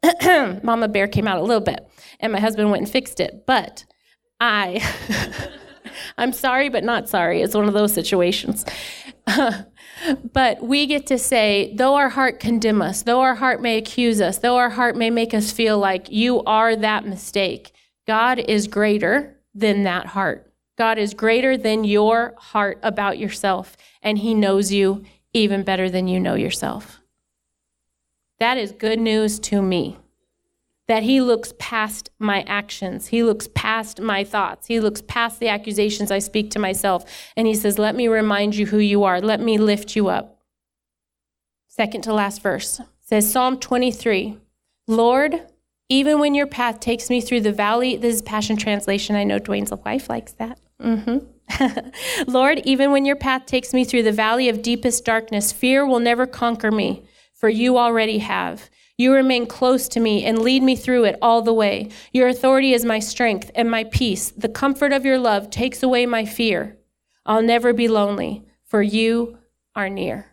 Mama 0.62 0.88
Bear 0.88 1.08
came 1.08 1.28
out 1.28 1.38
a 1.38 1.42
little 1.42 1.60
bit 1.60 1.88
and 2.20 2.32
my 2.32 2.40
husband 2.40 2.70
went 2.70 2.82
and 2.82 2.90
fixed 2.90 3.20
it. 3.20 3.44
But 3.46 3.84
I, 4.40 4.82
I'm 6.18 6.32
sorry, 6.32 6.68
but 6.68 6.84
not 6.84 7.08
sorry. 7.08 7.42
It's 7.42 7.54
one 7.54 7.68
of 7.68 7.74
those 7.74 7.92
situations. 7.92 8.64
but 10.32 10.62
we 10.62 10.86
get 10.86 11.06
to 11.06 11.18
say, 11.18 11.72
though 11.74 11.94
our 11.94 12.10
heart 12.10 12.40
condemn 12.40 12.82
us, 12.82 13.02
though 13.02 13.20
our 13.20 13.36
heart 13.36 13.62
may 13.62 13.78
accuse 13.78 14.20
us, 14.20 14.38
though 14.38 14.56
our 14.56 14.70
heart 14.70 14.96
may 14.96 15.10
make 15.10 15.32
us 15.32 15.52
feel 15.52 15.78
like 15.78 16.10
you 16.10 16.42
are 16.44 16.76
that 16.76 17.06
mistake, 17.06 17.72
God 18.06 18.38
is 18.38 18.68
greater 18.68 19.36
than 19.54 19.84
that 19.84 20.06
heart. 20.06 20.52
God 20.76 20.98
is 20.98 21.14
greater 21.14 21.56
than 21.56 21.84
your 21.84 22.34
heart 22.38 22.78
about 22.82 23.18
yourself, 23.18 23.76
and 24.02 24.18
He 24.18 24.34
knows 24.34 24.72
you 24.72 25.04
even 25.32 25.62
better 25.62 25.88
than 25.88 26.08
you 26.08 26.20
know 26.20 26.34
yourself. 26.34 27.00
That 28.38 28.58
is 28.58 28.72
good 28.72 29.00
news 29.00 29.38
to 29.40 29.62
me 29.62 29.98
that 30.88 31.02
he 31.02 31.20
looks 31.20 31.52
past 31.58 32.10
my 32.18 32.42
actions. 32.42 33.08
He 33.08 33.22
looks 33.22 33.48
past 33.54 34.00
my 34.00 34.22
thoughts. 34.24 34.66
He 34.66 34.78
looks 34.80 35.02
past 35.02 35.40
the 35.40 35.48
accusations 35.48 36.10
I 36.10 36.20
speak 36.20 36.50
to 36.52 36.58
myself. 36.58 37.04
And 37.36 37.46
he 37.46 37.54
says, 37.54 37.78
Let 37.78 37.94
me 37.94 38.08
remind 38.08 38.54
you 38.54 38.66
who 38.66 38.78
you 38.78 39.04
are. 39.04 39.20
Let 39.20 39.40
me 39.40 39.58
lift 39.58 39.96
you 39.96 40.08
up. 40.08 40.38
Second 41.68 42.02
to 42.02 42.14
last 42.14 42.40
verse 42.40 42.80
says 43.00 43.30
Psalm 43.30 43.58
23 43.58 44.38
Lord, 44.88 45.42
even 45.88 46.20
when 46.20 46.34
your 46.34 46.46
path 46.46 46.80
takes 46.80 47.10
me 47.10 47.20
through 47.20 47.40
the 47.40 47.52
valley, 47.52 47.96
this 47.96 48.16
is 48.16 48.22
Passion 48.22 48.56
Translation. 48.56 49.16
I 49.16 49.24
know 49.24 49.38
Dwayne's 49.40 49.72
wife 49.84 50.08
likes 50.08 50.32
that. 50.34 50.58
Mm-hmm. 50.80 52.30
Lord, 52.30 52.60
even 52.64 52.92
when 52.92 53.04
your 53.04 53.16
path 53.16 53.46
takes 53.46 53.74
me 53.74 53.84
through 53.84 54.04
the 54.04 54.12
valley 54.12 54.48
of 54.48 54.62
deepest 54.62 55.04
darkness, 55.04 55.52
fear 55.52 55.86
will 55.86 56.00
never 56.00 56.26
conquer 56.26 56.70
me, 56.70 57.04
for 57.34 57.48
you 57.48 57.78
already 57.78 58.18
have. 58.18 58.70
You 58.98 59.12
remain 59.12 59.46
close 59.46 59.88
to 59.88 60.00
me 60.00 60.24
and 60.24 60.38
lead 60.38 60.62
me 60.62 60.74
through 60.74 61.04
it 61.04 61.18
all 61.20 61.42
the 61.42 61.52
way. 61.52 61.90
Your 62.12 62.28
authority 62.28 62.72
is 62.72 62.84
my 62.84 62.98
strength 62.98 63.50
and 63.54 63.70
my 63.70 63.84
peace. 63.84 64.30
The 64.30 64.48
comfort 64.48 64.92
of 64.92 65.04
your 65.04 65.18
love 65.18 65.50
takes 65.50 65.82
away 65.82 66.06
my 66.06 66.24
fear. 66.24 66.78
I'll 67.26 67.42
never 67.42 67.74
be 67.74 67.88
lonely, 67.88 68.44
for 68.64 68.82
you 68.82 69.38
are 69.74 69.90
near. 69.90 70.26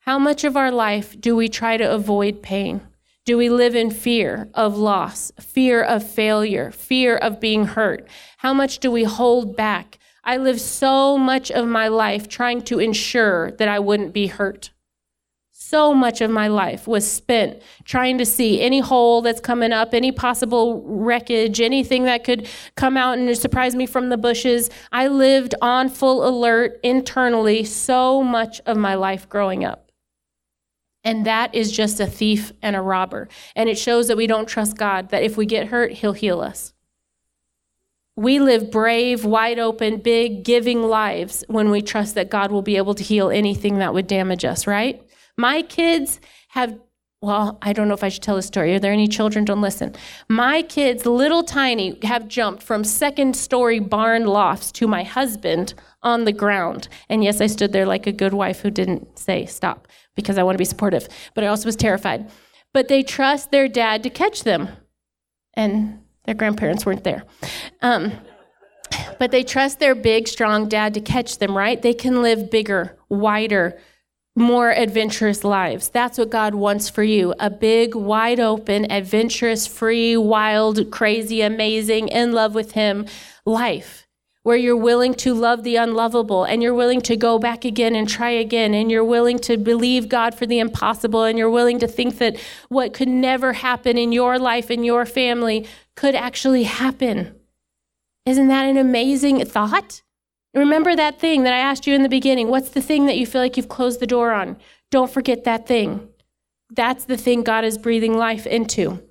How 0.00 0.18
much 0.18 0.42
of 0.42 0.56
our 0.56 0.72
life 0.72 1.20
do 1.20 1.36
we 1.36 1.48
try 1.48 1.76
to 1.76 1.92
avoid 1.92 2.42
pain? 2.42 2.80
Do 3.24 3.36
we 3.36 3.50
live 3.50 3.76
in 3.76 3.90
fear 3.90 4.48
of 4.54 4.76
loss, 4.76 5.30
fear 5.38 5.82
of 5.82 6.02
failure, 6.02 6.72
fear 6.72 7.14
of 7.14 7.38
being 7.38 7.66
hurt? 7.66 8.08
How 8.38 8.52
much 8.52 8.78
do 8.78 8.90
we 8.90 9.04
hold 9.04 9.54
back? 9.54 9.98
I 10.24 10.38
lived 10.38 10.60
so 10.60 11.18
much 11.18 11.50
of 11.50 11.68
my 11.68 11.88
life 11.88 12.28
trying 12.28 12.62
to 12.62 12.80
ensure 12.80 13.52
that 13.52 13.68
I 13.68 13.78
wouldn't 13.78 14.12
be 14.12 14.26
hurt. 14.26 14.70
So 15.70 15.92
much 15.92 16.22
of 16.22 16.30
my 16.30 16.48
life 16.48 16.86
was 16.88 17.06
spent 17.06 17.60
trying 17.84 18.16
to 18.16 18.24
see 18.24 18.62
any 18.62 18.80
hole 18.80 19.20
that's 19.20 19.38
coming 19.38 19.70
up, 19.70 19.92
any 19.92 20.10
possible 20.10 20.82
wreckage, 20.86 21.60
anything 21.60 22.04
that 22.04 22.24
could 22.24 22.48
come 22.74 22.96
out 22.96 23.18
and 23.18 23.36
surprise 23.36 23.74
me 23.76 23.84
from 23.84 24.08
the 24.08 24.16
bushes. 24.16 24.70
I 24.92 25.08
lived 25.08 25.54
on 25.60 25.90
full 25.90 26.26
alert 26.26 26.80
internally 26.82 27.64
so 27.64 28.22
much 28.22 28.62
of 28.64 28.78
my 28.78 28.94
life 28.94 29.28
growing 29.28 29.62
up. 29.62 29.92
And 31.04 31.26
that 31.26 31.54
is 31.54 31.70
just 31.70 32.00
a 32.00 32.06
thief 32.06 32.50
and 32.62 32.74
a 32.74 32.80
robber. 32.80 33.28
And 33.54 33.68
it 33.68 33.76
shows 33.76 34.08
that 34.08 34.16
we 34.16 34.26
don't 34.26 34.48
trust 34.48 34.78
God, 34.78 35.10
that 35.10 35.22
if 35.22 35.36
we 35.36 35.44
get 35.44 35.66
hurt, 35.66 35.92
He'll 35.92 36.14
heal 36.14 36.40
us. 36.40 36.72
We 38.16 38.38
live 38.38 38.70
brave, 38.70 39.26
wide 39.26 39.58
open, 39.58 39.98
big, 39.98 40.44
giving 40.44 40.82
lives 40.82 41.44
when 41.46 41.68
we 41.68 41.82
trust 41.82 42.14
that 42.14 42.30
God 42.30 42.50
will 42.50 42.62
be 42.62 42.78
able 42.78 42.94
to 42.94 43.02
heal 43.04 43.28
anything 43.28 43.80
that 43.80 43.92
would 43.92 44.06
damage 44.06 44.46
us, 44.46 44.66
right? 44.66 45.04
My 45.38 45.62
kids 45.62 46.20
have, 46.48 46.76
well, 47.22 47.58
I 47.62 47.72
don't 47.72 47.86
know 47.86 47.94
if 47.94 48.02
I 48.02 48.08
should 48.08 48.24
tell 48.24 48.36
a 48.36 48.42
story. 48.42 48.74
Are 48.74 48.80
there 48.80 48.92
any 48.92 49.06
children? 49.06 49.44
Don't 49.44 49.60
listen. 49.60 49.94
My 50.28 50.62
kids, 50.62 51.06
little 51.06 51.44
tiny, 51.44 51.96
have 52.02 52.26
jumped 52.26 52.62
from 52.62 52.82
second 52.82 53.36
story 53.36 53.78
barn 53.78 54.26
lofts 54.26 54.72
to 54.72 54.88
my 54.88 55.04
husband 55.04 55.74
on 56.02 56.24
the 56.24 56.32
ground. 56.32 56.88
And 57.08 57.22
yes, 57.22 57.40
I 57.40 57.46
stood 57.46 57.72
there 57.72 57.86
like 57.86 58.08
a 58.08 58.12
good 58.12 58.34
wife 58.34 58.60
who 58.60 58.70
didn't 58.70 59.16
say 59.16 59.46
stop 59.46 59.86
because 60.16 60.38
I 60.38 60.42
want 60.42 60.54
to 60.54 60.58
be 60.58 60.64
supportive, 60.64 61.08
but 61.34 61.44
I 61.44 61.46
also 61.46 61.66
was 61.66 61.76
terrified. 61.76 62.28
But 62.74 62.88
they 62.88 63.04
trust 63.04 63.52
their 63.52 63.68
dad 63.68 64.02
to 64.02 64.10
catch 64.10 64.42
them, 64.42 64.68
and 65.54 66.00
their 66.24 66.34
grandparents 66.34 66.84
weren't 66.84 67.04
there. 67.04 67.22
Um, 67.80 68.12
but 69.18 69.30
they 69.30 69.44
trust 69.44 69.78
their 69.78 69.94
big, 69.94 70.26
strong 70.28 70.68
dad 70.68 70.94
to 70.94 71.00
catch 71.00 71.38
them, 71.38 71.56
right? 71.56 71.80
They 71.80 71.94
can 71.94 72.22
live 72.22 72.50
bigger, 72.50 72.98
wider, 73.08 73.78
more 74.38 74.70
adventurous 74.70 75.44
lives. 75.44 75.88
That's 75.88 76.16
what 76.16 76.30
God 76.30 76.54
wants 76.54 76.88
for 76.88 77.02
you 77.02 77.34
a 77.38 77.50
big, 77.50 77.94
wide 77.94 78.40
open, 78.40 78.90
adventurous, 78.90 79.66
free, 79.66 80.16
wild, 80.16 80.90
crazy, 80.90 81.42
amazing, 81.42 82.08
in 82.08 82.32
love 82.32 82.54
with 82.54 82.72
Him 82.72 83.06
life 83.44 84.06
where 84.48 84.56
you're 84.56 84.74
willing 84.74 85.12
to 85.12 85.34
love 85.34 85.62
the 85.62 85.76
unlovable 85.76 86.44
and 86.44 86.62
you're 86.62 86.72
willing 86.72 87.02
to 87.02 87.16
go 87.16 87.38
back 87.38 87.66
again 87.66 87.94
and 87.94 88.08
try 88.08 88.30
again 88.30 88.72
and 88.72 88.90
you're 88.90 89.04
willing 89.04 89.38
to 89.38 89.58
believe 89.58 90.08
God 90.08 90.34
for 90.34 90.46
the 90.46 90.58
impossible 90.58 91.24
and 91.24 91.36
you're 91.36 91.50
willing 91.50 91.78
to 91.80 91.86
think 91.86 92.16
that 92.16 92.38
what 92.70 92.94
could 92.94 93.08
never 93.08 93.52
happen 93.52 93.98
in 93.98 94.10
your 94.10 94.38
life 94.38 94.70
and 94.70 94.86
your 94.86 95.04
family 95.04 95.66
could 95.96 96.14
actually 96.14 96.62
happen. 96.62 97.34
Isn't 98.24 98.48
that 98.48 98.64
an 98.64 98.78
amazing 98.78 99.44
thought? 99.44 100.02
Remember 100.54 100.96
that 100.96 101.20
thing 101.20 101.42
that 101.42 101.52
I 101.52 101.58
asked 101.58 101.86
you 101.86 101.94
in 101.94 102.02
the 102.02 102.08
beginning. 102.08 102.48
What's 102.48 102.70
the 102.70 102.80
thing 102.80 103.06
that 103.06 103.18
you 103.18 103.26
feel 103.26 103.40
like 103.40 103.56
you've 103.56 103.68
closed 103.68 104.00
the 104.00 104.06
door 104.06 104.32
on? 104.32 104.56
Don't 104.90 105.10
forget 105.10 105.44
that 105.44 105.66
thing. 105.66 106.08
That's 106.70 107.04
the 107.04 107.16
thing 107.16 107.42
God 107.42 107.64
is 107.64 107.78
breathing 107.78 108.16
life 108.16 108.46
into. 108.46 109.02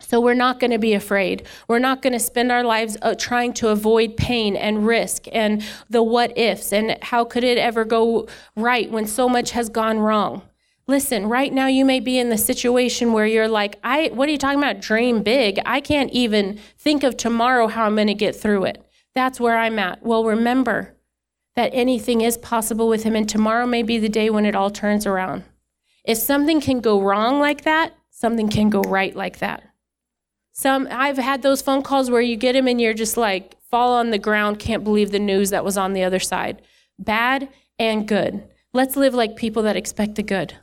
So 0.00 0.20
we're 0.20 0.34
not 0.34 0.58
going 0.58 0.72
to 0.72 0.78
be 0.78 0.94
afraid. 0.94 1.46
We're 1.68 1.78
not 1.78 2.02
going 2.02 2.12
to 2.12 2.18
spend 2.18 2.50
our 2.50 2.64
lives 2.64 2.96
uh, 3.02 3.14
trying 3.16 3.52
to 3.54 3.68
avoid 3.68 4.16
pain 4.16 4.56
and 4.56 4.84
risk 4.86 5.26
and 5.32 5.64
the 5.88 6.02
what 6.02 6.36
ifs 6.36 6.72
and 6.72 6.98
how 7.02 7.24
could 7.24 7.44
it 7.44 7.56
ever 7.56 7.84
go 7.84 8.26
right 8.56 8.90
when 8.90 9.06
so 9.06 9.28
much 9.28 9.52
has 9.52 9.68
gone 9.68 10.00
wrong. 10.00 10.42
Listen, 10.88 11.28
right 11.28 11.52
now 11.52 11.68
you 11.68 11.84
may 11.84 12.00
be 12.00 12.18
in 12.18 12.28
the 12.28 12.36
situation 12.36 13.12
where 13.12 13.26
you're 13.26 13.48
like, 13.48 13.78
I 13.84 14.10
what 14.12 14.28
are 14.28 14.32
you 14.32 14.38
talking 14.38 14.58
about? 14.58 14.80
Dream 14.80 15.22
big. 15.22 15.60
I 15.64 15.80
can't 15.80 16.10
even 16.10 16.58
think 16.76 17.04
of 17.04 17.16
tomorrow 17.16 17.68
how 17.68 17.84
I'm 17.86 17.94
going 17.94 18.08
to 18.08 18.14
get 18.14 18.34
through 18.34 18.64
it. 18.64 18.84
That's 19.14 19.40
where 19.40 19.58
I'm 19.58 19.78
at. 19.78 20.02
Well, 20.02 20.24
remember 20.24 20.94
that 21.54 21.70
anything 21.74 22.22
is 22.22 22.38
possible 22.38 22.88
with 22.88 23.02
him 23.02 23.14
and 23.14 23.28
tomorrow 23.28 23.66
may 23.66 23.82
be 23.82 23.98
the 23.98 24.08
day 24.08 24.30
when 24.30 24.46
it 24.46 24.54
all 24.54 24.70
turns 24.70 25.06
around. 25.06 25.44
If 26.04 26.18
something 26.18 26.60
can 26.60 26.80
go 26.80 27.00
wrong 27.00 27.38
like 27.38 27.62
that, 27.62 27.94
something 28.10 28.48
can 28.48 28.70
go 28.70 28.80
right 28.82 29.14
like 29.14 29.38
that. 29.38 29.62
Some 30.52 30.88
I've 30.90 31.18
had 31.18 31.42
those 31.42 31.62
phone 31.62 31.82
calls 31.82 32.10
where 32.10 32.20
you 32.20 32.36
get 32.36 32.52
them 32.52 32.68
and 32.68 32.80
you're 32.80 32.94
just 32.94 33.16
like 33.16 33.56
fall 33.70 33.94
on 33.94 34.10
the 34.10 34.18
ground, 34.18 34.58
can't 34.58 34.84
believe 34.84 35.10
the 35.10 35.18
news 35.18 35.50
that 35.50 35.64
was 35.64 35.78
on 35.78 35.92
the 35.92 36.02
other 36.02 36.20
side. 36.20 36.62
Bad 36.98 37.48
and 37.78 38.06
good. 38.06 38.44
Let's 38.74 38.96
live 38.96 39.14
like 39.14 39.36
people 39.36 39.62
that 39.64 39.76
expect 39.76 40.14
the 40.14 40.22
good. 40.22 40.54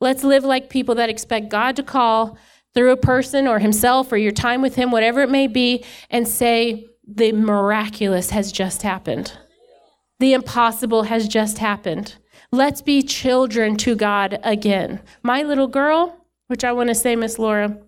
Let's 0.00 0.24
live 0.24 0.44
like 0.44 0.70
people 0.70 0.94
that 0.96 1.10
expect 1.10 1.50
God 1.50 1.76
to 1.76 1.82
call 1.82 2.38
through 2.74 2.92
a 2.92 2.96
person 2.96 3.46
or 3.46 3.58
himself 3.58 4.12
or 4.12 4.16
your 4.16 4.32
time 4.32 4.62
with 4.62 4.76
him, 4.76 4.90
whatever 4.90 5.20
it 5.22 5.30
may 5.30 5.46
be, 5.46 5.84
and 6.08 6.26
say, 6.26 6.89
the 7.16 7.32
miraculous 7.32 8.30
has 8.30 8.52
just 8.52 8.82
happened. 8.82 9.32
The 10.20 10.32
impossible 10.32 11.04
has 11.04 11.26
just 11.26 11.58
happened. 11.58 12.16
Let's 12.52 12.82
be 12.82 13.02
children 13.02 13.76
to 13.78 13.96
God 13.96 14.38
again. 14.42 15.00
My 15.22 15.42
little 15.42 15.68
girl, 15.68 16.16
which 16.48 16.64
I 16.64 16.72
want 16.72 16.88
to 16.88 16.94
say, 16.94 17.16
Miss 17.16 17.38
Laura, 17.38 17.78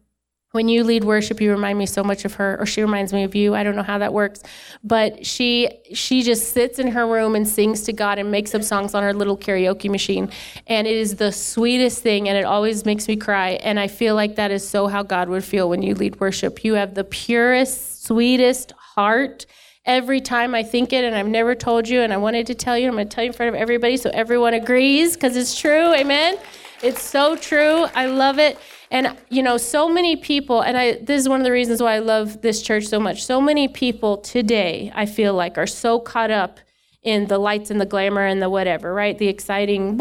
when 0.52 0.68
you 0.68 0.84
lead 0.84 1.02
worship 1.02 1.40
you 1.40 1.50
remind 1.50 1.78
me 1.78 1.86
so 1.86 2.04
much 2.04 2.26
of 2.26 2.34
her 2.34 2.60
or 2.60 2.66
she 2.66 2.82
reminds 2.82 3.10
me 3.10 3.22
of 3.24 3.34
you 3.34 3.54
i 3.54 3.62
don't 3.62 3.74
know 3.74 3.82
how 3.82 3.96
that 3.96 4.12
works 4.12 4.42
but 4.84 5.24
she 5.24 5.66
she 5.94 6.22
just 6.22 6.52
sits 6.52 6.78
in 6.78 6.88
her 6.88 7.06
room 7.06 7.34
and 7.34 7.48
sings 7.48 7.84
to 7.84 7.92
god 7.94 8.18
and 8.18 8.30
makes 8.30 8.54
up 8.54 8.62
songs 8.62 8.94
on 8.94 9.02
her 9.02 9.14
little 9.14 9.36
karaoke 9.36 9.90
machine 9.90 10.30
and 10.66 10.86
it 10.86 10.94
is 10.94 11.16
the 11.16 11.32
sweetest 11.32 12.02
thing 12.02 12.28
and 12.28 12.36
it 12.36 12.44
always 12.44 12.84
makes 12.84 13.08
me 13.08 13.16
cry 13.16 13.52
and 13.62 13.80
i 13.80 13.88
feel 13.88 14.14
like 14.14 14.36
that 14.36 14.50
is 14.50 14.66
so 14.66 14.86
how 14.88 15.02
god 15.02 15.30
would 15.30 15.42
feel 15.42 15.70
when 15.70 15.80
you 15.80 15.94
lead 15.94 16.20
worship 16.20 16.62
you 16.62 16.74
have 16.74 16.94
the 16.94 17.04
purest 17.04 18.04
sweetest 18.04 18.74
heart 18.94 19.46
every 19.84 20.20
time 20.20 20.54
I 20.54 20.62
think 20.62 20.92
it, 20.92 21.04
and 21.04 21.14
I've 21.14 21.26
never 21.26 21.54
told 21.54 21.88
you, 21.88 22.00
and 22.00 22.12
I 22.12 22.16
wanted 22.16 22.46
to 22.46 22.54
tell 22.54 22.78
you. 22.78 22.88
I'm 22.88 22.94
going 22.94 23.08
to 23.08 23.14
tell 23.14 23.24
you 23.24 23.30
in 23.30 23.34
front 23.34 23.48
of 23.48 23.54
everybody 23.54 23.96
so 23.96 24.10
everyone 24.10 24.54
agrees 24.54 25.14
because 25.14 25.36
it's 25.36 25.58
true. 25.58 25.92
Amen. 25.94 26.36
It's 26.82 27.02
so 27.02 27.36
true. 27.36 27.86
I 27.94 28.06
love 28.06 28.38
it. 28.38 28.58
And, 28.90 29.16
you 29.30 29.42
know, 29.42 29.56
so 29.56 29.88
many 29.88 30.16
people, 30.16 30.60
and 30.60 30.76
I, 30.76 30.94
this 30.94 31.20
is 31.20 31.28
one 31.28 31.40
of 31.40 31.44
the 31.44 31.52
reasons 31.52 31.82
why 31.82 31.94
I 31.94 31.98
love 32.00 32.42
this 32.42 32.60
church 32.60 32.84
so 32.84 33.00
much. 33.00 33.24
So 33.24 33.40
many 33.40 33.66
people 33.66 34.18
today, 34.18 34.92
I 34.94 35.06
feel 35.06 35.34
like, 35.34 35.56
are 35.56 35.66
so 35.66 35.98
caught 35.98 36.30
up 36.30 36.60
in 37.02 37.26
the 37.26 37.38
lights 37.38 37.70
and 37.70 37.80
the 37.80 37.86
glamour 37.86 38.26
and 38.26 38.42
the 38.42 38.50
whatever, 38.50 38.92
right? 38.92 39.16
The 39.16 39.28
exciting. 39.28 39.98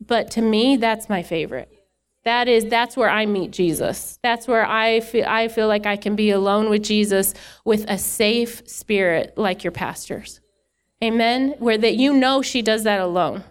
But 0.00 0.30
to 0.32 0.42
me, 0.42 0.76
that's 0.76 1.08
my 1.08 1.22
favorite. 1.22 1.70
That 2.24 2.46
is 2.46 2.66
that's 2.66 2.96
where 2.96 3.10
I 3.10 3.26
meet 3.26 3.50
Jesus. 3.50 4.18
That's 4.22 4.46
where 4.46 4.64
I 4.64 5.00
feel 5.00 5.26
I 5.26 5.48
feel 5.48 5.66
like 5.66 5.86
I 5.86 5.96
can 5.96 6.14
be 6.14 6.30
alone 6.30 6.70
with 6.70 6.84
Jesus 6.84 7.34
with 7.64 7.84
a 7.88 7.98
safe 7.98 8.62
spirit 8.68 9.36
like 9.36 9.64
your 9.64 9.72
pastors. 9.72 10.40
Amen. 11.02 11.56
Where 11.58 11.78
that 11.78 11.96
you 11.96 12.14
know 12.14 12.40
she 12.42 12.62
does 12.62 12.84
that 12.84 13.00
alone. 13.00 13.42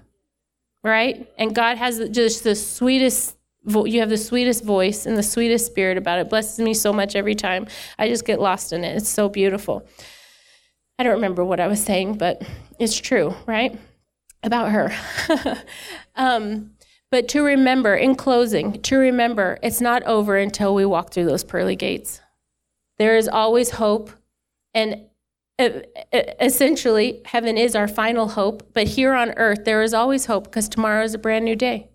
Right? 0.83 1.29
And 1.37 1.53
God 1.53 1.77
has 1.77 2.09
just 2.09 2.43
the 2.43 2.55
sweetest 2.55 3.37
you 3.63 3.99
have 3.99 4.09
the 4.09 4.17
sweetest 4.17 4.63
voice 4.63 5.05
and 5.05 5.15
the 5.15 5.23
sweetest 5.23 5.67
spirit 5.67 5.97
about 5.97 6.19
it. 6.19 6.29
Blesses 6.29 6.59
me 6.59 6.73
so 6.73 6.91
much 6.91 7.15
every 7.15 7.35
time. 7.35 7.67
I 7.99 8.07
just 8.07 8.25
get 8.25 8.39
lost 8.39 8.73
in 8.73 8.83
it. 8.83 8.95
It's 8.97 9.09
so 9.09 9.29
beautiful. 9.29 9.85
I 10.97 11.03
don't 11.03 11.13
remember 11.13 11.43
what 11.45 11.59
I 11.59 11.67
was 11.67 11.83
saying, 11.83 12.17
but 12.17 12.41
it's 12.79 12.97
true, 12.97 13.35
right? 13.45 13.77
About 14.43 14.71
her. 14.71 14.91
um, 16.15 16.71
but 17.11 17.27
to 17.29 17.43
remember, 17.43 17.93
in 17.95 18.15
closing, 18.15 18.81
to 18.81 18.97
remember, 18.97 19.59
it's 19.61 19.81
not 19.81 20.01
over 20.03 20.37
until 20.37 20.73
we 20.73 20.85
walk 20.85 21.11
through 21.11 21.25
those 21.25 21.43
pearly 21.43 21.75
gates. 21.75 22.21
There 22.97 23.17
is 23.17 23.27
always 23.27 23.71
hope. 23.71 24.11
And 24.73 25.07
essentially, 25.59 27.21
heaven 27.25 27.57
is 27.57 27.75
our 27.75 27.87
final 27.87 28.29
hope. 28.29 28.73
But 28.73 28.87
here 28.87 29.13
on 29.13 29.31
earth, 29.37 29.65
there 29.65 29.83
is 29.83 29.93
always 29.93 30.27
hope 30.27 30.45
because 30.45 30.69
tomorrow 30.69 31.03
is 31.03 31.13
a 31.13 31.19
brand 31.19 31.45
new 31.45 31.55
day. 31.55 31.90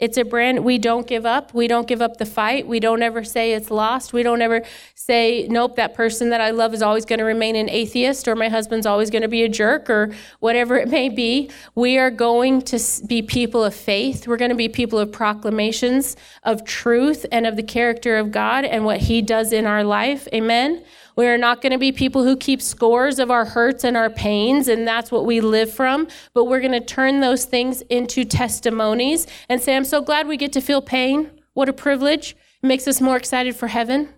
It's 0.00 0.18
a 0.18 0.24
brand, 0.24 0.64
we 0.64 0.78
don't 0.78 1.06
give 1.06 1.24
up. 1.24 1.54
We 1.54 1.68
don't 1.68 1.86
give 1.86 2.02
up 2.02 2.16
the 2.16 2.26
fight. 2.26 2.66
We 2.66 2.80
don't 2.80 3.00
ever 3.00 3.22
say 3.22 3.52
it's 3.52 3.70
lost. 3.70 4.12
We 4.12 4.24
don't 4.24 4.42
ever 4.42 4.62
say, 4.96 5.46
nope, 5.48 5.76
that 5.76 5.94
person 5.94 6.30
that 6.30 6.40
I 6.40 6.50
love 6.50 6.74
is 6.74 6.82
always 6.82 7.04
going 7.04 7.20
to 7.20 7.24
remain 7.24 7.54
an 7.54 7.70
atheist 7.70 8.26
or 8.26 8.34
my 8.34 8.48
husband's 8.48 8.86
always 8.86 9.08
going 9.08 9.22
to 9.22 9.28
be 9.28 9.44
a 9.44 9.48
jerk 9.48 9.88
or 9.88 10.12
whatever 10.40 10.76
it 10.76 10.88
may 10.88 11.08
be. 11.08 11.48
We 11.76 11.96
are 11.96 12.10
going 12.10 12.62
to 12.62 12.80
be 13.06 13.22
people 13.22 13.62
of 13.62 13.72
faith. 13.72 14.26
We're 14.26 14.36
going 14.36 14.50
to 14.50 14.56
be 14.56 14.68
people 14.68 14.98
of 14.98 15.12
proclamations 15.12 16.16
of 16.42 16.64
truth 16.64 17.24
and 17.30 17.46
of 17.46 17.54
the 17.54 17.62
character 17.62 18.16
of 18.16 18.32
God 18.32 18.64
and 18.64 18.84
what 18.84 18.98
He 18.98 19.22
does 19.22 19.52
in 19.52 19.64
our 19.64 19.84
life. 19.84 20.26
Amen. 20.34 20.82
We 21.16 21.28
are 21.28 21.38
not 21.38 21.62
going 21.62 21.72
to 21.72 21.78
be 21.78 21.92
people 21.92 22.24
who 22.24 22.36
keep 22.36 22.60
scores 22.60 23.18
of 23.18 23.30
our 23.30 23.44
hurts 23.44 23.84
and 23.84 23.96
our 23.96 24.10
pains, 24.10 24.66
and 24.66 24.86
that's 24.86 25.12
what 25.12 25.24
we 25.24 25.40
live 25.40 25.72
from. 25.72 26.08
But 26.32 26.44
we're 26.44 26.60
going 26.60 26.72
to 26.72 26.80
turn 26.80 27.20
those 27.20 27.44
things 27.44 27.82
into 27.82 28.24
testimonies 28.24 29.26
and 29.48 29.60
say, 29.60 29.76
I'm 29.76 29.84
so 29.84 30.00
glad 30.00 30.26
we 30.26 30.36
get 30.36 30.52
to 30.54 30.60
feel 30.60 30.82
pain. 30.82 31.30
What 31.52 31.68
a 31.68 31.72
privilege. 31.72 32.36
It 32.62 32.66
makes 32.66 32.88
us 32.88 33.00
more 33.00 33.16
excited 33.16 33.54
for 33.54 33.68
heaven, 33.68 34.08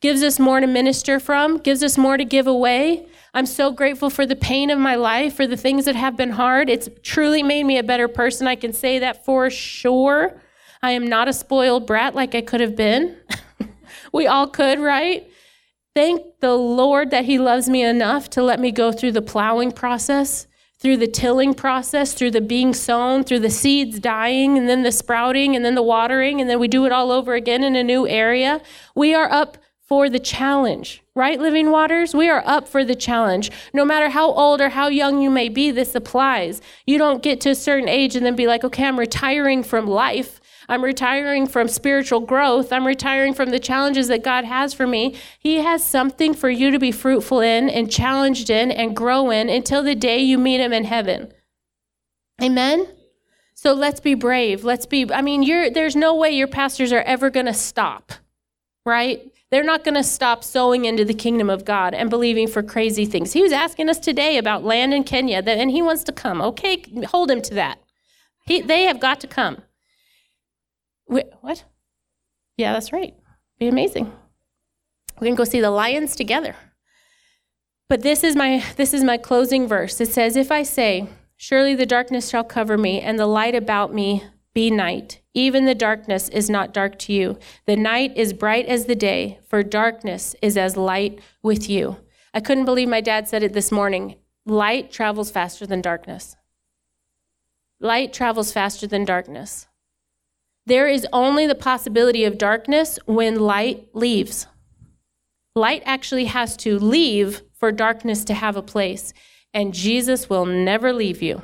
gives 0.00 0.22
us 0.22 0.38
more 0.38 0.60
to 0.60 0.66
minister 0.66 1.20
from, 1.20 1.58
gives 1.58 1.82
us 1.82 1.98
more 1.98 2.16
to 2.16 2.24
give 2.24 2.46
away. 2.46 3.06
I'm 3.34 3.46
so 3.46 3.70
grateful 3.70 4.08
for 4.08 4.24
the 4.24 4.36
pain 4.36 4.70
of 4.70 4.78
my 4.78 4.94
life, 4.94 5.34
for 5.34 5.46
the 5.46 5.56
things 5.56 5.84
that 5.84 5.96
have 5.96 6.16
been 6.16 6.30
hard. 6.30 6.70
It's 6.70 6.88
truly 7.02 7.42
made 7.42 7.64
me 7.64 7.76
a 7.76 7.82
better 7.82 8.08
person. 8.08 8.46
I 8.46 8.56
can 8.56 8.72
say 8.72 8.98
that 9.00 9.24
for 9.26 9.50
sure. 9.50 10.40
I 10.82 10.92
am 10.92 11.06
not 11.06 11.28
a 11.28 11.32
spoiled 11.32 11.86
brat 11.86 12.14
like 12.14 12.34
I 12.34 12.40
could 12.40 12.60
have 12.60 12.74
been. 12.74 13.16
we 14.12 14.26
all 14.26 14.46
could, 14.46 14.78
right? 14.78 15.30
Thank 15.98 16.38
the 16.38 16.54
Lord 16.54 17.10
that 17.10 17.24
He 17.24 17.40
loves 17.40 17.68
me 17.68 17.82
enough 17.82 18.30
to 18.30 18.40
let 18.40 18.60
me 18.60 18.70
go 18.70 18.92
through 18.92 19.10
the 19.10 19.20
plowing 19.20 19.72
process, 19.72 20.46
through 20.78 20.98
the 20.98 21.08
tilling 21.08 21.54
process, 21.54 22.14
through 22.14 22.30
the 22.30 22.40
being 22.40 22.72
sown, 22.72 23.24
through 23.24 23.40
the 23.40 23.50
seeds 23.50 23.98
dying, 23.98 24.56
and 24.56 24.68
then 24.68 24.84
the 24.84 24.92
sprouting, 24.92 25.56
and 25.56 25.64
then 25.64 25.74
the 25.74 25.82
watering, 25.82 26.40
and 26.40 26.48
then 26.48 26.60
we 26.60 26.68
do 26.68 26.86
it 26.86 26.92
all 26.92 27.10
over 27.10 27.34
again 27.34 27.64
in 27.64 27.74
a 27.74 27.82
new 27.82 28.06
area. 28.06 28.62
We 28.94 29.12
are 29.12 29.28
up 29.28 29.58
for 29.88 30.08
the 30.08 30.20
challenge, 30.20 31.02
right, 31.16 31.40
Living 31.40 31.72
Waters? 31.72 32.14
We 32.14 32.28
are 32.28 32.44
up 32.46 32.68
for 32.68 32.84
the 32.84 32.94
challenge. 32.94 33.50
No 33.72 33.84
matter 33.84 34.08
how 34.10 34.30
old 34.30 34.60
or 34.60 34.68
how 34.68 34.86
young 34.86 35.20
you 35.20 35.30
may 35.30 35.48
be, 35.48 35.72
this 35.72 35.96
applies. 35.96 36.62
You 36.86 36.98
don't 36.98 37.24
get 37.24 37.40
to 37.40 37.50
a 37.50 37.54
certain 37.56 37.88
age 37.88 38.14
and 38.14 38.24
then 38.24 38.36
be 38.36 38.46
like, 38.46 38.62
okay, 38.62 38.84
I'm 38.84 39.00
retiring 39.00 39.64
from 39.64 39.88
life. 39.88 40.37
I'm 40.68 40.84
retiring 40.84 41.46
from 41.46 41.66
spiritual 41.68 42.20
growth. 42.20 42.72
I'm 42.72 42.86
retiring 42.86 43.32
from 43.32 43.50
the 43.50 43.58
challenges 43.58 44.08
that 44.08 44.22
God 44.22 44.44
has 44.44 44.74
for 44.74 44.86
me. 44.86 45.16
He 45.38 45.56
has 45.56 45.82
something 45.82 46.34
for 46.34 46.50
you 46.50 46.70
to 46.70 46.78
be 46.78 46.92
fruitful 46.92 47.40
in 47.40 47.70
and 47.70 47.90
challenged 47.90 48.50
in 48.50 48.70
and 48.70 48.94
grow 48.94 49.30
in 49.30 49.48
until 49.48 49.82
the 49.82 49.94
day 49.94 50.18
you 50.18 50.36
meet 50.36 50.60
Him 50.60 50.74
in 50.74 50.84
heaven. 50.84 51.32
Amen? 52.42 52.86
So 53.54 53.72
let's 53.72 53.98
be 53.98 54.14
brave. 54.14 54.62
Let's 54.62 54.86
be, 54.86 55.10
I 55.12 55.22
mean, 55.22 55.42
you're, 55.42 55.70
there's 55.70 55.96
no 55.96 56.14
way 56.14 56.30
your 56.30 56.46
pastors 56.46 56.92
are 56.92 57.02
ever 57.02 57.30
going 57.30 57.46
to 57.46 57.54
stop, 57.54 58.12
right? 58.84 59.32
They're 59.50 59.64
not 59.64 59.82
going 59.82 59.94
to 59.94 60.04
stop 60.04 60.44
sowing 60.44 60.84
into 60.84 61.04
the 61.04 61.14
kingdom 61.14 61.48
of 61.48 61.64
God 61.64 61.94
and 61.94 62.10
believing 62.10 62.46
for 62.46 62.62
crazy 62.62 63.06
things. 63.06 63.32
He 63.32 63.42
was 63.42 63.52
asking 63.52 63.88
us 63.88 63.98
today 63.98 64.36
about 64.36 64.62
land 64.62 64.92
in 64.92 65.02
Kenya, 65.02 65.42
and 65.44 65.70
he 65.70 65.80
wants 65.80 66.04
to 66.04 66.12
come. 66.12 66.42
Okay, 66.42 66.84
hold 67.06 67.30
him 67.30 67.40
to 67.42 67.54
that. 67.54 67.80
He, 68.44 68.60
they 68.60 68.82
have 68.82 69.00
got 69.00 69.18
to 69.20 69.26
come. 69.26 69.62
What? 71.08 71.64
Yeah, 72.56 72.72
that's 72.72 72.92
right. 72.92 73.14
Be 73.58 73.66
amazing. 73.68 74.12
We 75.20 75.26
can 75.26 75.34
go 75.34 75.44
see 75.44 75.60
the 75.60 75.70
lions 75.70 76.14
together. 76.14 76.54
But 77.88 78.02
this 78.02 78.22
is 78.22 78.36
my 78.36 78.62
this 78.76 78.92
is 78.92 79.02
my 79.02 79.16
closing 79.16 79.66
verse. 79.66 80.00
It 80.00 80.12
says, 80.12 80.36
"If 80.36 80.52
I 80.52 80.62
say, 80.62 81.08
surely 81.36 81.74
the 81.74 81.86
darkness 81.86 82.28
shall 82.28 82.44
cover 82.44 82.76
me, 82.76 83.00
and 83.00 83.18
the 83.18 83.26
light 83.26 83.54
about 83.54 83.94
me 83.94 84.24
be 84.52 84.70
night, 84.70 85.20
even 85.34 85.64
the 85.64 85.74
darkness 85.74 86.28
is 86.28 86.50
not 86.50 86.74
dark 86.74 86.98
to 87.00 87.12
you. 87.12 87.38
The 87.66 87.76
night 87.76 88.16
is 88.16 88.32
bright 88.32 88.66
as 88.66 88.84
the 88.84 88.96
day, 88.96 89.38
for 89.48 89.62
darkness 89.62 90.34
is 90.42 90.56
as 90.56 90.76
light 90.76 91.20
with 91.42 91.70
you." 91.70 91.96
I 92.34 92.40
couldn't 92.40 92.66
believe 92.66 92.88
my 92.88 93.00
dad 93.00 93.28
said 93.28 93.42
it 93.42 93.54
this 93.54 93.72
morning. 93.72 94.16
Light 94.44 94.90
travels 94.90 95.30
faster 95.30 95.64
than 95.64 95.80
darkness. 95.80 96.36
Light 97.80 98.12
travels 98.12 98.52
faster 98.52 98.86
than 98.86 99.04
darkness. 99.06 99.67
There 100.68 100.86
is 100.86 101.06
only 101.14 101.46
the 101.46 101.54
possibility 101.54 102.24
of 102.24 102.36
darkness 102.36 102.98
when 103.06 103.40
light 103.40 103.88
leaves. 103.94 104.46
Light 105.54 105.82
actually 105.86 106.26
has 106.26 106.58
to 106.58 106.78
leave 106.78 107.40
for 107.54 107.72
darkness 107.72 108.22
to 108.26 108.34
have 108.34 108.54
a 108.54 108.60
place. 108.62 109.14
And 109.54 109.72
Jesus 109.72 110.28
will 110.28 110.44
never 110.44 110.92
leave 110.92 111.22
you, 111.22 111.40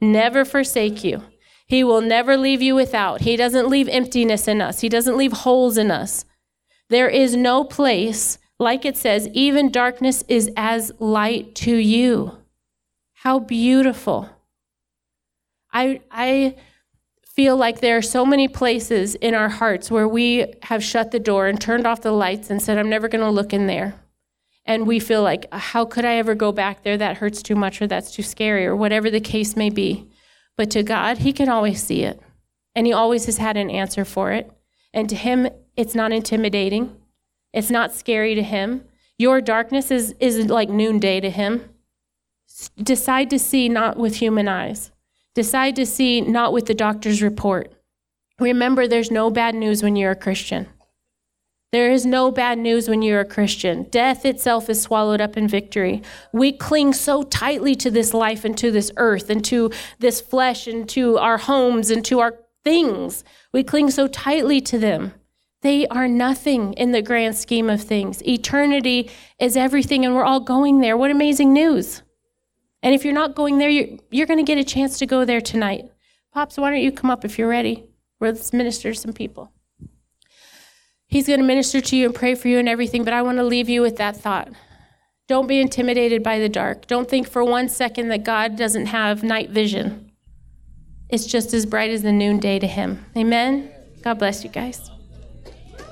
never 0.00 0.44
forsake 0.44 1.04
you. 1.04 1.22
He 1.68 1.84
will 1.84 2.00
never 2.00 2.36
leave 2.36 2.60
you 2.60 2.74
without. 2.74 3.20
He 3.20 3.36
doesn't 3.36 3.68
leave 3.68 3.88
emptiness 3.88 4.48
in 4.48 4.60
us, 4.60 4.80
He 4.80 4.88
doesn't 4.88 5.16
leave 5.16 5.32
holes 5.32 5.78
in 5.78 5.92
us. 5.92 6.24
There 6.90 7.08
is 7.08 7.36
no 7.36 7.62
place, 7.62 8.38
like 8.58 8.84
it 8.84 8.96
says, 8.96 9.28
even 9.28 9.70
darkness 9.70 10.24
is 10.26 10.50
as 10.56 10.90
light 10.98 11.54
to 11.66 11.76
you. 11.76 12.38
How 13.12 13.38
beautiful. 13.38 14.28
I, 15.72 16.00
I, 16.10 16.56
feel 17.34 17.56
like 17.56 17.80
there 17.80 17.96
are 17.96 18.02
so 18.02 18.24
many 18.24 18.46
places 18.46 19.16
in 19.16 19.34
our 19.34 19.48
hearts 19.48 19.90
where 19.90 20.06
we 20.06 20.54
have 20.62 20.84
shut 20.84 21.10
the 21.10 21.18
door 21.18 21.48
and 21.48 21.60
turned 21.60 21.86
off 21.86 22.00
the 22.00 22.12
lights 22.12 22.48
and 22.48 22.62
said, 22.62 22.78
I'm 22.78 22.88
never 22.88 23.08
going 23.08 23.24
to 23.24 23.30
look 23.30 23.52
in 23.52 23.66
there. 23.66 23.94
And 24.64 24.86
we 24.86 25.00
feel 25.00 25.22
like, 25.22 25.52
how 25.52 25.84
could 25.84 26.04
I 26.04 26.14
ever 26.14 26.34
go 26.34 26.52
back 26.52 26.82
there? 26.82 26.96
That 26.96 27.18
hurts 27.18 27.42
too 27.42 27.56
much 27.56 27.82
or 27.82 27.86
that's 27.86 28.12
too 28.12 28.22
scary 28.22 28.64
or 28.64 28.76
whatever 28.76 29.10
the 29.10 29.20
case 29.20 29.56
may 29.56 29.68
be. 29.68 30.08
But 30.56 30.70
to 30.70 30.82
God, 30.82 31.18
He 31.18 31.32
can 31.32 31.48
always 31.48 31.82
see 31.82 32.04
it. 32.04 32.20
And 32.74 32.86
He 32.86 32.92
always 32.92 33.26
has 33.26 33.38
had 33.38 33.56
an 33.56 33.68
answer 33.68 34.04
for 34.04 34.32
it. 34.32 34.50
And 34.92 35.08
to 35.10 35.16
Him, 35.16 35.48
it's 35.76 35.94
not 35.94 36.12
intimidating, 36.12 36.96
it's 37.52 37.70
not 37.70 37.92
scary 37.92 38.34
to 38.36 38.42
Him. 38.42 38.84
Your 39.18 39.40
darkness 39.40 39.90
is, 39.90 40.14
is 40.18 40.46
like 40.46 40.68
noonday 40.68 41.20
to 41.20 41.30
Him. 41.30 41.68
Decide 42.80 43.28
to 43.30 43.38
see 43.38 43.68
not 43.68 43.96
with 43.96 44.16
human 44.16 44.48
eyes. 44.48 44.92
Decide 45.34 45.76
to 45.76 45.86
see 45.86 46.20
not 46.20 46.52
with 46.52 46.66
the 46.66 46.74
doctor's 46.74 47.22
report. 47.22 47.72
Remember, 48.38 48.86
there's 48.86 49.10
no 49.10 49.30
bad 49.30 49.54
news 49.54 49.82
when 49.82 49.96
you're 49.96 50.12
a 50.12 50.16
Christian. 50.16 50.68
There 51.72 51.90
is 51.90 52.06
no 52.06 52.30
bad 52.30 52.58
news 52.58 52.88
when 52.88 53.02
you're 53.02 53.18
a 53.18 53.24
Christian. 53.24 53.88
Death 53.90 54.24
itself 54.24 54.70
is 54.70 54.80
swallowed 54.80 55.20
up 55.20 55.36
in 55.36 55.48
victory. 55.48 56.02
We 56.32 56.52
cling 56.52 56.92
so 56.92 57.24
tightly 57.24 57.74
to 57.74 57.90
this 57.90 58.14
life 58.14 58.44
and 58.44 58.56
to 58.58 58.70
this 58.70 58.92
earth 58.96 59.28
and 59.28 59.44
to 59.46 59.72
this 59.98 60.20
flesh 60.20 60.68
and 60.68 60.88
to 60.90 61.18
our 61.18 61.36
homes 61.36 61.90
and 61.90 62.04
to 62.04 62.20
our 62.20 62.38
things. 62.62 63.24
We 63.52 63.64
cling 63.64 63.90
so 63.90 64.06
tightly 64.06 64.60
to 64.60 64.78
them. 64.78 65.14
They 65.62 65.88
are 65.88 66.06
nothing 66.06 66.74
in 66.74 66.92
the 66.92 67.02
grand 67.02 67.36
scheme 67.36 67.68
of 67.68 67.82
things. 67.82 68.22
Eternity 68.24 69.10
is 69.40 69.56
everything, 69.56 70.04
and 70.04 70.14
we're 70.14 70.22
all 70.22 70.40
going 70.40 70.80
there. 70.80 70.96
What 70.96 71.10
amazing 71.10 71.52
news! 71.52 72.02
And 72.84 72.94
if 72.94 73.02
you're 73.02 73.14
not 73.14 73.34
going 73.34 73.56
there, 73.56 73.70
you're, 73.70 73.98
you're 74.10 74.26
going 74.26 74.44
to 74.44 74.44
get 74.44 74.58
a 74.58 74.64
chance 74.64 74.98
to 74.98 75.06
go 75.06 75.24
there 75.24 75.40
tonight. 75.40 75.90
Pops, 76.34 76.58
why 76.58 76.70
don't 76.70 76.82
you 76.82 76.92
come 76.92 77.10
up 77.10 77.24
if 77.24 77.38
you're 77.38 77.48
ready? 77.48 77.84
Let's 78.20 78.52
minister 78.52 78.92
to 78.92 78.98
some 78.98 79.14
people. 79.14 79.50
He's 81.06 81.26
going 81.26 81.40
to 81.40 81.46
minister 81.46 81.80
to 81.80 81.96
you 81.96 82.04
and 82.04 82.14
pray 82.14 82.34
for 82.34 82.48
you 82.48 82.58
and 82.58 82.68
everything, 82.68 83.02
but 83.02 83.14
I 83.14 83.22
want 83.22 83.38
to 83.38 83.44
leave 83.44 83.70
you 83.70 83.80
with 83.80 83.96
that 83.96 84.18
thought. 84.18 84.52
Don't 85.28 85.46
be 85.46 85.60
intimidated 85.60 86.22
by 86.22 86.38
the 86.38 86.50
dark. 86.50 86.86
Don't 86.86 87.08
think 87.08 87.26
for 87.26 87.42
one 87.42 87.70
second 87.70 88.08
that 88.08 88.22
God 88.22 88.54
doesn't 88.54 88.86
have 88.86 89.22
night 89.22 89.48
vision. 89.48 90.12
It's 91.08 91.24
just 91.24 91.54
as 91.54 91.64
bright 91.64 91.90
as 91.90 92.02
the 92.02 92.12
noonday 92.12 92.58
to 92.58 92.66
Him. 92.66 93.02
Amen. 93.16 93.72
God 94.02 94.18
bless 94.18 94.44
you 94.44 94.50
guys. 94.50 94.90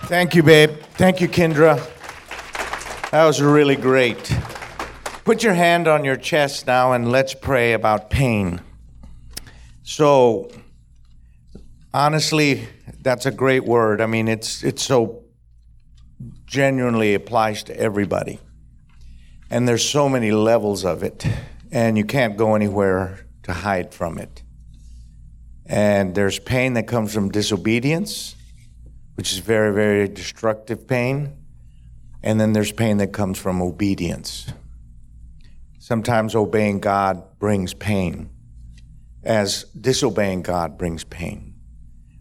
Thank 0.02 0.34
you, 0.34 0.42
babe. 0.42 0.72
Thank 0.94 1.22
you, 1.22 1.28
Kindra. 1.28 1.80
That 3.12 3.24
was 3.24 3.40
really 3.40 3.76
great. 3.76 4.36
Put 5.24 5.44
your 5.44 5.54
hand 5.54 5.86
on 5.86 6.04
your 6.04 6.16
chest 6.16 6.66
now 6.66 6.94
and 6.94 7.12
let's 7.12 7.32
pray 7.32 7.74
about 7.74 8.10
pain. 8.10 8.60
So, 9.84 10.50
honestly, 11.94 12.66
that's 13.02 13.24
a 13.24 13.30
great 13.30 13.64
word. 13.64 14.00
I 14.00 14.06
mean, 14.06 14.26
it's 14.26 14.64
it's 14.64 14.82
so 14.82 15.22
genuinely 16.44 17.14
applies 17.14 17.62
to 17.64 17.76
everybody. 17.78 18.40
And 19.48 19.68
there's 19.68 19.88
so 19.88 20.08
many 20.08 20.32
levels 20.32 20.84
of 20.84 21.04
it, 21.04 21.24
and 21.70 21.96
you 21.96 22.04
can't 22.04 22.36
go 22.36 22.56
anywhere 22.56 23.24
to 23.44 23.52
hide 23.52 23.94
from 23.94 24.18
it. 24.18 24.42
And 25.66 26.16
there's 26.16 26.40
pain 26.40 26.74
that 26.74 26.88
comes 26.88 27.14
from 27.14 27.30
disobedience, 27.30 28.34
which 29.14 29.32
is 29.32 29.38
very, 29.38 29.72
very 29.72 30.08
destructive 30.08 30.88
pain. 30.88 31.36
And 32.24 32.40
then 32.40 32.54
there's 32.54 32.72
pain 32.72 32.96
that 32.96 33.12
comes 33.12 33.38
from 33.38 33.62
obedience. 33.62 34.52
Sometimes 35.82 36.36
obeying 36.36 36.78
God 36.78 37.40
brings 37.40 37.74
pain, 37.74 38.30
as 39.24 39.64
disobeying 39.64 40.42
God 40.42 40.78
brings 40.78 41.02
pain. 41.02 41.56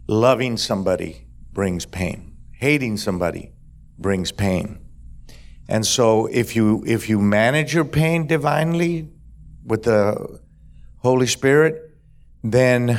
Loving 0.08 0.56
somebody 0.56 1.28
brings 1.52 1.86
pain. 1.86 2.36
Hating 2.54 2.96
somebody 2.96 3.52
brings 3.96 4.32
pain. 4.32 4.80
And 5.68 5.86
so 5.86 6.26
if 6.26 6.56
you 6.56 6.82
if 6.88 7.08
you 7.08 7.20
manage 7.20 7.72
your 7.72 7.84
pain 7.84 8.26
divinely 8.26 9.08
with 9.64 9.84
the 9.84 10.40
Holy 10.98 11.28
Spirit, 11.28 11.94
then 12.42 12.98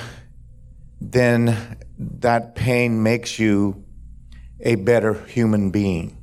then 1.01 1.77
that 1.99 2.55
pain 2.55 3.03
makes 3.03 3.37
you 3.37 3.83
a 4.61 4.75
better 4.75 5.25
human 5.25 5.71
being, 5.71 6.17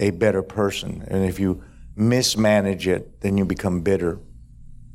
a 0.00 0.08
better 0.08 0.42
person. 0.42 1.04
And 1.06 1.26
if 1.26 1.38
you 1.38 1.64
mismanage 1.98 2.86
it, 2.86 3.20
then 3.20 3.36
you 3.36 3.44
become 3.44 3.82
bitter 3.82 4.20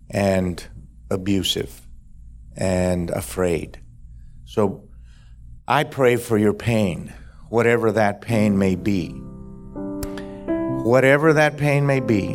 and 0.09 0.65
abusive 1.09 1.87
and 2.55 3.09
afraid. 3.09 3.79
So 4.45 4.87
I 5.67 5.83
pray 5.83 6.15
for 6.15 6.37
your 6.37 6.53
pain, 6.53 7.13
whatever 7.49 7.91
that 7.91 8.21
pain 8.21 8.57
may 8.57 8.75
be. 8.75 9.09
Whatever 10.83 11.33
that 11.33 11.57
pain 11.57 11.85
may 11.85 12.01
be, 12.01 12.33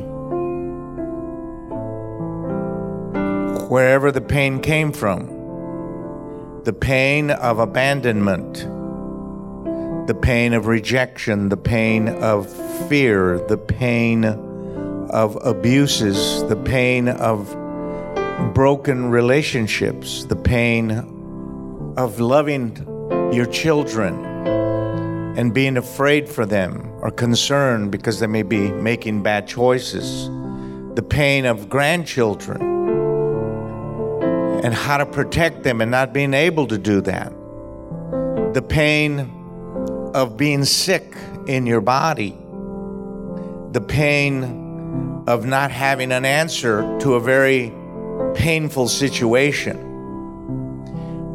wherever 3.69 4.11
the 4.11 4.23
pain 4.23 4.61
came 4.61 4.91
from, 4.91 5.27
the 6.64 6.73
pain 6.73 7.31
of 7.31 7.59
abandonment, 7.59 8.66
the 10.07 10.14
pain 10.14 10.55
of 10.55 10.66
rejection, 10.66 11.51
the 11.51 11.59
pain 11.59 12.09
of 12.09 12.51
fear, 12.89 13.39
the 13.49 13.59
pain 13.59 14.25
of 15.11 15.39
abuses, 15.45 16.45
the 16.49 16.57
pain 16.57 17.09
of 17.09 17.57
broken 18.55 19.11
relationships, 19.11 20.25
the 20.25 20.37
pain 20.37 20.91
of 21.97 22.21
loving 22.21 22.77
your 23.33 23.47
children 23.47 24.25
and 25.37 25.55
being 25.55 25.77
afraid 25.77 26.29
for 26.29 26.45
them 26.45 26.91
or 27.01 27.11
concerned 27.11 27.91
because 27.91 28.21
they 28.21 28.27
may 28.27 28.43
be 28.43 28.71
making 28.73 29.23
bad 29.23 29.47
choices, 29.47 30.29
the 30.95 31.03
pain 31.03 31.47
of 31.47 31.69
grandchildren 31.69 32.61
and 34.65 34.75
how 34.75 34.97
to 34.97 35.07
protect 35.07 35.63
them 35.63 35.81
and 35.81 35.91
not 35.91 36.13
being 36.13 36.35
able 36.35 36.67
to 36.67 36.77
do 36.77 37.01
that, 37.01 37.33
the 38.55 38.63
pain 38.69 39.21
of 40.15 40.37
being 40.37 40.65
sick 40.65 41.15
in 41.47 41.67
your 41.67 41.81
body, 41.81 42.37
the 43.73 43.81
pain 43.81 44.68
of 45.29 45.45
not 45.45 45.70
having 45.70 46.11
an 46.11 46.24
answer 46.24 46.81
to 47.01 47.12
a 47.12 47.20
very 47.20 47.70
painful 48.35 48.89
situation, 48.89 49.76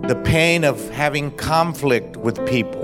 the 0.08 0.20
pain 0.26 0.64
of 0.64 0.90
having 0.90 1.30
conflict 1.38 2.18
with 2.18 2.44
people, 2.48 2.82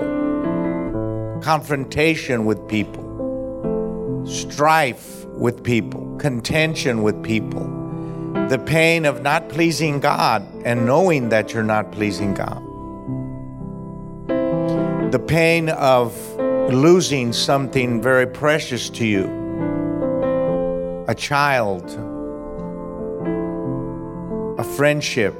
confrontation 1.42 2.44
with 2.44 2.68
people, 2.68 4.24
strife 4.24 5.24
with 5.24 5.64
people, 5.64 6.16
contention 6.20 7.02
with 7.02 7.20
people, 7.24 7.64
the 8.48 8.62
pain 8.64 9.04
of 9.04 9.20
not 9.20 9.48
pleasing 9.48 9.98
God 9.98 10.46
and 10.64 10.86
knowing 10.86 11.30
that 11.30 11.52
you're 11.52 11.64
not 11.64 11.90
pleasing 11.90 12.34
God, 12.34 12.62
the 15.10 15.18
pain 15.18 15.70
of 15.70 16.16
losing 16.72 17.32
something 17.32 18.00
very 18.00 18.28
precious 18.28 18.88
to 18.90 19.04
you, 19.04 19.39
a 21.10 21.14
child, 21.16 21.82
a 24.60 24.62
friendship. 24.62 25.34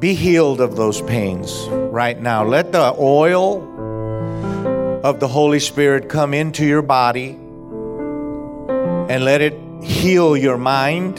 Be 0.00 0.14
healed 0.14 0.62
of 0.62 0.76
those 0.76 1.02
pains 1.02 1.68
right 1.68 2.18
now. 2.18 2.42
Let 2.42 2.72
the 2.72 2.94
oil 2.98 3.58
of 5.04 5.20
the 5.20 5.28
Holy 5.28 5.60
Spirit 5.60 6.08
come 6.08 6.32
into 6.32 6.64
your 6.64 6.80
body 6.80 7.32
and 9.10 9.24
let 9.26 9.42
it 9.42 9.52
heal 9.82 10.34
your 10.34 10.56
mind. 10.56 11.18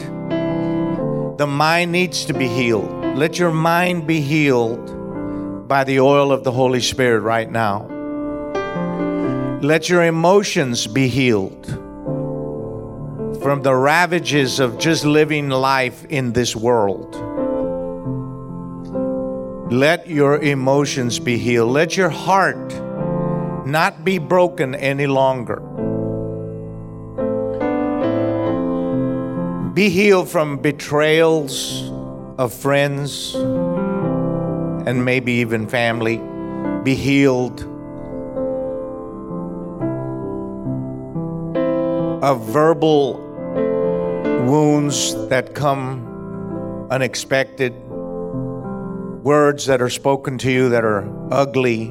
The 1.38 1.46
mind 1.46 1.92
needs 1.92 2.24
to 2.24 2.34
be 2.34 2.48
healed. 2.48 2.90
Let 3.16 3.38
your 3.38 3.52
mind 3.52 4.08
be 4.08 4.20
healed 4.20 5.68
by 5.68 5.84
the 5.84 6.00
oil 6.00 6.32
of 6.32 6.42
the 6.42 6.50
Holy 6.50 6.80
Spirit 6.80 7.20
right 7.20 7.48
now. 7.48 7.86
Let 9.62 9.88
your 9.88 10.02
emotions 10.02 10.88
be 10.88 11.06
healed 11.06 11.80
from 13.40 13.62
the 13.62 13.74
ravages 13.74 14.60
of 14.60 14.78
just 14.78 15.04
living 15.04 15.48
life 15.48 16.04
in 16.10 16.32
this 16.32 16.54
world. 16.54 17.16
Let 19.72 20.08
your 20.08 20.38
emotions 20.40 21.18
be 21.18 21.38
healed. 21.38 21.70
Let 21.70 21.96
your 21.96 22.10
heart 22.10 22.74
not 23.66 24.04
be 24.04 24.18
broken 24.18 24.74
any 24.74 25.06
longer. 25.06 25.60
Be 29.72 29.88
healed 29.88 30.28
from 30.28 30.58
betrayals 30.58 31.90
of 32.36 32.52
friends 32.52 33.34
and 33.34 35.04
maybe 35.04 35.32
even 35.34 35.66
family. 35.66 36.20
Be 36.82 36.94
healed 36.94 37.62
of 42.22 42.44
verbal 42.46 43.29
wounds 44.46 45.14
that 45.28 45.54
come 45.54 46.88
unexpected, 46.90 47.72
words 49.22 49.66
that 49.66 49.80
are 49.82 49.90
spoken 49.90 50.38
to 50.38 50.50
you 50.50 50.68
that 50.68 50.84
are 50.84 51.08
ugly 51.32 51.82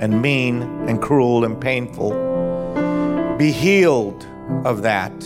and 0.00 0.20
mean 0.20 0.62
and 0.88 1.00
cruel 1.00 1.44
and 1.44 1.60
painful. 1.60 2.10
Be 3.38 3.52
healed 3.52 4.26
of 4.64 4.82
that 4.82 5.18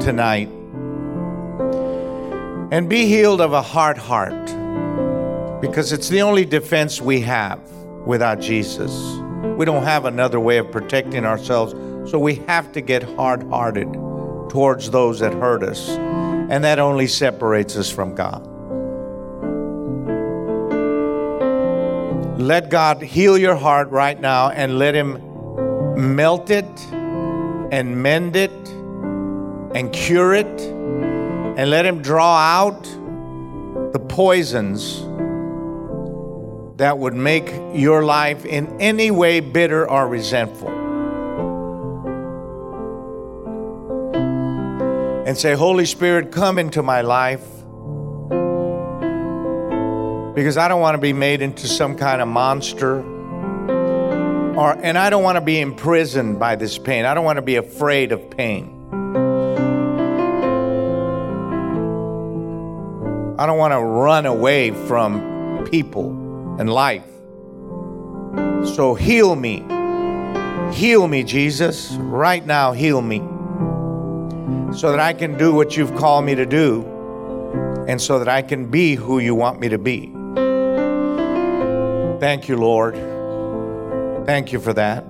tonight. 0.00 0.48
And 2.70 2.88
be 2.88 3.06
healed 3.06 3.40
of 3.40 3.52
a 3.52 3.62
hard 3.62 3.96
heart 3.96 4.46
because 5.60 5.92
it's 5.92 6.08
the 6.08 6.22
only 6.22 6.44
defense 6.44 7.00
we 7.00 7.20
have 7.22 7.60
without 8.06 8.40
Jesus. 8.40 8.92
We 9.56 9.64
don't 9.64 9.84
have 9.84 10.04
another 10.04 10.38
way 10.38 10.58
of 10.58 10.70
protecting 10.70 11.24
ourselves, 11.24 11.72
so 12.10 12.18
we 12.18 12.36
have 12.46 12.70
to 12.72 12.80
get 12.80 13.02
hard 13.02 13.42
hearted 13.44 13.88
towards 14.48 14.90
those 14.90 15.20
that 15.20 15.32
hurt 15.34 15.62
us, 15.62 15.88
and 15.88 16.64
that 16.64 16.78
only 16.78 17.06
separates 17.06 17.76
us 17.76 17.90
from 17.90 18.14
God. 18.14 18.46
Let 22.40 22.70
God 22.70 23.02
heal 23.02 23.36
your 23.36 23.56
heart 23.56 23.90
right 23.90 24.18
now 24.18 24.50
and 24.50 24.78
let 24.78 24.94
Him 24.94 26.16
melt 26.16 26.50
it 26.50 26.64
and 26.92 28.02
mend 28.02 28.36
it 28.36 28.52
and 29.74 29.92
cure 29.92 30.34
it 30.34 30.60
and 30.60 31.68
let 31.68 31.84
Him 31.84 32.00
draw 32.00 32.36
out 32.38 32.82
the 33.92 33.98
poisons 34.08 35.00
that 36.78 36.96
would 36.96 37.14
make 37.14 37.52
your 37.74 38.04
life 38.04 38.44
in 38.44 38.80
any 38.80 39.10
way 39.10 39.40
bitter 39.40 39.90
or 39.90 40.06
resentful. 40.06 40.77
Say, 45.38 45.54
Holy 45.54 45.86
Spirit, 45.86 46.32
come 46.32 46.58
into 46.58 46.82
my 46.82 47.02
life. 47.02 47.46
Because 50.34 50.56
I 50.56 50.66
don't 50.66 50.80
want 50.80 50.96
to 50.96 51.00
be 51.00 51.12
made 51.12 51.42
into 51.42 51.68
some 51.68 51.96
kind 51.96 52.20
of 52.20 52.26
monster. 52.26 53.02
Or, 54.58 54.76
and 54.82 54.98
I 54.98 55.10
don't 55.10 55.22
want 55.22 55.36
to 55.36 55.40
be 55.40 55.60
imprisoned 55.60 56.40
by 56.40 56.56
this 56.56 56.76
pain. 56.76 57.04
I 57.04 57.14
don't 57.14 57.24
want 57.24 57.36
to 57.36 57.42
be 57.42 57.54
afraid 57.54 58.10
of 58.10 58.28
pain. 58.30 58.74
I 63.38 63.46
don't 63.46 63.58
want 63.58 63.74
to 63.74 63.80
run 63.80 64.26
away 64.26 64.72
from 64.72 65.68
people 65.70 66.08
and 66.58 66.68
life. 66.68 67.06
So 68.74 68.96
heal 68.98 69.36
me. 69.36 69.58
Heal 70.74 71.06
me, 71.06 71.22
Jesus. 71.22 71.92
Right 71.92 72.44
now, 72.44 72.72
heal 72.72 73.00
me. 73.00 73.22
So 74.72 74.90
that 74.90 75.00
I 75.00 75.12
can 75.12 75.36
do 75.36 75.54
what 75.54 75.76
you've 75.76 75.94
called 75.96 76.24
me 76.24 76.34
to 76.34 76.46
do 76.46 76.98
and 77.88 78.00
so 78.00 78.18
that 78.18 78.28
I 78.28 78.42
can 78.42 78.66
be 78.66 78.94
who 78.94 79.18
you 79.18 79.34
want 79.34 79.60
me 79.60 79.70
to 79.70 79.78
be. 79.78 80.12
Thank 82.20 82.48
you, 82.48 82.56
Lord. 82.56 82.94
Thank 84.26 84.52
you 84.52 84.60
for 84.60 84.74
that. 84.74 85.04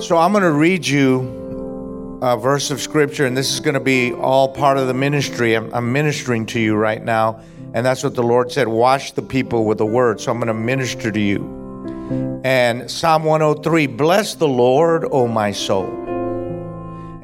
So 0.00 0.16
I'm 0.16 0.32
going 0.32 0.44
to 0.44 0.52
read 0.52 0.86
you 0.86 2.18
a 2.22 2.36
verse 2.36 2.70
of 2.70 2.80
scripture, 2.80 3.26
and 3.26 3.36
this 3.36 3.52
is 3.52 3.60
going 3.60 3.74
to 3.74 3.80
be 3.80 4.12
all 4.12 4.48
part 4.48 4.78
of 4.78 4.86
the 4.86 4.94
ministry. 4.94 5.54
I'm, 5.54 5.72
I'm, 5.74 5.92
ministering 5.92 6.46
to 6.46 6.60
you 6.60 6.74
right 6.76 7.02
now, 7.02 7.40
and 7.74 7.84
that's 7.84 8.02
what 8.04 8.14
the 8.14 8.22
Lord 8.22 8.52
said 8.52 8.68
wash 8.68 9.12
the 9.12 9.22
people 9.22 9.64
with 9.64 9.78
the 9.78 9.86
word. 9.86 10.20
So 10.20 10.30
I'm 10.30 10.38
going 10.38 10.48
to 10.48 10.54
minister 10.54 11.10
to 11.10 11.20
you. 11.20 12.40
And 12.44 12.90
Psalm 12.90 13.24
103 13.24 13.86
Bless 13.88 14.34
the 14.34 14.48
Lord, 14.48 15.06
O 15.10 15.26
my 15.26 15.52
soul, 15.52 16.03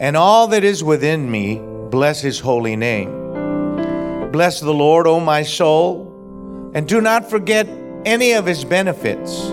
and 0.00 0.16
all 0.16 0.48
that 0.48 0.64
is 0.64 0.82
within 0.82 1.30
me, 1.30 1.60
bless 1.90 2.20
his 2.20 2.40
holy 2.40 2.74
name. 2.74 4.32
Bless 4.32 4.58
the 4.58 4.74
Lord, 4.74 5.06
O 5.06 5.20
my 5.20 5.44
soul, 5.44 6.70
and 6.74 6.88
do 6.88 7.00
not 7.00 7.30
forget 7.30 7.68
any 8.04 8.32
of 8.32 8.46
his 8.46 8.64
benefits, 8.64 9.48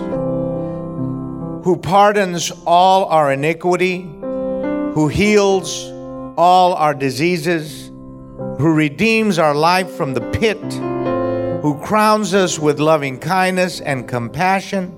who 1.64 1.78
pardons 1.80 2.50
all 2.66 3.04
our 3.06 3.32
iniquity 3.32 4.18
who 4.98 5.06
heals 5.06 5.84
all 6.36 6.74
our 6.74 6.92
diseases, 6.92 7.86
who 8.58 8.74
redeems 8.74 9.38
our 9.38 9.54
life 9.54 9.88
from 9.92 10.12
the 10.12 10.20
pit, 10.32 10.58
who 11.62 11.78
crowns 11.84 12.34
us 12.34 12.58
with 12.58 12.80
loving 12.80 13.16
kindness 13.16 13.80
and 13.80 14.08
compassion, 14.08 14.92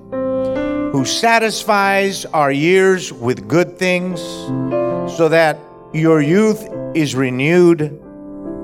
who 0.91 1.05
satisfies 1.05 2.25
our 2.25 2.51
years 2.51 3.13
with 3.13 3.47
good 3.47 3.77
things, 3.77 4.19
so 5.09 5.29
that 5.29 5.57
your 5.93 6.21
youth 6.21 6.67
is 6.95 7.15
renewed 7.15 8.01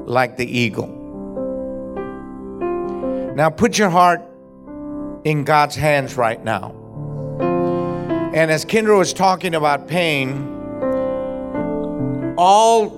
like 0.05 0.37
the 0.37 0.45
eagle. 0.45 0.87
Now 3.35 3.49
put 3.49 3.77
your 3.77 3.89
heart 3.89 4.21
in 5.23 5.43
God's 5.43 5.75
hands 5.75 6.15
right 6.15 6.43
now. 6.43 6.73
And 8.33 8.51
as 8.51 8.65
Kindra 8.65 8.97
was 8.97 9.13
talking 9.13 9.55
about 9.55 9.87
pain, 9.87 10.55
all 12.37 12.89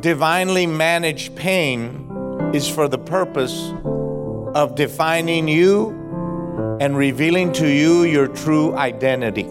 divinely 0.00 0.66
managed 0.66 1.36
pain 1.36 2.50
is 2.52 2.68
for 2.68 2.88
the 2.88 2.98
purpose 2.98 3.72
of 4.54 4.74
defining 4.74 5.48
you 5.48 5.90
and 6.80 6.96
revealing 6.96 7.52
to 7.52 7.68
you 7.68 8.04
your 8.04 8.28
true 8.28 8.74
identity. 8.76 9.46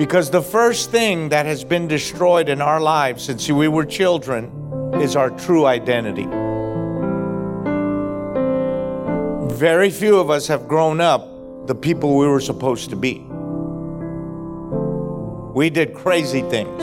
Because 0.00 0.30
the 0.30 0.40
first 0.40 0.90
thing 0.90 1.28
that 1.28 1.44
has 1.44 1.62
been 1.62 1.86
destroyed 1.86 2.48
in 2.48 2.62
our 2.62 2.80
lives 2.80 3.22
since 3.22 3.50
we 3.50 3.68
were 3.68 3.84
children 3.84 4.50
is 4.94 5.14
our 5.14 5.28
true 5.28 5.66
identity. 5.66 6.24
Very 9.54 9.90
few 9.90 10.16
of 10.16 10.30
us 10.30 10.46
have 10.46 10.66
grown 10.66 11.02
up 11.02 11.28
the 11.66 11.74
people 11.74 12.16
we 12.16 12.26
were 12.26 12.40
supposed 12.40 12.88
to 12.88 12.96
be. 12.96 13.18
We 15.52 15.68
did 15.68 15.92
crazy 15.92 16.40
things 16.40 16.82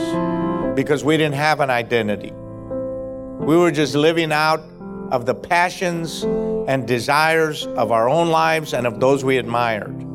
because 0.76 1.02
we 1.02 1.16
didn't 1.16 1.34
have 1.34 1.58
an 1.58 1.70
identity. 1.70 2.30
We 2.30 3.56
were 3.56 3.72
just 3.72 3.96
living 3.96 4.30
out 4.30 4.62
of 5.10 5.26
the 5.26 5.34
passions 5.34 6.22
and 6.68 6.86
desires 6.86 7.66
of 7.66 7.90
our 7.90 8.08
own 8.08 8.28
lives 8.28 8.74
and 8.74 8.86
of 8.86 9.00
those 9.00 9.24
we 9.24 9.38
admired. 9.38 10.07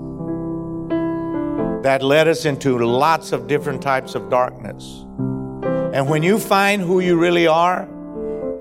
That 1.84 2.02
led 2.02 2.28
us 2.28 2.46
into 2.46 2.78
lots 2.80 3.32
of 3.34 3.48
different 3.48 3.82
types 3.82 4.16
of 4.16 4.30
darkness. 4.30 5.06
And 5.94 6.10
when 6.10 6.24
you 6.24 6.40
find 6.40 6.82
who 6.82 7.02
you 7.02 7.20
really 7.20 7.46
are, 7.46 7.88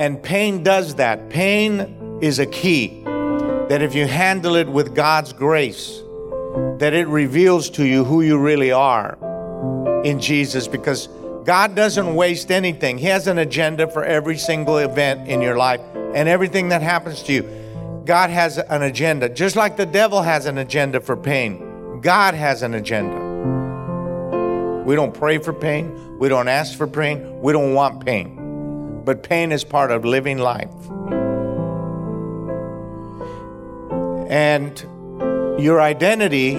and 0.01 0.23
pain 0.23 0.63
does 0.63 0.97
that, 0.97 1.31
pain 1.31 2.19
is 2.21 2.41
a 2.41 2.47
key 2.47 3.03
that 3.69 3.81
if 3.81 3.95
you 3.95 4.07
handle 4.07 4.57
it 4.57 4.69
with 4.69 4.95
God's 4.95 5.33
grace, 5.33 6.03
that 6.79 6.93
it 6.93 7.07
reveals 7.07 7.71
to 7.71 7.87
you 7.87 8.05
who 8.05 8.23
you 8.23 8.39
really 8.39 8.73
are 8.73 9.17
in 10.05 10.21
Jesus 10.21 10.67
because 10.69 11.09
God 11.45 11.75
doesn't 11.75 12.15
waste 12.15 12.51
anything. 12.51 12.99
He 12.99 13.07
has 13.07 13.29
an 13.29 13.39
agenda 13.39 13.89
for 13.89 14.05
every 14.05 14.37
single 14.37 14.79
event 14.79 15.29
in 15.29 15.41
your 15.41 15.57
life 15.57 15.81
and 15.95 16.29
everything 16.29 16.69
that 16.69 16.83
happens 16.83 17.23
to 17.23 17.33
you. 17.33 18.03
God 18.05 18.31
has 18.31 18.59
an 18.59 18.83
agenda, 18.83 19.29
just 19.29 19.57
like 19.57 19.77
the 19.77 19.87
devil 19.87 20.23
has 20.23 20.47
an 20.47 20.59
agenda 20.59 21.01
for 21.01 21.17
pain. 21.17 21.72
God 22.03 22.35
has 22.35 22.63
an 22.63 22.75
agenda. 22.75 23.17
We 24.85 24.97
don't 24.97 25.15
pray 25.15 25.39
for 25.39 25.53
pain, 25.53 26.19
we 26.19 26.29
don't 26.29 26.49
ask 26.49 26.77
for 26.77 26.89
pain, 26.89 27.41
we 27.41 27.53
don't 27.53 27.75
want 27.75 28.05
pain. 28.05 29.03
But 29.05 29.23
pain 29.23 29.53
is 29.53 29.63
part 29.63 29.93
of 29.93 30.05
living 30.05 30.39
life. 30.39 30.75
And 34.29 34.81
your 35.63 35.81
identity, 35.81 36.57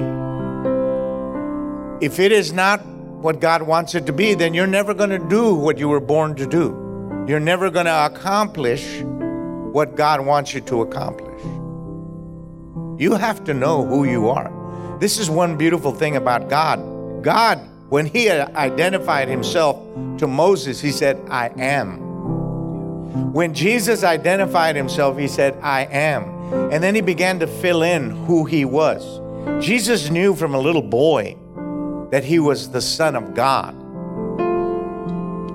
if 2.06 2.20
it 2.20 2.32
is 2.32 2.54
not 2.54 2.86
what 2.86 3.42
God 3.42 3.64
wants 3.64 3.96
it 3.96 4.06
to 4.06 4.14
be, 4.14 4.36
then 4.36 4.54
you're 4.54 4.66
never 4.66 4.94
going 4.94 5.10
to 5.10 5.20
do 5.20 5.54
what 5.54 5.78
you 5.78 5.90
were 5.90 6.00
born 6.00 6.36
to 6.36 6.48
do. 6.48 7.26
You're 7.28 7.42
never 7.42 7.70
going 7.70 7.88
to 7.88 8.06
accomplish 8.06 9.02
what 9.02 9.96
God 9.98 10.26
wants 10.26 10.54
you 10.54 10.62
to 10.62 10.82
accomplish. 10.84 11.42
You 12.98 13.16
have 13.16 13.44
to 13.44 13.54
know 13.54 13.86
who 13.86 14.06
you 14.06 14.30
are. 14.30 14.63
This 15.04 15.20
is 15.20 15.30
one 15.30 15.58
beautiful 15.58 15.92
thing 15.92 16.16
about 16.16 16.48
God. 16.48 16.80
God, 17.22 17.60
when 17.90 18.06
He 18.06 18.30
identified 18.30 19.28
Himself 19.28 19.76
to 20.18 20.28
Moses, 20.28 20.80
He 20.80 20.94
said, 20.94 21.20
I 21.30 21.50
am. 21.58 23.34
When 23.34 23.54
Jesus 23.54 24.06
identified 24.06 24.78
Himself, 24.78 25.18
He 25.18 25.28
said, 25.28 25.60
I 25.62 25.82
am. 25.92 26.24
And 26.72 26.82
then 26.82 26.96
He 26.96 27.02
began 27.02 27.38
to 27.42 27.48
fill 27.48 27.84
in 27.84 28.12
who 28.12 28.46
He 28.46 28.64
was. 28.64 29.20
Jesus 29.62 30.10
knew 30.10 30.36
from 30.36 30.56
a 30.56 30.58
little 30.58 30.82
boy 30.82 31.36
that 32.12 32.24
he 32.24 32.40
was 32.40 32.70
the 32.70 32.82
Son 32.82 33.18
of 33.18 33.36
God. 33.36 33.74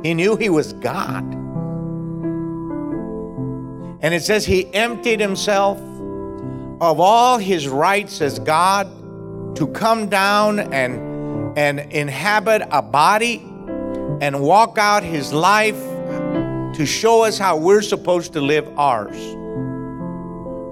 He 0.05 0.13
knew 0.13 0.37
he 0.37 0.51
was 0.51 0.75
God. 0.75 1.25
And 4.03 4.13
it 4.13 4.23
says 4.23 4.45
he 4.45 4.71
emptied 4.75 5.21
himself 5.21 5.79
of 6.83 7.01
all 7.01 7.39
his 7.39 7.67
rights 7.67 8.21
as 8.21 8.39
God 8.39 8.98
to 9.55 9.67
come 9.69 10.09
down 10.09 10.61
and, 10.73 11.59
and 11.59 11.81
inhabit 11.93 12.63
a 12.71 12.83
body 12.83 13.39
and 14.21 14.41
walk 14.41 14.79
out 14.79 15.03
his 15.03 15.33
life 15.33 15.79
to 16.75 16.85
show 16.87 17.25
us 17.25 17.39
how 17.39 17.57
we're 17.57 17.83
supposed 17.83 18.33
to 18.33 18.41
live 18.41 18.69
ours 18.79 19.17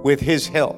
with 0.04 0.20
his 0.20 0.46
help. 0.46 0.76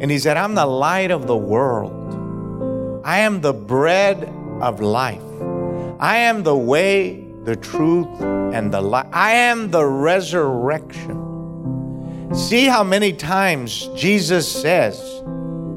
And 0.00 0.10
he 0.10 0.18
said, 0.18 0.36
I'm 0.36 0.54
the 0.54 0.66
light 0.66 1.10
of 1.10 1.26
the 1.26 1.36
world. 1.36 3.02
I 3.04 3.18
am 3.20 3.40
the 3.40 3.52
bread 3.52 4.24
of 4.60 4.80
life. 4.80 5.22
I 6.00 6.16
am 6.16 6.42
the 6.42 6.56
way, 6.56 7.24
the 7.44 7.56
truth, 7.56 8.08
and 8.20 8.72
the 8.72 8.80
life. 8.80 9.06
I 9.12 9.32
am 9.32 9.70
the 9.70 9.84
resurrection. 9.84 11.18
See 12.34 12.64
how 12.64 12.82
many 12.82 13.12
times 13.12 13.88
Jesus 13.94 14.50
says, 14.50 15.22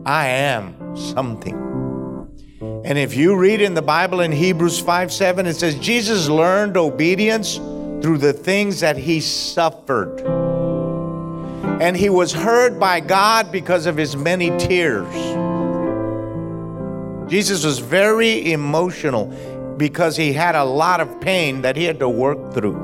I 0.05 0.27
am 0.27 0.95
something. 0.95 1.55
And 2.85 2.97
if 2.97 3.15
you 3.15 3.35
read 3.35 3.61
in 3.61 3.73
the 3.73 3.81
Bible 3.81 4.21
in 4.21 4.31
Hebrews 4.31 4.79
5 4.79 5.11
7, 5.11 5.47
it 5.47 5.55
says, 5.55 5.75
Jesus 5.79 6.29
learned 6.29 6.77
obedience 6.77 7.55
through 7.55 8.19
the 8.19 8.31
things 8.33 8.81
that 8.81 8.97
he 8.97 9.19
suffered. 9.19 10.21
And 11.81 11.97
he 11.97 12.09
was 12.09 12.31
heard 12.31 12.79
by 12.79 12.99
God 12.99 13.51
because 13.51 13.87
of 13.87 13.97
his 13.97 14.15
many 14.15 14.55
tears. 14.57 15.11
Jesus 17.29 17.65
was 17.65 17.79
very 17.79 18.51
emotional 18.51 19.25
because 19.77 20.15
he 20.15 20.31
had 20.31 20.53
a 20.53 20.63
lot 20.63 21.01
of 21.01 21.19
pain 21.19 21.63
that 21.63 21.75
he 21.75 21.83
had 21.83 21.97
to 21.99 22.07
work 22.07 22.53
through. 22.53 22.75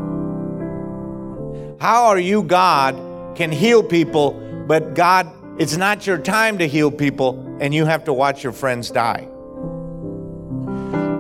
How 1.80 2.06
are 2.06 2.20
you, 2.20 2.42
God, 2.42 2.96
can 3.36 3.52
heal 3.52 3.84
people, 3.84 4.32
but 4.68 4.96
God, 4.96 5.32
it's 5.62 5.78
not 5.78 6.08
your 6.08 6.18
time 6.18 6.58
to 6.58 6.68
heal 6.68 6.90
people, 6.90 7.38
and 7.60 7.72
you 7.72 7.86
have 7.86 8.06
to 8.06 8.14
watch 8.14 8.44
your 8.44 8.52
friends 8.52 8.90
die? 8.90 9.28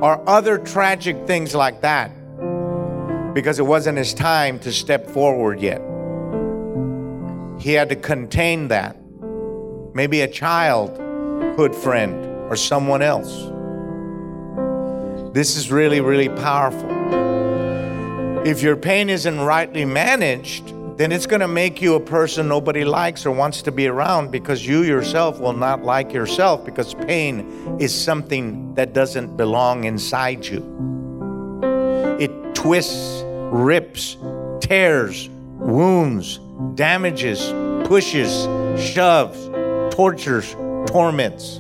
Or 0.02 0.20
other 0.28 0.58
tragic 0.58 1.28
things 1.28 1.54
like 1.54 1.82
that 1.82 2.10
because 3.36 3.60
it 3.60 3.66
wasn't 3.68 4.00
his 4.00 4.16
time 4.16 4.58
to 4.62 4.72
step 4.72 5.06
forward 5.08 5.60
yet. 5.60 5.80
He 7.60 7.74
had 7.74 7.90
to 7.90 7.96
contain 7.96 8.70
that. 8.70 8.98
Maybe 9.94 10.22
a 10.22 10.28
childhood 10.28 11.76
friend 11.76 12.26
or 12.50 12.56
someone 12.56 13.04
else. 13.04 13.32
This 15.36 15.56
is 15.56 15.72
really, 15.72 16.02
really 16.02 16.30
powerful. 16.30 16.90
If 18.44 18.64
your 18.64 18.76
pain 18.76 19.08
isn't 19.08 19.40
rightly 19.40 19.86
managed, 19.86 20.74
then 21.02 21.12
it's 21.12 21.26
going 21.26 21.40
to 21.40 21.48
make 21.48 21.82
you 21.82 21.96
a 21.96 22.00
person 22.00 22.48
nobody 22.48 22.86
likes 22.86 23.26
or 23.26 23.32
wants 23.32 23.64
to 23.64 23.72
be 23.72 23.88
around 23.88 24.30
because 24.30 24.68
you 24.68 24.84
yourself 24.84 25.40
will 25.40 25.52
not 25.52 25.84
like 25.84 26.14
yourself 26.14 26.64
because 26.64 26.94
pain 26.94 27.78
is 27.80 27.92
something 27.92 28.72
that 28.76 28.94
doesn't 28.94 29.36
belong 29.36 29.86
inside 29.86 30.46
you. 30.46 30.60
It 32.20 32.54
twists, 32.54 33.24
rips, 33.26 34.16
tears, 34.60 35.28
wounds, 35.58 36.40
damages, 36.76 37.52
pushes, 37.88 38.44
shoves, 38.80 39.50
tortures, 39.96 40.54
torments 40.86 41.58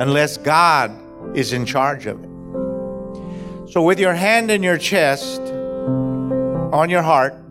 unless 0.00 0.36
God 0.36 0.94
is 1.34 1.54
in 1.54 1.64
charge 1.64 2.04
of 2.04 2.22
it. 2.22 3.72
So, 3.72 3.80
with 3.80 3.98
your 3.98 4.12
hand 4.12 4.50
in 4.50 4.62
your 4.62 4.76
chest, 4.76 5.40
on 5.40 6.90
your 6.90 7.02
heart, 7.02 7.45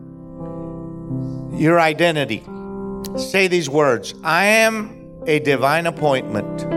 your 1.57 1.79
identity, 1.79 2.43
say 3.17 3.47
these 3.47 3.69
words 3.69 4.13
I 4.23 4.45
am 4.45 5.23
a 5.25 5.39
divine 5.39 5.87
appointment, 5.87 6.69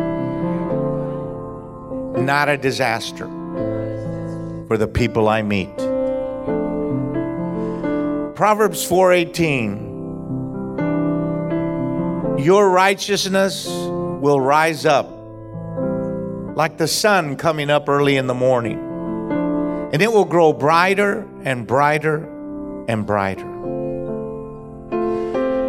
not 2.24 2.48
a 2.48 2.56
disaster 2.56 3.26
for 4.68 4.76
the 4.76 4.86
people 4.86 5.28
I 5.28 5.42
meet. 5.42 5.76
Proverbs 8.36 8.88
4:18 8.88 9.86
Your 12.38 12.70
righteousness 12.70 13.66
will 13.68 14.40
rise 14.40 14.86
up 14.86 15.10
like 16.54 16.76
the 16.76 16.88
sun 16.88 17.36
coming 17.36 17.70
up 17.70 17.88
early 17.88 18.16
in 18.16 18.26
the 18.26 18.34
morning. 18.34 18.78
And 19.92 20.02
it 20.02 20.12
will 20.12 20.24
grow 20.24 20.52
brighter 20.52 21.26
and 21.42 21.66
brighter 21.66 22.24
and 22.88 23.06
brighter. 23.06 23.57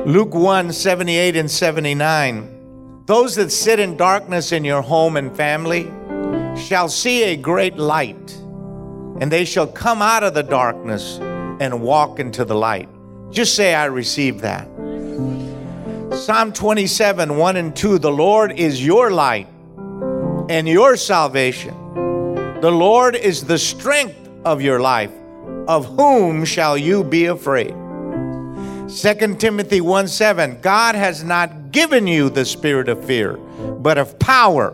Luke 0.09 0.33
1 0.33 0.73
78 0.73 1.35
and 1.35 1.51
79. 1.51 3.03
Those 3.05 3.35
that 3.35 3.51
sit 3.51 3.79
in 3.79 3.95
darkness 3.95 4.51
in 4.51 4.65
your 4.65 4.81
home 4.81 5.17
and 5.17 5.37
family 5.37 5.83
shall 6.57 6.89
see 6.89 7.25
a 7.25 7.35
great 7.35 7.77
light, 7.77 8.31
and 9.21 9.31
they 9.31 9.45
shall 9.45 9.67
come 9.67 10.01
out 10.01 10.23
of 10.23 10.33
the 10.33 10.41
darkness 10.41 11.19
and 11.59 11.79
walk 11.79 12.19
into 12.19 12.43
the 12.43 12.55
light. 12.55 12.89
Just 13.29 13.55
say, 13.55 13.75
I 13.75 13.85
receive 13.85 14.41
that. 14.41 14.65
Psalm 16.11 16.53
27 16.53 17.37
1 17.37 17.55
and 17.55 17.75
2 17.75 17.99
The 17.99 18.11
Lord 18.11 18.53
is 18.53 18.83
your 18.83 19.11
light 19.11 19.47
and 20.49 20.67
your 20.67 20.97
salvation. 20.97 21.75
The 22.61 22.71
Lord 22.71 23.15
is 23.15 23.43
the 23.43 23.59
strength 23.59 24.27
of 24.43 24.59
your 24.59 24.79
life. 24.79 25.11
Of 25.67 25.85
whom 25.85 26.45
shall 26.45 26.79
you 26.79 27.03
be 27.03 27.25
afraid? 27.25 27.75
2 28.89 29.35
Timothy 29.35 29.81
1 29.81 30.07
7 30.07 30.61
God 30.61 30.95
has 30.95 31.23
not 31.23 31.71
given 31.71 32.07
you 32.07 32.27
the 32.27 32.43
spirit 32.43 32.89
of 32.89 33.05
fear, 33.05 33.33
but 33.33 33.99
of 33.99 34.17
power, 34.17 34.73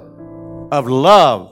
of 0.71 0.87
love, 0.87 1.51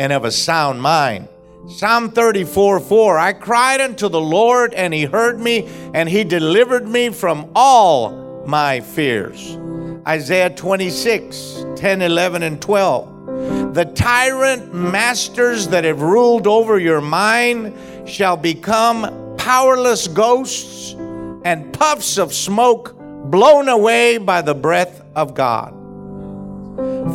and 0.00 0.10
of 0.10 0.24
a 0.24 0.30
sound 0.32 0.80
mind. 0.80 1.28
Psalm 1.68 2.10
34 2.10 2.80
4 2.80 3.18
I 3.18 3.34
cried 3.34 3.82
unto 3.82 4.08
the 4.08 4.20
Lord, 4.20 4.72
and 4.72 4.94
he 4.94 5.04
heard 5.04 5.40
me, 5.40 5.68
and 5.92 6.08
he 6.08 6.24
delivered 6.24 6.88
me 6.88 7.10
from 7.10 7.50
all 7.54 8.44
my 8.46 8.80
fears. 8.80 9.58
Isaiah 10.06 10.48
26 10.48 11.66
10, 11.76 12.00
11, 12.00 12.42
and 12.42 12.62
12. 12.62 13.74
The 13.74 13.84
tyrant 13.84 14.72
masters 14.72 15.68
that 15.68 15.84
have 15.84 16.00
ruled 16.00 16.46
over 16.46 16.78
your 16.78 17.02
mind 17.02 17.74
shall 18.08 18.38
become 18.38 19.36
powerless 19.36 20.08
ghosts 20.08 20.96
and 21.44 21.72
puffs 21.72 22.18
of 22.18 22.34
smoke 22.34 22.96
blown 23.30 23.68
away 23.68 24.18
by 24.18 24.42
the 24.42 24.54
breath 24.54 25.02
of 25.14 25.34
God. 25.34 25.72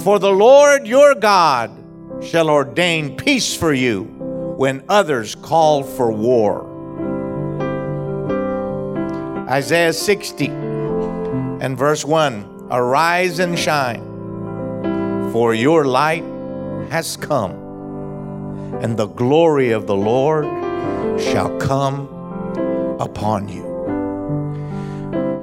For 0.01 0.19
the 0.19 0.32
Lord 0.32 0.88
your 0.88 1.15
God 1.15 1.71
shall 2.21 2.49
ordain 2.49 3.17
peace 3.17 3.55
for 3.55 3.73
you 3.73 4.03
when 4.57 4.84
others 4.89 5.36
call 5.36 5.84
for 5.84 6.11
war. 6.11 6.71
Isaiah 9.49 9.93
60 9.93 10.47
and 10.47 11.78
verse 11.78 12.03
1 12.05 12.67
Arise 12.71 13.39
and 13.39 13.57
shine, 13.57 14.01
for 15.32 15.53
your 15.53 15.86
light 15.86 16.23
has 16.89 17.15
come, 17.15 17.51
and 18.82 18.97
the 18.97 19.07
glory 19.07 19.71
of 19.71 19.86
the 19.86 19.95
Lord 19.95 20.45
shall 21.21 21.55
come 21.59 22.07
upon 22.99 23.47
you. 23.47 23.64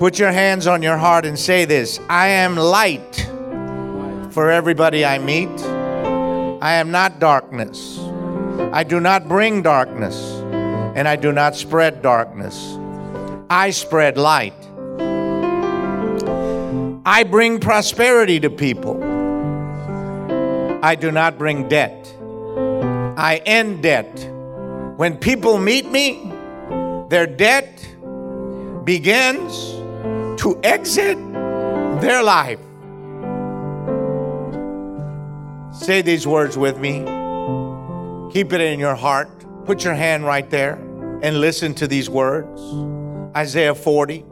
Put 0.02 0.18
your 0.18 0.32
hands 0.32 0.66
on 0.66 0.82
your 0.82 0.96
heart 0.96 1.24
and 1.24 1.38
say 1.38 1.64
this 1.64 2.00
I 2.10 2.26
am 2.26 2.56
light 2.56 3.30
for 4.32 4.50
everybody 4.50 5.04
I 5.04 5.20
meet. 5.20 5.48
I 6.60 6.72
am 6.72 6.90
not 6.90 7.20
darkness. 7.20 8.00
I 8.72 8.82
do 8.82 8.98
not 8.98 9.28
bring 9.28 9.62
darkness, 9.62 10.16
and 10.96 11.06
I 11.06 11.14
do 11.14 11.30
not 11.30 11.54
spread 11.54 12.02
darkness. 12.02 12.76
I 13.48 13.70
spread 13.70 14.16
light. 14.16 14.60
I 17.06 17.22
bring 17.22 17.60
prosperity 17.60 18.40
to 18.40 18.50
people. 18.50 19.00
I 20.82 20.96
do 20.96 21.12
not 21.12 21.38
bring 21.38 21.68
debt. 21.68 22.12
I 23.16 23.40
end 23.46 23.84
debt. 23.84 24.28
When 24.96 25.16
people 25.16 25.58
meet 25.58 25.88
me, 25.88 26.32
their 27.08 27.28
debt 27.28 27.88
begins 28.84 29.78
to 30.42 30.58
exit 30.64 31.16
their 32.00 32.20
life. 32.20 32.58
Say 35.72 36.02
these 36.02 36.26
words 36.26 36.58
with 36.58 36.78
me. 36.78 36.98
Keep 38.32 38.52
it 38.52 38.60
in 38.60 38.80
your 38.80 38.96
heart. 38.96 39.30
Put 39.66 39.84
your 39.84 39.94
hand 39.94 40.24
right 40.24 40.50
there 40.50 40.80
and 41.22 41.40
listen 41.40 41.74
to 41.74 41.86
these 41.86 42.10
words. 42.10 42.60
Isaiah 43.36 43.76
40, 43.76 44.24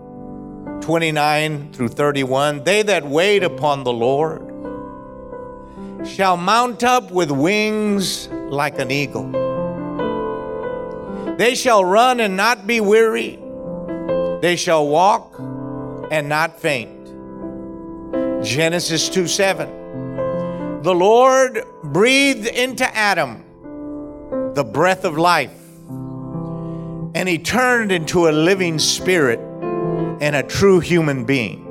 29 0.80 1.72
through 1.72 1.88
31. 1.90 2.64
They 2.64 2.82
that 2.82 3.06
wait 3.06 3.44
upon 3.44 3.84
the 3.84 3.92
Lord 3.92 4.48
shall 6.04 6.36
mount 6.36 6.82
up 6.82 7.12
with 7.12 7.30
wings 7.30 8.26
like 8.50 8.80
an 8.80 8.90
eagle. 8.90 9.30
They 11.36 11.54
shall 11.54 11.84
run 11.84 12.18
and 12.18 12.36
not 12.36 12.66
be 12.66 12.80
weary. 12.80 13.38
They 14.42 14.56
shall 14.56 14.88
walk 14.88 15.29
and 16.10 16.28
not 16.28 16.60
faint. 16.60 17.00
Genesis 18.44 19.08
2 19.08 19.26
7. 19.26 20.82
The 20.82 20.94
Lord 20.94 21.64
breathed 21.84 22.46
into 22.46 22.86
Adam 22.96 23.44
the 24.54 24.64
breath 24.64 25.04
of 25.04 25.16
life, 25.16 25.56
and 25.88 27.28
he 27.28 27.38
turned 27.38 27.92
into 27.92 28.28
a 28.28 28.32
living 28.32 28.78
spirit 28.78 29.38
and 30.20 30.36
a 30.36 30.42
true 30.42 30.80
human 30.80 31.24
being. 31.24 31.66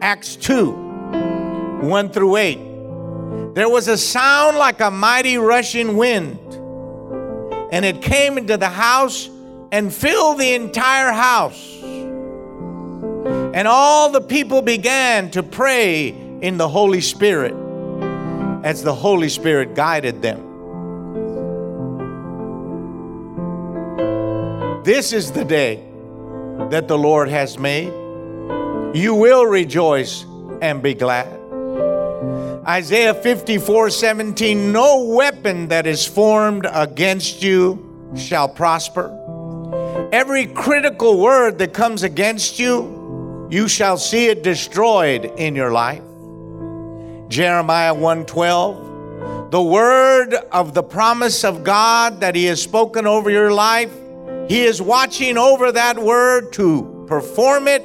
Acts 0.00 0.36
2 0.36 0.70
1 0.70 2.08
through 2.10 2.36
8. 2.36 3.54
There 3.54 3.68
was 3.68 3.88
a 3.88 3.98
sound 3.98 4.56
like 4.56 4.80
a 4.80 4.90
mighty 4.90 5.36
rushing 5.36 5.96
wind, 5.96 6.38
and 7.72 7.84
it 7.84 8.00
came 8.00 8.38
into 8.38 8.56
the 8.56 8.68
house 8.68 9.28
and 9.72 9.92
filled 9.92 10.38
the 10.38 10.54
entire 10.54 11.12
house. 11.12 11.78
And 13.52 13.66
all 13.66 14.10
the 14.10 14.20
people 14.20 14.62
began 14.62 15.30
to 15.32 15.42
pray 15.42 16.08
in 16.40 16.56
the 16.56 16.68
Holy 16.68 17.00
Spirit 17.00 17.52
as 18.64 18.82
the 18.82 18.94
Holy 18.94 19.28
Spirit 19.28 19.74
guided 19.74 20.22
them. 20.22 20.46
This 24.84 25.12
is 25.12 25.32
the 25.32 25.44
day 25.44 25.84
that 26.70 26.88
the 26.88 26.96
Lord 26.96 27.28
has 27.28 27.58
made. 27.58 27.92
You 28.94 29.14
will 29.14 29.46
rejoice 29.46 30.24
and 30.62 30.82
be 30.82 30.94
glad. 30.94 31.40
Isaiah 32.66 33.14
54 33.14 33.90
17 33.90 34.70
No 34.72 35.04
weapon 35.04 35.68
that 35.68 35.86
is 35.86 36.06
formed 36.06 36.66
against 36.70 37.42
you 37.42 38.12
shall 38.16 38.48
prosper. 38.48 39.16
Every 40.12 40.46
critical 40.46 41.20
word 41.20 41.58
that 41.58 41.72
comes 41.72 42.02
against 42.02 42.58
you, 42.58 42.99
you 43.50 43.66
shall 43.66 43.98
see 43.98 44.28
it 44.28 44.42
destroyed 44.42 45.32
in 45.36 45.56
your 45.56 45.72
life. 45.72 46.02
Jeremiah 47.28 47.94
1:12 47.94 49.50
The 49.50 49.62
word 49.62 50.34
of 50.52 50.74
the 50.74 50.82
promise 50.82 51.44
of 51.44 51.64
God 51.64 52.20
that 52.20 52.36
he 52.36 52.44
has 52.44 52.62
spoken 52.62 53.06
over 53.06 53.30
your 53.30 53.52
life, 53.52 53.90
he 54.48 54.62
is 54.62 54.80
watching 54.80 55.36
over 55.36 55.72
that 55.72 55.98
word 55.98 56.52
to 56.52 57.04
perform 57.08 57.66
it 57.66 57.82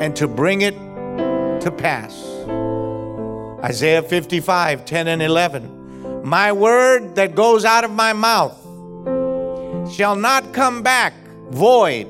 and 0.00 0.16
to 0.16 0.26
bring 0.26 0.62
it 0.62 0.74
to 1.60 1.70
pass. 1.70 2.14
Isaiah 3.62 4.02
55, 4.02 4.84
10 4.84 5.08
and 5.08 5.22
11. 5.22 6.22
My 6.24 6.52
word 6.52 7.14
that 7.16 7.34
goes 7.34 7.66
out 7.66 7.84
of 7.84 7.90
my 7.90 8.14
mouth 8.14 8.58
shall 9.92 10.16
not 10.16 10.54
come 10.54 10.82
back 10.82 11.12
void 11.50 12.08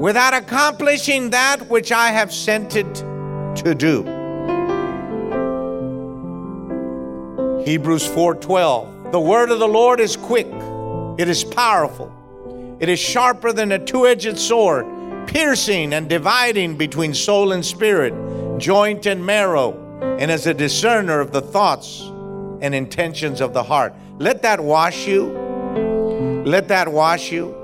without 0.00 0.32
accomplishing 0.32 1.28
that 1.28 1.68
which 1.68 1.92
I 1.92 2.08
have 2.08 2.32
sent 2.32 2.74
it 2.74 2.94
to 3.56 3.74
do. 3.74 4.02
Hebrews 7.66 8.06
4:12 8.08 9.12
The 9.12 9.20
word 9.20 9.50
of 9.50 9.58
the 9.58 9.68
Lord 9.68 10.00
is 10.00 10.16
quick 10.16 10.46
it 11.18 11.28
is 11.28 11.44
powerful 11.44 12.10
it 12.80 12.88
is 12.88 12.98
sharper 12.98 13.52
than 13.52 13.72
a 13.72 13.78
two-edged 13.78 14.38
sword 14.38 14.86
piercing 15.26 15.92
and 15.92 16.08
dividing 16.08 16.78
between 16.78 17.12
soul 17.12 17.52
and 17.52 17.62
spirit 17.62 18.14
joint 18.58 19.04
and 19.04 19.24
marrow 19.24 19.76
and 20.18 20.30
as 20.30 20.46
a 20.46 20.54
discerner 20.54 21.20
of 21.20 21.30
the 21.30 21.42
thoughts 21.42 22.00
and 22.62 22.74
intentions 22.74 23.40
of 23.40 23.52
the 23.52 23.62
heart. 23.62 23.94
Let 24.18 24.42
that 24.42 24.60
wash 24.60 25.06
you. 25.06 25.24
Let 26.46 26.68
that 26.68 26.88
wash 26.88 27.30
you 27.30 27.59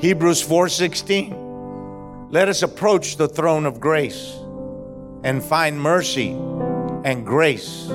Hebrews 0.00 0.40
4:16 0.46 2.30
Let 2.30 2.48
us 2.48 2.62
approach 2.62 3.16
the 3.16 3.26
throne 3.26 3.66
of 3.66 3.80
grace 3.80 4.38
and 5.24 5.42
find 5.42 5.80
mercy 5.80 6.30
and 7.02 7.26
grace 7.26 7.88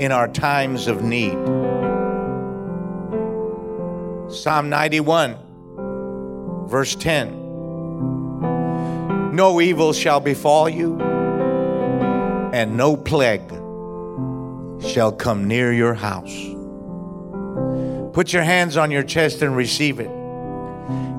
in 0.00 0.10
our 0.10 0.26
times 0.26 0.88
of 0.88 1.04
need. 1.04 1.38
Psalm 4.32 4.68
91 4.68 5.36
verse 6.66 6.96
10 6.96 7.30
No 9.32 9.60
evil 9.60 9.92
shall 9.92 10.18
befall 10.18 10.68
you 10.68 11.00
and 12.52 12.76
no 12.76 12.96
plague 12.96 13.48
shall 14.82 15.12
come 15.12 15.46
near 15.46 15.72
your 15.72 15.94
house. 15.94 16.36
Put 18.12 18.32
your 18.32 18.42
hands 18.42 18.76
on 18.76 18.90
your 18.90 19.04
chest 19.04 19.40
and 19.42 19.54
receive 19.54 20.00
it. 20.00 20.17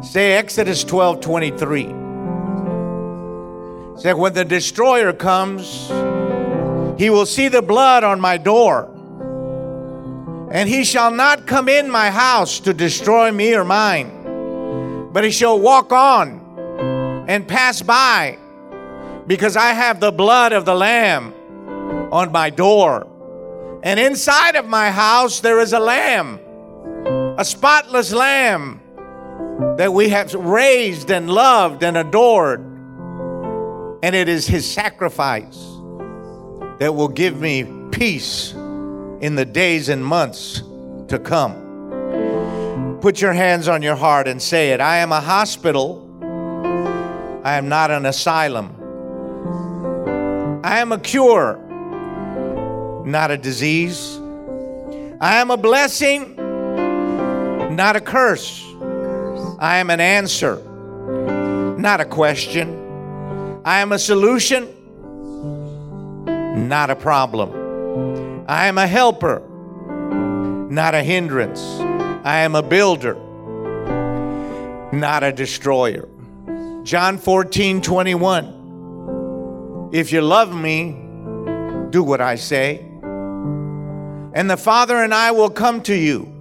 Say 0.02 0.34
Exodus 0.34 0.84
12 0.84 1.22
23. 1.22 1.84
Say, 4.00 4.14
when 4.14 4.34
the 4.34 4.46
destroyer 4.46 5.12
comes, 5.12 5.90
he 6.98 7.10
will 7.10 7.26
see 7.26 7.50
the 7.50 7.62
blood 7.62 8.04
on 8.04 8.20
my 8.22 8.38
door. 8.38 8.90
And 10.52 10.68
he 10.68 10.84
shall 10.84 11.12
not 11.12 11.46
come 11.46 11.70
in 11.70 11.90
my 11.90 12.10
house 12.10 12.60
to 12.62 12.74
destroy 12.74 13.32
me 13.32 13.54
or 13.54 13.64
mine, 13.64 15.10
but 15.12 15.24
he 15.24 15.32
shall 15.32 15.60
walk 15.60 15.92
on 15.92 17.26
and 17.28 17.48
pass 17.48 17.82
by, 17.82 18.38
because 19.28 19.56
I 19.56 19.74
have 19.74 20.00
the 20.00 20.12
blood 20.12 20.54
of 20.54 20.66
the 20.66 20.74
Lamb 20.74 21.34
on 22.12 22.32
my 22.32 22.50
door. 22.50 23.06
And 23.84 24.00
inside 24.00 24.56
of 24.56 24.66
my 24.66 24.92
house 24.92 25.40
there 25.40 25.60
is 25.60 25.74
a 25.74 25.80
lamb, 25.80 26.40
a 27.38 27.46
spotless 27.46 28.12
lamb 28.12 28.82
that 29.78 29.94
we 29.94 30.10
have 30.10 30.34
raised 30.34 31.12
and 31.12 31.30
loved 31.30 31.84
and 31.84 31.98
adored. 31.98 32.62
And 34.02 34.16
it 34.16 34.30
is 34.30 34.48
his 34.48 34.70
sacrifice 34.70 35.58
that 36.80 36.96
will 36.96 37.10
give 37.10 37.42
me 37.42 37.66
peace 37.92 38.54
in 38.54 39.36
the 39.36 39.46
days 39.46 39.90
and 39.90 40.04
months 40.04 40.64
to 41.10 41.20
come. 41.20 43.00
Put 43.02 43.22
your 43.22 43.34
hands 43.34 43.68
on 43.68 43.82
your 43.82 43.96
heart 43.96 44.28
and 44.28 44.42
say 44.42 44.72
it 44.72 44.80
I 44.80 44.98
am 44.98 45.12
a 45.12 45.20
hospital, 45.20 46.06
I 47.44 47.56
am 47.56 47.68
not 47.68 47.92
an 47.92 48.06
asylum. 48.06 48.76
I 50.64 50.80
am 50.80 50.92
a 50.92 51.00
cure, 51.00 51.58
not 53.06 53.32
a 53.32 53.38
disease. 53.38 54.20
I 55.22 55.36
am 55.36 55.52
a 55.52 55.58
blessing, 55.58 56.36
not 57.76 57.96
a 57.96 58.02
curse. 58.02 58.69
I 59.60 59.80
am 59.80 59.90
an 59.90 60.00
answer, 60.00 60.56
not 61.78 62.00
a 62.00 62.06
question. 62.06 63.60
I 63.66 63.82
am 63.82 63.92
a 63.92 64.00
solution, 64.00 64.70
not 66.70 66.90
a 66.90 66.96
problem. 66.96 68.46
I 68.48 68.68
am 68.68 68.78
a 68.78 68.88
helper, 68.88 69.46
not 70.70 70.96
a 70.96 71.04
hindrance. 71.04 71.60
I 72.24 72.40
am 72.40 72.56
a 72.56 72.64
builder, 72.64 73.16
not 74.94 75.24
a 75.24 75.34
destroyer. 75.34 76.08
John 76.84 77.18
14, 77.18 77.82
21. 77.82 79.90
If 79.92 80.14
you 80.14 80.22
love 80.22 80.56
me, 80.56 80.92
do 81.90 82.02
what 82.02 82.22
I 82.22 82.36
say. 82.36 82.86
And 84.34 84.50
the 84.50 84.56
Father 84.56 85.04
and 85.04 85.14
I 85.14 85.32
will 85.32 85.50
come 85.50 85.82
to 85.82 85.94
you, 85.94 86.34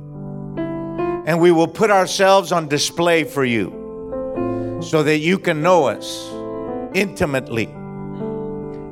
and 1.29 1.39
we 1.39 1.53
will 1.53 1.69
put 1.69 1.91
ourselves 1.91 2.53
on 2.53 2.69
display 2.69 3.23
for 3.23 3.45
you 3.45 4.79
so 4.81 5.03
that 5.03 5.19
you 5.19 5.39
can 5.39 5.61
know 5.61 5.85
us 5.85 6.27
intimately 6.95 7.67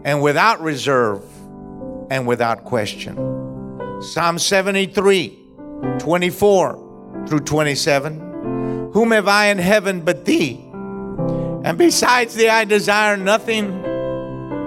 and 0.05 0.21
without 0.21 0.61
reserve 0.61 1.25
and 2.11 2.27
without 2.27 2.63
question. 2.63 3.17
Psalm 4.03 4.39
73, 4.39 5.39
24 5.99 7.25
through 7.27 7.41
27. 7.41 8.91
Whom 8.93 9.13
have 9.13 9.29
I 9.29 9.47
in 9.47 9.57
heaven 9.57 10.03
but 10.03 10.27
thee? 10.27 10.61
And 11.65 11.79
besides 11.79 12.35
thee, 12.35 12.51
I 12.51 12.67
desire 12.67 13.17
nothing 13.17 13.83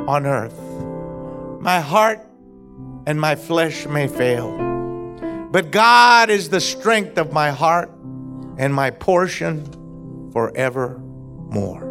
on 0.07 0.25
earth. 0.25 0.59
My 1.61 1.81
heart 1.81 2.19
and 3.05 3.21
my 3.21 3.35
flesh 3.35 3.85
may 3.85 4.07
fail, 4.07 4.57
but 5.51 5.71
God 5.71 6.29
is 6.29 6.49
the 6.49 6.61
strength 6.61 7.17
of 7.17 7.33
my 7.33 7.49
heart 7.51 7.89
and 8.57 8.73
my 8.73 8.91
portion 8.91 9.65
forevermore. 10.31 11.89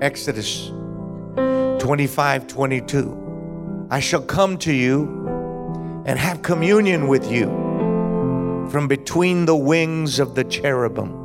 Exodus 0.00 0.68
25 1.80 2.46
22. 2.46 3.88
I 3.90 4.00
shall 4.00 4.22
come 4.22 4.56
to 4.58 4.72
you 4.72 6.02
and 6.06 6.18
have 6.18 6.42
communion 6.42 7.08
with 7.08 7.30
you 7.30 7.46
from 8.70 8.88
between 8.88 9.44
the 9.44 9.54
wings 9.56 10.18
of 10.18 10.34
the 10.34 10.44
cherubim. 10.44 11.20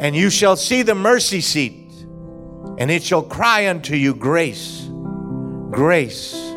And 0.00 0.14
you 0.14 0.28
shall 0.30 0.54
see 0.54 0.82
the 0.82 0.94
mercy 0.94 1.40
seat, 1.40 1.92
and 2.78 2.90
it 2.90 3.02
shall 3.02 3.22
cry 3.22 3.68
unto 3.68 3.96
you, 3.96 4.14
Grace, 4.14 4.88
grace, 5.70 6.47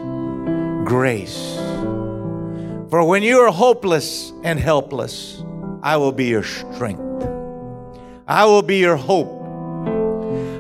grace. 0.92 1.56
For 2.90 3.02
when 3.06 3.24
you 3.24 3.40
are 3.40 3.50
hopeless 3.50 4.34
and 4.44 4.60
helpless, 4.60 5.42
I 5.82 5.96
will 5.96 6.12
be 6.12 6.26
your 6.26 6.44
strength. 6.44 7.00
I 8.28 8.44
will 8.44 8.62
be 8.62 8.80
your 8.80 8.98
hope. 8.98 9.38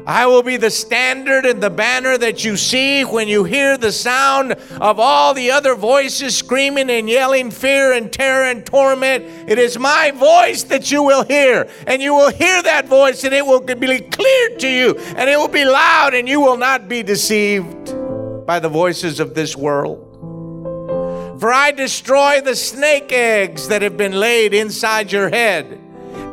I 0.07 0.27
will 0.27 0.41
be 0.41 0.55
the 0.55 0.69
standard 0.69 1.45
and 1.45 1.61
the 1.61 1.69
banner 1.69 2.17
that 2.17 2.45
you 2.45 2.55
see 2.55 3.03
when 3.03 3.27
you 3.27 3.43
hear 3.43 3.77
the 3.77 3.91
sound 3.91 4.53
of 4.79 5.01
all 5.01 5.34
the 5.34 5.51
other 5.51 5.75
voices 5.75 6.34
screaming 6.34 6.89
and 6.89 7.09
yelling 7.09 7.51
fear 7.51 7.91
and 7.91 8.09
terror 8.09 8.45
and 8.45 8.65
torment. 8.65 9.25
It 9.49 9.59
is 9.59 9.77
my 9.77 10.11
voice 10.11 10.63
that 10.63 10.89
you 10.89 11.03
will 11.03 11.25
hear, 11.25 11.69
and 11.86 12.01
you 12.01 12.13
will 12.13 12.32
hear 12.32 12.63
that 12.63 12.88
voice, 12.88 13.25
and 13.25 13.34
it 13.34 13.45
will 13.45 13.59
be 13.59 13.99
clear 13.99 14.57
to 14.59 14.69
you, 14.69 14.95
and 14.97 15.29
it 15.29 15.38
will 15.38 15.49
be 15.49 15.65
loud, 15.65 16.13
and 16.13 16.29
you 16.29 16.39
will 16.39 16.57
not 16.57 16.88
be 16.88 17.03
deceived 17.03 17.93
by 18.45 18.59
the 18.59 18.69
voices 18.69 19.19
of 19.19 19.36
this 19.36 19.57
world. 19.57 20.07
For 21.41 21.51
I 21.51 21.71
destroy 21.71 22.39
the 22.39 22.55
snake 22.55 23.11
eggs 23.11 23.69
that 23.69 23.81
have 23.81 23.97
been 23.97 24.13
laid 24.13 24.53
inside 24.53 25.11
your 25.11 25.27
head 25.29 25.65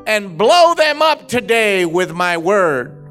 and 0.06 0.36
blow 0.36 0.74
them 0.74 1.00
up 1.00 1.28
today 1.28 1.86
with 1.86 2.12
my 2.12 2.36
word 2.36 3.08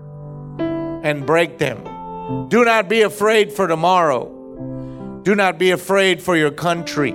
and 0.59 1.25
break 1.25 1.57
them. 1.57 2.49
Do 2.49 2.63
not 2.63 2.87
be 2.87 3.01
afraid 3.01 3.51
for 3.51 3.67
tomorrow. 3.67 4.27
Do 5.23 5.33
not 5.33 5.57
be 5.57 5.71
afraid 5.71 6.21
for 6.21 6.37
your 6.37 6.51
country. 6.51 7.13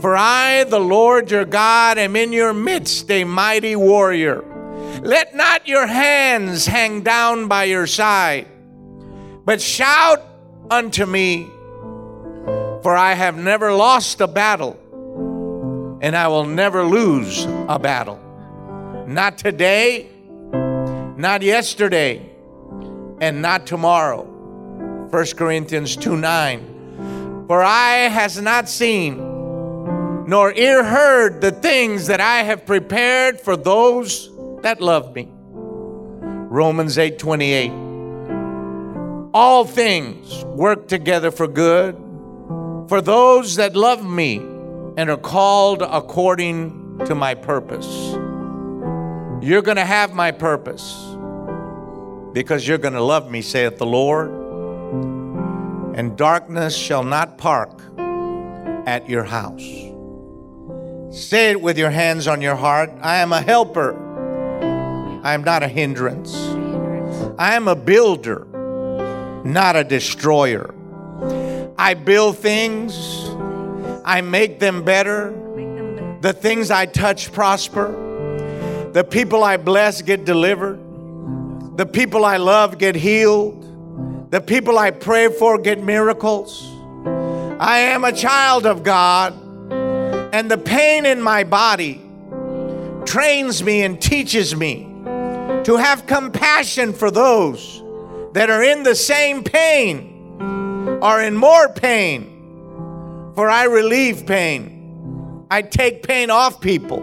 For 0.00 0.16
I, 0.16 0.64
the 0.68 0.78
Lord 0.78 1.28
your 1.32 1.44
God, 1.44 1.98
am 1.98 2.14
in 2.14 2.32
your 2.32 2.54
midst, 2.54 3.10
a 3.10 3.24
mighty 3.24 3.74
warrior. 3.74 4.44
Let 5.02 5.34
not 5.34 5.66
your 5.66 5.88
hands 5.88 6.64
hang 6.64 7.02
down 7.02 7.48
by 7.48 7.64
your 7.64 7.88
side, 7.88 8.46
but 9.44 9.60
shout 9.60 10.22
unto 10.70 11.06
me, 11.06 11.50
for 12.82 12.96
I 12.96 13.14
have 13.14 13.36
never 13.36 13.72
lost 13.72 14.20
a 14.20 14.26
battle, 14.26 14.78
and 16.00 16.16
I 16.16 16.28
will 16.28 16.46
never 16.46 16.84
lose 16.84 17.44
a 17.68 17.78
battle. 17.78 18.18
Not 19.06 19.38
today, 19.38 20.08
not 21.16 21.42
yesterday, 21.42 22.30
and 23.20 23.42
not 23.42 23.66
tomorrow. 23.66 24.24
1 25.10 25.26
Corinthians 25.36 25.96
2 25.96 26.16
9. 26.16 27.46
For 27.46 27.62
eye 27.62 28.08
has 28.08 28.40
not 28.40 28.68
seen, 28.68 29.16
nor 30.26 30.52
ear 30.54 30.84
heard 30.84 31.40
the 31.40 31.50
things 31.50 32.06
that 32.06 32.20
I 32.20 32.44
have 32.44 32.64
prepared 32.64 33.40
for 33.40 33.56
those 33.56 34.30
that 34.62 34.80
love 34.80 35.14
me. 35.14 35.28
Romans 36.52 36.96
8 36.96 37.18
28. 37.18 37.72
All 39.34 39.64
things 39.64 40.44
work 40.44 40.88
together 40.88 41.30
for 41.30 41.46
good 41.46 41.96
for 42.90 43.00
those 43.00 43.54
that 43.54 43.76
love 43.76 44.04
me 44.04 44.38
and 44.96 45.08
are 45.08 45.16
called 45.16 45.80
according 45.80 46.98
to 47.06 47.14
my 47.14 47.36
purpose. 47.36 47.86
You're 49.40 49.62
going 49.62 49.76
to 49.76 49.84
have 49.84 50.12
my 50.12 50.32
purpose 50.32 50.96
because 52.32 52.66
you're 52.66 52.78
going 52.78 52.94
to 52.94 53.00
love 53.00 53.30
me, 53.30 53.42
saith 53.42 53.78
the 53.78 53.86
Lord. 53.86 54.32
And 55.96 56.16
darkness 56.16 56.76
shall 56.76 57.04
not 57.04 57.38
park 57.38 57.80
at 58.88 59.08
your 59.08 59.22
house. 59.22 59.62
Say 61.16 61.52
it 61.52 61.62
with 61.62 61.78
your 61.78 61.90
hands 61.90 62.26
on 62.26 62.42
your 62.42 62.56
heart 62.56 62.90
I 63.02 63.18
am 63.18 63.32
a 63.32 63.40
helper, 63.40 63.94
I 65.22 65.34
am 65.34 65.44
not 65.44 65.62
a 65.62 65.68
hindrance. 65.68 66.34
I 67.38 67.54
am 67.54 67.68
a 67.68 67.76
builder, 67.76 68.46
not 69.44 69.76
a 69.76 69.84
destroyer. 69.84 70.74
I 71.80 71.94
build 71.94 72.36
things, 72.36 72.94
I 74.04 74.20
make 74.20 74.58
them 74.58 74.84
better. 74.84 75.30
The 76.20 76.34
things 76.34 76.70
I 76.70 76.84
touch 76.84 77.32
prosper. 77.32 78.90
The 78.92 79.02
people 79.02 79.42
I 79.42 79.56
bless 79.56 80.02
get 80.02 80.26
delivered. 80.26 80.78
The 81.78 81.86
people 81.86 82.26
I 82.26 82.36
love 82.36 82.76
get 82.76 82.96
healed. 82.96 84.30
The 84.30 84.42
people 84.42 84.78
I 84.78 84.90
pray 84.90 85.32
for 85.32 85.56
get 85.56 85.82
miracles. 85.82 86.70
I 87.58 87.78
am 87.78 88.04
a 88.04 88.12
child 88.12 88.66
of 88.66 88.82
God, 88.82 89.32
and 90.34 90.50
the 90.50 90.58
pain 90.58 91.06
in 91.06 91.22
my 91.22 91.44
body 91.44 92.02
trains 93.06 93.62
me 93.62 93.84
and 93.84 93.98
teaches 93.98 94.54
me 94.54 94.82
to 95.64 95.78
have 95.80 96.06
compassion 96.06 96.92
for 96.92 97.10
those 97.10 97.82
that 98.34 98.50
are 98.50 98.62
in 98.62 98.82
the 98.82 98.94
same 98.94 99.42
pain 99.42 100.09
or 101.02 101.20
in 101.22 101.36
more 101.36 101.68
pain. 101.68 103.32
For 103.34 103.48
I 103.48 103.64
relieve 103.64 104.26
pain, 104.26 105.46
I 105.50 105.62
take 105.62 106.02
pain 106.02 106.30
off 106.30 106.60
people 106.60 107.02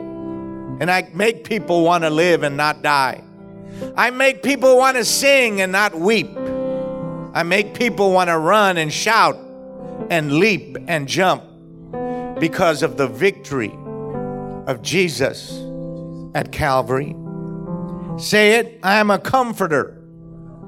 and 0.80 0.92
I 0.92 1.10
make 1.14 1.44
people 1.44 1.84
want 1.84 2.04
to 2.04 2.10
live 2.10 2.44
and 2.44 2.56
not 2.56 2.82
die. 2.82 3.24
I 3.96 4.10
make 4.12 4.44
people 4.44 4.78
want 4.78 4.98
to 4.98 5.06
sing 5.06 5.62
and 5.62 5.72
not 5.72 5.96
weep. 5.96 6.30
I 7.34 7.44
make 7.44 7.74
people 7.74 8.12
want 8.12 8.30
to 8.30 8.38
run 8.38 8.78
and 8.78 8.92
shout 8.92 9.38
and 10.10 10.34
leap 10.34 10.78
and 10.88 11.08
jump 11.08 11.44
because 12.40 12.84
of 12.84 12.98
the 12.98 13.08
victory 13.08 13.74
of 14.68 14.82
Jesus 14.82 15.52
at 16.36 16.52
Calvary. 16.52 17.16
Say 18.18 18.56
it 18.56 18.80
I 18.84 18.98
am 18.98 19.12
a 19.12 19.20
comforter. 19.20 19.94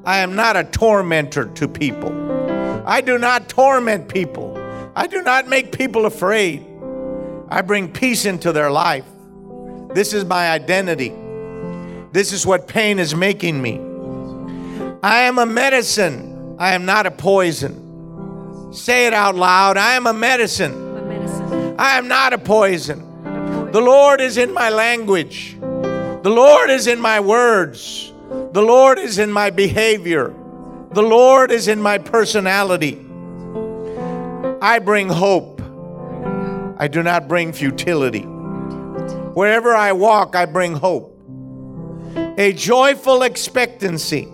I 0.06 0.20
am 0.20 0.36
not 0.36 0.56
a 0.56 0.64
tormentor 0.64 1.46
to 1.46 1.68
people. 1.68 2.29
I 2.86 3.02
do 3.02 3.18
not 3.18 3.50
torment 3.50 4.10
people. 4.10 4.58
I 4.96 5.08
do 5.08 5.22
not 5.22 5.48
make 5.48 5.72
people 5.72 6.06
afraid. 6.06 6.66
I 7.50 7.62
bring 7.62 7.92
peace 7.92 8.26
into 8.26 8.52
their 8.52 8.72
life. 8.72 9.06
This 9.94 10.14
is 10.14 10.26
my 10.26 10.52
identity. 10.52 11.14
This 12.12 12.32
is 12.34 12.46
what 12.46 12.68
pain 12.68 13.00
is 13.00 13.16
making 13.16 13.62
me. 13.62 13.80
I 15.02 15.22
am 15.22 15.38
a 15.38 15.46
medicine. 15.46 16.56
I 16.60 16.74
am 16.74 16.86
not 16.86 17.06
a 17.06 17.12
poison. 17.12 18.74
Say 18.74 19.08
it 19.08 19.14
out 19.14 19.36
loud. 19.36 19.78
I 19.78 19.94
am 19.94 20.06
a 20.06 20.14
medicine. 20.14 20.74
A 20.74 21.02
medicine. 21.02 21.76
I 21.80 21.98
am 21.98 22.08
not 22.08 22.34
a 22.34 22.38
poison. 22.38 23.06
The 23.72 23.82
Lord 23.82 24.22
is 24.22 24.38
in 24.38 24.54
my 24.54 24.70
language. 24.70 25.58
The 25.60 26.30
Lord 26.30 26.70
is 26.70 26.88
in 26.88 27.00
my 27.00 27.20
words. 27.20 28.12
The 28.52 28.62
Lord 28.62 29.00
is 29.00 29.20
in 29.20 29.32
my 29.32 29.50
behavior. 29.50 30.36
The 30.92 31.04
Lord 31.04 31.52
is 31.52 31.68
in 31.68 31.80
my 31.80 32.00
personality. 32.00 32.98
I 34.60 34.80
bring 34.80 35.08
hope. 35.08 35.62
I 36.78 36.88
do 36.88 37.04
not 37.04 37.28
bring 37.28 37.54
futility. 37.54 38.24
Wherever 38.24 39.76
I 39.76 39.92
walk, 39.92 40.36
I 40.36 40.48
bring 40.48 40.74
hope. 40.74 41.16
A 42.40 42.54
joyful 42.54 43.22
expectancy 43.22 44.28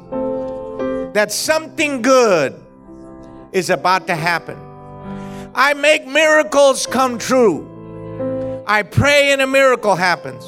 that 1.12 1.28
something 1.34 2.02
good 2.02 2.58
is 3.52 3.70
about 3.70 4.08
to 4.08 4.16
happen. 4.16 4.58
I 5.54 5.74
make 5.74 6.08
miracles 6.08 6.88
come 6.88 7.18
true. 7.18 8.64
I 8.66 8.84
pray 8.84 9.34
and 9.34 9.42
a 9.42 9.48
miracle 9.48 9.96
happens. 9.96 10.46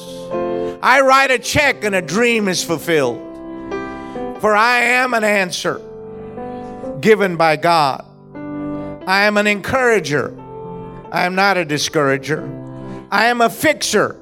I 0.81 1.01
write 1.01 1.31
a 1.31 1.39
check 1.39 1.83
and 1.83 1.95
a 1.95 2.01
dream 2.01 2.47
is 2.47 2.63
fulfilled. 2.63 3.19
For 4.39 4.55
I 4.55 4.79
am 4.79 5.13
an 5.13 5.25
answer 5.25 5.81
given 6.99 7.37
by 7.37 7.55
God. 7.55 8.05
I 9.07 9.23
am 9.23 9.37
an 9.37 9.47
encourager. 9.47 10.37
I 11.11 11.25
am 11.25 11.35
not 11.35 11.57
a 11.57 11.65
discourager. 11.65 12.43
I 13.09 13.27
am 13.27 13.41
a 13.41 13.49
fixer, 13.49 14.19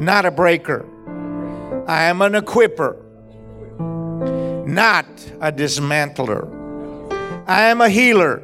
not 0.00 0.24
a 0.24 0.30
breaker. 0.30 0.84
I 1.86 2.04
am 2.04 2.20
an 2.22 2.32
equiper, 2.32 2.96
not 4.66 5.06
a 5.40 5.52
dismantler. 5.52 6.54
I 7.46 7.62
am 7.70 7.80
a 7.80 7.88
healer, 7.88 8.42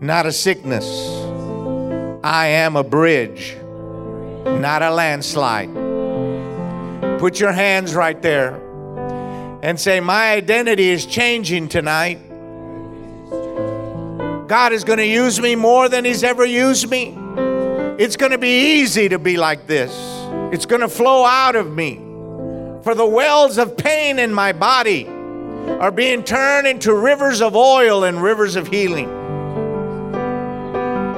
not 0.00 0.26
a 0.26 0.32
sickness. 0.32 0.86
I 2.22 2.46
am 2.46 2.76
a 2.76 2.84
bridge, 2.84 3.56
not 4.44 4.82
a 4.82 4.90
landslide. 4.90 5.74
Put 7.18 7.40
your 7.40 7.52
hands 7.52 7.94
right 7.94 8.20
there 8.22 8.63
and 9.64 9.80
say, 9.80 9.98
My 9.98 10.32
identity 10.32 10.90
is 10.90 11.06
changing 11.06 11.68
tonight. 11.68 12.18
God 14.46 14.74
is 14.74 14.84
going 14.84 14.98
to 14.98 15.06
use 15.06 15.40
me 15.40 15.56
more 15.56 15.88
than 15.88 16.04
He's 16.04 16.22
ever 16.22 16.44
used 16.44 16.90
me. 16.90 17.16
It's 17.98 18.16
going 18.16 18.32
to 18.32 18.38
be 18.38 18.80
easy 18.80 19.08
to 19.08 19.18
be 19.18 19.38
like 19.38 19.66
this, 19.66 19.90
it's 20.52 20.66
going 20.66 20.82
to 20.82 20.88
flow 20.88 21.24
out 21.24 21.56
of 21.56 21.72
me. 21.72 21.96
For 22.84 22.94
the 22.94 23.06
wells 23.06 23.56
of 23.56 23.78
pain 23.78 24.18
in 24.18 24.34
my 24.34 24.52
body 24.52 25.06
are 25.06 25.90
being 25.90 26.22
turned 26.22 26.66
into 26.66 26.92
rivers 26.92 27.40
of 27.40 27.56
oil 27.56 28.04
and 28.04 28.22
rivers 28.22 28.56
of 28.56 28.68
healing. 28.68 29.08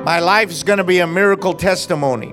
My 0.04 0.20
life 0.20 0.52
is 0.52 0.62
going 0.62 0.76
to 0.76 0.84
be 0.84 1.00
a 1.00 1.06
miracle 1.08 1.52
testimony. 1.52 2.32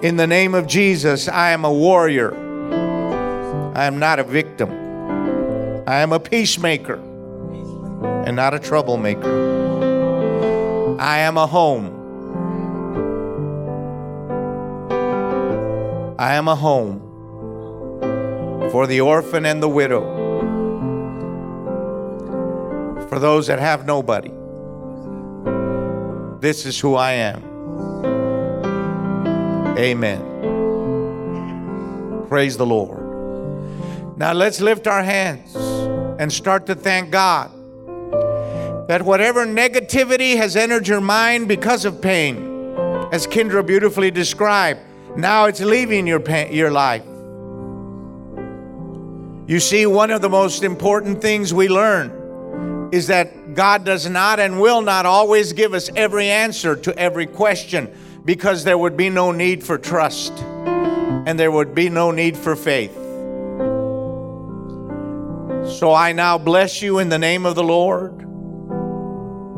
In 0.00 0.16
the 0.16 0.26
name 0.26 0.54
of 0.54 0.66
Jesus, 0.66 1.28
I 1.28 1.50
am 1.50 1.66
a 1.66 1.72
warrior. 1.72 2.47
I 3.78 3.84
am 3.84 4.00
not 4.00 4.18
a 4.18 4.24
victim. 4.24 4.70
I 5.86 6.00
am 6.00 6.12
a 6.12 6.18
peacemaker 6.18 6.96
and 8.26 8.34
not 8.34 8.52
a 8.52 8.58
troublemaker. 8.58 10.98
I 10.98 11.18
am 11.18 11.38
a 11.38 11.46
home. 11.46 11.94
I 16.18 16.34
am 16.34 16.48
a 16.48 16.56
home 16.56 16.98
for 18.72 18.88
the 18.88 19.00
orphan 19.00 19.46
and 19.46 19.62
the 19.62 19.68
widow, 19.68 20.02
for 23.08 23.20
those 23.20 23.46
that 23.46 23.60
have 23.60 23.86
nobody. 23.86 24.32
This 26.40 26.66
is 26.66 26.80
who 26.80 26.96
I 26.96 27.12
am. 27.12 27.44
Amen. 29.78 30.24
Praise 32.28 32.56
the 32.56 32.66
Lord. 32.66 32.97
Now 34.18 34.32
let's 34.32 34.60
lift 34.60 34.88
our 34.88 35.04
hands 35.04 35.54
and 35.54 36.32
start 36.32 36.66
to 36.66 36.74
thank 36.74 37.12
God 37.12 37.52
that 38.88 39.00
whatever 39.02 39.46
negativity 39.46 40.36
has 40.36 40.56
entered 40.56 40.88
your 40.88 41.00
mind 41.00 41.46
because 41.46 41.84
of 41.84 42.02
pain, 42.02 42.74
as 43.12 43.28
Kindra 43.28 43.64
beautifully 43.64 44.10
described, 44.10 44.80
now 45.16 45.44
it's 45.44 45.60
leaving 45.60 46.04
your, 46.04 46.18
pain, 46.18 46.52
your 46.52 46.72
life. 46.72 47.04
You 49.46 49.60
see, 49.60 49.86
one 49.86 50.10
of 50.10 50.20
the 50.20 50.28
most 50.28 50.64
important 50.64 51.22
things 51.22 51.54
we 51.54 51.68
learn 51.68 52.90
is 52.92 53.06
that 53.06 53.54
God 53.54 53.84
does 53.84 54.08
not 54.10 54.40
and 54.40 54.60
will 54.60 54.82
not 54.82 55.06
always 55.06 55.52
give 55.52 55.74
us 55.74 55.90
every 55.94 56.28
answer 56.28 56.74
to 56.74 56.98
every 56.98 57.26
question 57.26 57.88
because 58.24 58.64
there 58.64 58.78
would 58.78 58.96
be 58.96 59.10
no 59.10 59.30
need 59.30 59.62
for 59.62 59.78
trust 59.78 60.32
and 60.32 61.38
there 61.38 61.52
would 61.52 61.72
be 61.72 61.88
no 61.88 62.10
need 62.10 62.36
for 62.36 62.56
faith. 62.56 63.07
So 65.68 65.92
I 65.92 66.12
now 66.12 66.38
bless 66.38 66.82
you 66.82 66.98
in 66.98 67.08
the 67.08 67.18
name 67.18 67.44
of 67.46 67.54
the 67.54 67.62
Lord 67.62 68.24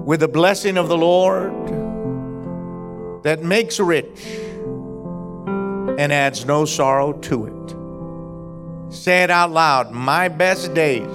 with 0.05 0.21
the 0.21 0.29
blessing 0.29 0.77
of 0.77 0.89
the 0.89 0.97
Lord 0.99 1.53
that 3.23 3.43
makes 3.43 3.79
rich 3.79 4.21
and 5.99 6.13
adds 6.13 6.45
no 6.45 6.65
sorrow 6.65 7.13
to 7.13 7.47
it. 7.47 8.93
Say 8.93 9.23
it 9.23 9.31
out 9.31 9.53
loud. 9.53 9.93
My 9.93 10.29
best 10.29 10.75
days 10.75 11.07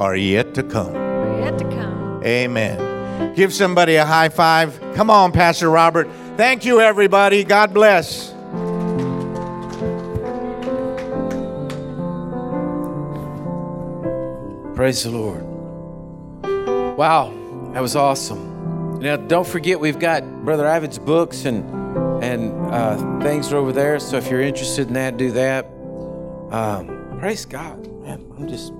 are 0.00 0.16
yet 0.16 0.54
to 0.54 0.62
come. 0.62 0.94
Yet 1.40 1.58
to 1.58 1.64
come. 1.64 2.22
Amen. 2.24 3.34
Give 3.34 3.52
somebody 3.52 3.96
a 3.96 4.04
high 4.04 4.30
five. 4.30 4.80
Come 4.94 5.10
on, 5.10 5.30
Pastor 5.32 5.70
Robert. 5.70 6.08
Thank 6.36 6.64
you, 6.64 6.80
everybody. 6.80 7.44
God 7.44 7.72
bless. 7.72 8.35
Praise 14.76 15.02
the 15.04 15.10
Lord. 15.10 15.42
Wow, 16.98 17.32
that 17.72 17.80
was 17.80 17.96
awesome. 17.96 19.00
Now, 19.00 19.16
don't 19.16 19.46
forget, 19.46 19.80
we've 19.80 19.98
got 19.98 20.22
Brother 20.44 20.66
Ivan's 20.66 20.98
books 20.98 21.46
and 21.46 21.64
and 22.22 22.52
uh, 22.74 23.20
things 23.20 23.50
are 23.54 23.56
over 23.56 23.72
there. 23.72 23.98
So 23.98 24.18
if 24.18 24.30
you're 24.30 24.42
interested 24.42 24.88
in 24.88 24.92
that, 24.92 25.16
do 25.16 25.32
that. 25.32 25.64
Um, 26.50 27.16
praise 27.18 27.46
God, 27.46 27.86
man. 28.02 28.22
I'm 28.36 28.46
just, 28.48 28.70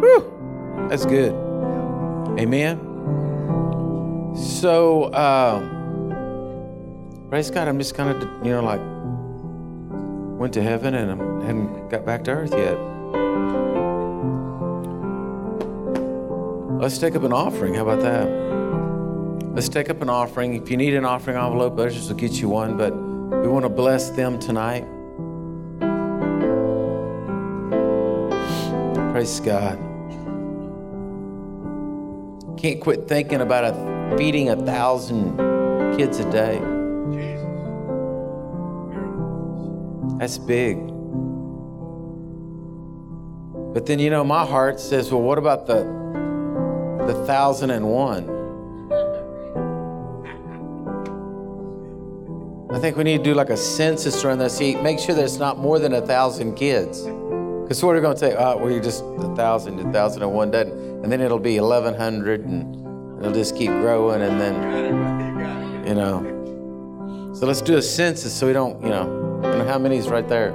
whew, 0.00 0.88
that's 0.88 1.04
good. 1.04 1.34
Amen. 2.38 2.78
So, 4.36 5.12
um, 5.12 5.68
praise 7.30 7.50
God. 7.50 7.66
I'm 7.66 7.78
just 7.78 7.96
kind 7.96 8.10
of, 8.10 8.22
you 8.46 8.52
know, 8.52 8.62
like 8.62 8.80
went 10.38 10.54
to 10.54 10.62
heaven 10.62 10.94
and 10.94 11.10
I 11.10 11.16
hadn't 11.46 11.88
got 11.88 12.06
back 12.06 12.22
to 12.24 12.30
earth 12.30 12.52
yet. 12.52 12.95
Let's 16.78 16.98
take 16.98 17.16
up 17.16 17.22
an 17.22 17.32
offering. 17.32 17.74
How 17.74 17.88
about 17.88 18.00
that? 18.02 18.28
Let's 19.54 19.70
take 19.70 19.88
up 19.88 20.02
an 20.02 20.10
offering. 20.10 20.54
If 20.54 20.70
you 20.70 20.76
need 20.76 20.92
an 20.92 21.06
offering 21.06 21.38
envelope, 21.38 21.78
ushers 21.78 22.08
will 22.08 22.16
get 22.16 22.32
you 22.32 22.50
one, 22.50 22.76
but 22.76 22.94
we 22.94 23.48
want 23.48 23.64
to 23.64 23.70
bless 23.70 24.10
them 24.10 24.38
tonight. 24.38 24.84
Praise 29.12 29.40
God. 29.40 29.78
Can't 32.58 32.80
quit 32.82 33.08
thinking 33.08 33.40
about 33.40 33.64
a, 33.64 34.16
feeding 34.18 34.50
a 34.50 34.56
thousand 34.56 35.38
kids 35.96 36.18
a 36.18 36.30
day. 36.30 36.60
That's 40.18 40.36
big. 40.36 40.76
But 43.72 43.86
then, 43.86 43.98
you 43.98 44.10
know, 44.10 44.24
my 44.24 44.44
heart 44.44 44.78
says, 44.78 45.10
well, 45.10 45.22
what 45.22 45.38
about 45.38 45.66
the 45.66 46.06
the 47.06 47.24
thousand 47.26 47.70
and 47.70 47.88
one. 47.88 48.36
I 52.76 52.78
think 52.78 52.96
we 52.96 53.04
need 53.04 53.18
to 53.18 53.24
do 53.24 53.32
like 53.32 53.48
a 53.48 53.56
census 53.56 54.22
around 54.24 54.38
that 54.38 54.50
seat. 54.50 54.82
Make 54.82 54.98
sure 54.98 55.14
that 55.14 55.24
it's 55.24 55.38
not 55.38 55.58
more 55.58 55.78
than 55.78 55.94
a 55.94 56.02
thousand 56.02 56.56
kids. 56.56 57.02
Because 57.62 57.82
what 57.82 57.92
are 57.92 57.94
we 57.94 58.00
going 58.00 58.14
to 58.14 58.18
say? 58.18 58.34
Oh, 58.34 58.52
uh, 58.52 58.56
well, 58.56 58.70
you're 58.70 58.82
just 58.82 59.02
a 59.02 59.34
thousand, 59.34 59.80
a 59.80 59.92
thousand 59.92 60.22
and 60.22 60.32
one 60.32 60.50
dozen. 60.50 60.72
And 61.02 61.10
then 61.10 61.20
it'll 61.20 61.38
be 61.38 61.58
1,100 61.58 62.44
and 62.44 63.18
it'll 63.20 63.32
just 63.32 63.56
keep 63.56 63.70
growing. 63.70 64.20
And 64.20 64.40
then, 64.40 65.86
you 65.86 65.94
know. 65.94 67.32
So 67.34 67.46
let's 67.46 67.62
do 67.62 67.76
a 67.76 67.82
census 67.82 68.34
so 68.34 68.46
we 68.46 68.52
don't, 68.52 68.82
you 68.82 68.88
know, 68.88 69.40
you 69.42 69.58
know 69.58 69.64
how 69.66 69.78
many's 69.78 70.08
right 70.08 70.28
there. 70.28 70.52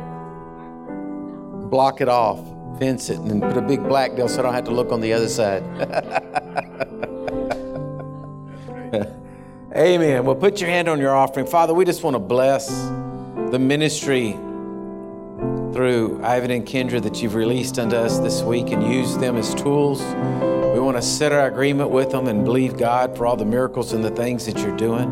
Block 1.69 2.01
it 2.01 2.09
off 2.09 2.50
fence 2.79 3.09
it, 3.09 3.19
and 3.19 3.41
put 3.41 3.57
a 3.57 3.61
big 3.61 3.87
black 3.87 4.15
deal 4.15 4.27
so 4.27 4.39
I 4.39 4.43
don't 4.43 4.53
have 4.53 4.65
to 4.65 4.71
look 4.71 4.91
on 4.91 5.01
the 5.01 5.13
other 5.13 5.29
side. 5.29 5.63
Amen. 9.75 10.25
Well, 10.25 10.35
put 10.35 10.59
your 10.59 10.69
hand 10.69 10.89
on 10.89 10.99
your 10.99 11.15
offering. 11.15 11.45
Father, 11.45 11.73
we 11.73 11.85
just 11.85 12.03
want 12.03 12.15
to 12.15 12.19
bless 12.19 12.67
the 13.51 13.57
ministry 13.57 14.33
through 15.73 16.21
Ivan 16.23 16.51
and 16.51 16.65
Kindra 16.65 17.01
that 17.01 17.21
you've 17.21 17.35
released 17.35 17.79
unto 17.79 17.95
us 17.95 18.19
this 18.19 18.41
week 18.41 18.71
and 18.71 18.83
use 18.83 19.17
them 19.17 19.37
as 19.37 19.55
tools. 19.55 20.01
We 20.73 20.79
want 20.79 20.97
to 20.97 21.01
set 21.01 21.31
our 21.31 21.47
agreement 21.47 21.89
with 21.89 22.11
them 22.11 22.27
and 22.27 22.43
believe 22.43 22.77
God 22.77 23.15
for 23.15 23.25
all 23.25 23.37
the 23.37 23.45
miracles 23.45 23.93
and 23.93 24.03
the 24.03 24.11
things 24.11 24.45
that 24.45 24.57
you're 24.57 24.75
doing. 24.75 25.07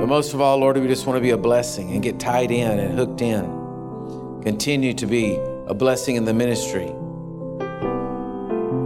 But 0.00 0.06
most 0.06 0.34
of 0.34 0.40
all, 0.40 0.58
Lord, 0.58 0.76
we 0.76 0.88
just 0.88 1.06
want 1.06 1.16
to 1.16 1.20
be 1.20 1.30
a 1.30 1.36
blessing 1.36 1.92
and 1.92 2.02
get 2.02 2.18
tied 2.18 2.50
in 2.50 2.78
and 2.78 2.98
hooked 2.98 3.22
in. 3.22 4.40
Continue 4.42 4.94
to 4.94 5.06
be 5.06 5.38
a 5.66 5.74
blessing 5.74 6.16
in 6.16 6.24
the 6.24 6.34
ministry. 6.34 6.92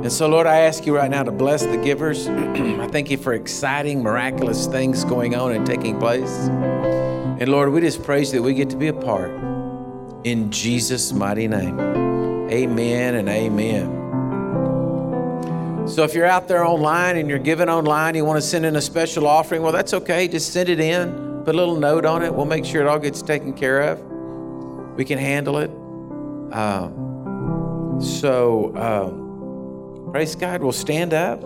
And 0.03 0.11
so, 0.11 0.27
Lord, 0.29 0.47
I 0.47 0.61
ask 0.61 0.87
you 0.87 0.97
right 0.97 1.11
now 1.11 1.23
to 1.23 1.31
bless 1.31 1.67
the 1.67 1.77
givers. 1.77 2.27
I 2.29 2.87
thank 2.87 3.11
you 3.11 3.19
for 3.19 3.35
exciting, 3.35 4.03
miraculous 4.03 4.67
things 4.67 5.05
going 5.05 5.35
on 5.35 5.53
and 5.53 5.67
taking 5.67 5.99
place. 5.99 6.49
And 6.49 7.49
Lord, 7.49 7.71
we 7.71 7.83
just 7.83 8.03
praise 8.03 8.33
that 8.33 8.41
we 8.41 8.55
get 8.55 8.71
to 8.71 8.77
be 8.77 8.89
a 8.89 8.95
part. 8.95 9.31
In 10.25 10.51
Jesus' 10.51 11.13
mighty 11.13 11.49
name. 11.49 11.79
Amen 12.51 13.15
and 13.15 13.29
amen. 13.29 13.99
So 15.87 16.03
if 16.05 16.15
you're 16.15 16.27
out 16.27 16.49
there 16.49 16.65
online 16.65 17.17
and 17.17 17.29
you're 17.29 17.39
giving 17.39 17.69
online, 17.69 18.15
you 18.15 18.25
want 18.25 18.41
to 18.41 18.47
send 18.47 18.65
in 18.65 18.77
a 18.77 18.81
special 18.81 19.27
offering, 19.27 19.61
well, 19.63 19.73
that's 19.73 19.93
okay. 19.93 20.29
Just 20.29 20.53
send 20.53 20.69
it 20.69 20.81
in, 20.81 21.43
put 21.45 21.55
a 21.55 21.59
little 21.59 21.77
note 21.77 22.07
on 22.07 22.23
it. 22.23 22.35
We'll 22.35 22.47
make 22.47 22.65
sure 22.65 22.81
it 22.81 22.87
all 22.87 22.99
gets 22.99 23.21
taken 23.23 23.53
care 23.53 23.81
of. 23.83 24.01
We 24.97 25.05
can 25.05 25.19
handle 25.19 25.59
it. 25.59 25.71
Um, 26.53 27.99
so, 28.01 28.75
um, 28.77 30.11
praise 30.13 30.35
God. 30.35 30.63
We'll 30.63 30.73
stand 30.73 31.15
up. 31.15 31.41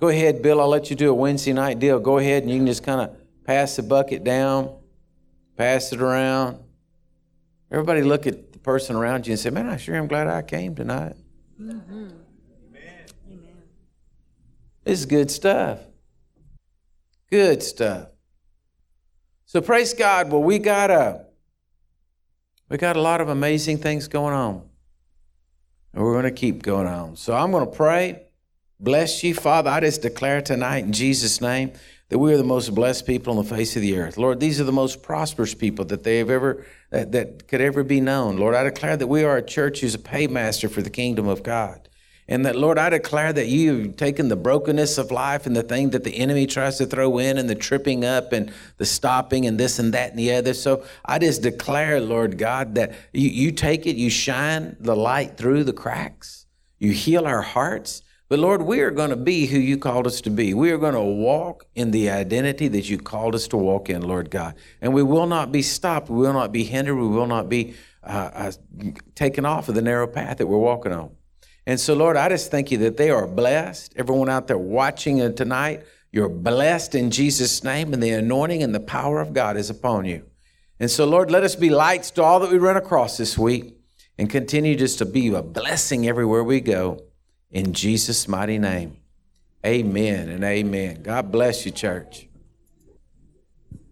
Go 0.00 0.08
ahead, 0.08 0.40
Bill. 0.40 0.60
I'll 0.60 0.68
let 0.68 0.88
you 0.88 0.96
do 0.96 1.10
a 1.10 1.14
Wednesday 1.14 1.52
night 1.52 1.78
deal. 1.78 2.00
Go 2.00 2.16
ahead 2.16 2.42
and 2.42 2.50
you 2.50 2.58
can 2.58 2.66
just 2.66 2.82
kind 2.82 3.02
of 3.02 3.16
pass 3.44 3.76
the 3.76 3.82
bucket 3.82 4.24
down, 4.24 4.74
pass 5.56 5.92
it 5.92 6.00
around. 6.00 6.58
Everybody 7.70 8.02
look 8.02 8.26
at 8.26 8.52
the 8.52 8.58
person 8.58 8.96
around 8.96 9.26
you 9.26 9.32
and 9.32 9.40
say, 9.40 9.50
Man, 9.50 9.68
I 9.68 9.76
sure 9.76 9.94
am 9.96 10.06
glad 10.06 10.26
I 10.26 10.40
came 10.40 10.74
tonight. 10.74 11.16
Mm-hmm. 11.60 12.08
Amen. 12.72 13.52
This 14.84 15.00
is 15.00 15.06
good 15.06 15.30
stuff. 15.30 15.80
Good 17.30 17.62
stuff. 17.62 18.08
So 19.50 19.60
praise 19.60 19.94
God. 19.94 20.30
Well, 20.30 20.44
we 20.44 20.60
got 20.60 20.92
a 20.92 21.24
we 22.68 22.76
got 22.76 22.94
a 22.94 23.00
lot 23.00 23.20
of 23.20 23.28
amazing 23.28 23.78
things 23.78 24.06
going 24.06 24.32
on. 24.32 24.62
And 25.92 26.04
we're 26.04 26.12
going 26.12 26.22
to 26.22 26.30
keep 26.30 26.62
going 26.62 26.86
on. 26.86 27.16
So 27.16 27.34
I'm 27.34 27.50
going 27.50 27.66
to 27.66 27.76
pray. 27.76 28.26
Bless 28.78 29.24
you, 29.24 29.34
Father. 29.34 29.68
I 29.68 29.80
just 29.80 30.02
declare 30.02 30.40
tonight 30.40 30.84
in 30.84 30.92
Jesus' 30.92 31.40
name 31.40 31.72
that 32.10 32.20
we 32.20 32.32
are 32.32 32.36
the 32.36 32.44
most 32.44 32.72
blessed 32.76 33.08
people 33.08 33.36
on 33.36 33.44
the 33.44 33.56
face 33.56 33.74
of 33.74 33.82
the 33.82 33.98
earth. 33.98 34.16
Lord, 34.16 34.38
these 34.38 34.60
are 34.60 34.64
the 34.64 34.70
most 34.70 35.02
prosperous 35.02 35.52
people 35.52 35.84
that 35.86 36.04
they 36.04 36.18
have 36.18 36.30
ever 36.30 36.64
that, 36.90 37.10
that 37.10 37.48
could 37.48 37.60
ever 37.60 37.82
be 37.82 38.00
known. 38.00 38.36
Lord, 38.36 38.54
I 38.54 38.62
declare 38.62 38.96
that 38.96 39.08
we 39.08 39.24
are 39.24 39.36
a 39.36 39.42
church 39.42 39.80
who's 39.80 39.96
a 39.96 39.98
paymaster 39.98 40.70
for 40.70 40.80
the 40.80 40.90
kingdom 40.90 41.26
of 41.26 41.42
God. 41.42 41.88
And 42.30 42.46
that, 42.46 42.54
Lord, 42.54 42.78
I 42.78 42.90
declare 42.90 43.32
that 43.32 43.48
you've 43.48 43.96
taken 43.96 44.28
the 44.28 44.36
brokenness 44.36 44.98
of 44.98 45.10
life 45.10 45.46
and 45.46 45.56
the 45.56 45.64
thing 45.64 45.90
that 45.90 46.04
the 46.04 46.16
enemy 46.16 46.46
tries 46.46 46.78
to 46.78 46.86
throw 46.86 47.18
in 47.18 47.38
and 47.38 47.50
the 47.50 47.56
tripping 47.56 48.04
up 48.04 48.32
and 48.32 48.52
the 48.76 48.86
stopping 48.86 49.46
and 49.46 49.58
this 49.58 49.80
and 49.80 49.92
that 49.94 50.10
and 50.10 50.18
the 50.18 50.32
other. 50.32 50.54
So 50.54 50.84
I 51.04 51.18
just 51.18 51.42
declare, 51.42 52.00
Lord 52.00 52.38
God, 52.38 52.76
that 52.76 52.94
you, 53.12 53.28
you 53.28 53.50
take 53.50 53.84
it, 53.84 53.96
you 53.96 54.10
shine 54.10 54.76
the 54.78 54.94
light 54.94 55.36
through 55.36 55.64
the 55.64 55.72
cracks, 55.72 56.46
you 56.78 56.92
heal 56.92 57.26
our 57.26 57.42
hearts. 57.42 58.02
But 58.28 58.38
Lord, 58.38 58.62
we 58.62 58.78
are 58.80 58.92
going 58.92 59.10
to 59.10 59.16
be 59.16 59.46
who 59.46 59.58
you 59.58 59.76
called 59.76 60.06
us 60.06 60.20
to 60.20 60.30
be. 60.30 60.54
We 60.54 60.70
are 60.70 60.78
going 60.78 60.94
to 60.94 61.02
walk 61.02 61.66
in 61.74 61.90
the 61.90 62.10
identity 62.10 62.68
that 62.68 62.88
you 62.88 62.96
called 62.96 63.34
us 63.34 63.48
to 63.48 63.56
walk 63.56 63.90
in, 63.90 64.02
Lord 64.02 64.30
God. 64.30 64.54
And 64.80 64.94
we 64.94 65.02
will 65.02 65.26
not 65.26 65.50
be 65.50 65.62
stopped. 65.62 66.08
We 66.08 66.18
will 66.18 66.32
not 66.32 66.52
be 66.52 66.62
hindered. 66.62 66.96
We 66.96 67.08
will 67.08 67.26
not 67.26 67.48
be 67.48 67.74
uh, 68.04 68.30
uh, 68.32 68.52
taken 69.16 69.44
off 69.44 69.68
of 69.68 69.74
the 69.74 69.82
narrow 69.82 70.06
path 70.06 70.38
that 70.38 70.46
we're 70.46 70.58
walking 70.58 70.92
on. 70.92 71.10
And 71.66 71.78
so, 71.78 71.94
Lord, 71.94 72.16
I 72.16 72.28
just 72.28 72.50
thank 72.50 72.70
you 72.70 72.78
that 72.78 72.96
they 72.96 73.10
are 73.10 73.26
blessed. 73.26 73.94
Everyone 73.96 74.28
out 74.28 74.48
there 74.48 74.58
watching 74.58 75.34
tonight, 75.34 75.82
you're 76.10 76.28
blessed 76.28 76.94
in 76.94 77.10
Jesus' 77.10 77.62
name, 77.62 77.92
and 77.92 78.02
the 78.02 78.10
anointing 78.10 78.62
and 78.62 78.74
the 78.74 78.80
power 78.80 79.20
of 79.20 79.32
God 79.32 79.56
is 79.56 79.70
upon 79.70 80.04
you. 80.06 80.24
And 80.80 80.90
so, 80.90 81.04
Lord, 81.04 81.30
let 81.30 81.44
us 81.44 81.54
be 81.54 81.70
lights 81.70 82.10
to 82.12 82.22
all 82.22 82.40
that 82.40 82.50
we 82.50 82.58
run 82.58 82.76
across 82.76 83.18
this 83.18 83.36
week 83.36 83.76
and 84.16 84.30
continue 84.30 84.74
just 84.74 84.98
to 84.98 85.04
be 85.04 85.28
a 85.28 85.42
blessing 85.42 86.08
everywhere 86.08 86.42
we 86.42 86.60
go. 86.60 87.02
In 87.50 87.74
Jesus' 87.74 88.26
mighty 88.26 88.58
name, 88.58 88.96
amen 89.64 90.28
and 90.30 90.42
amen. 90.42 91.02
God 91.02 91.30
bless 91.30 91.66
you, 91.66 91.72
church. 91.72 92.29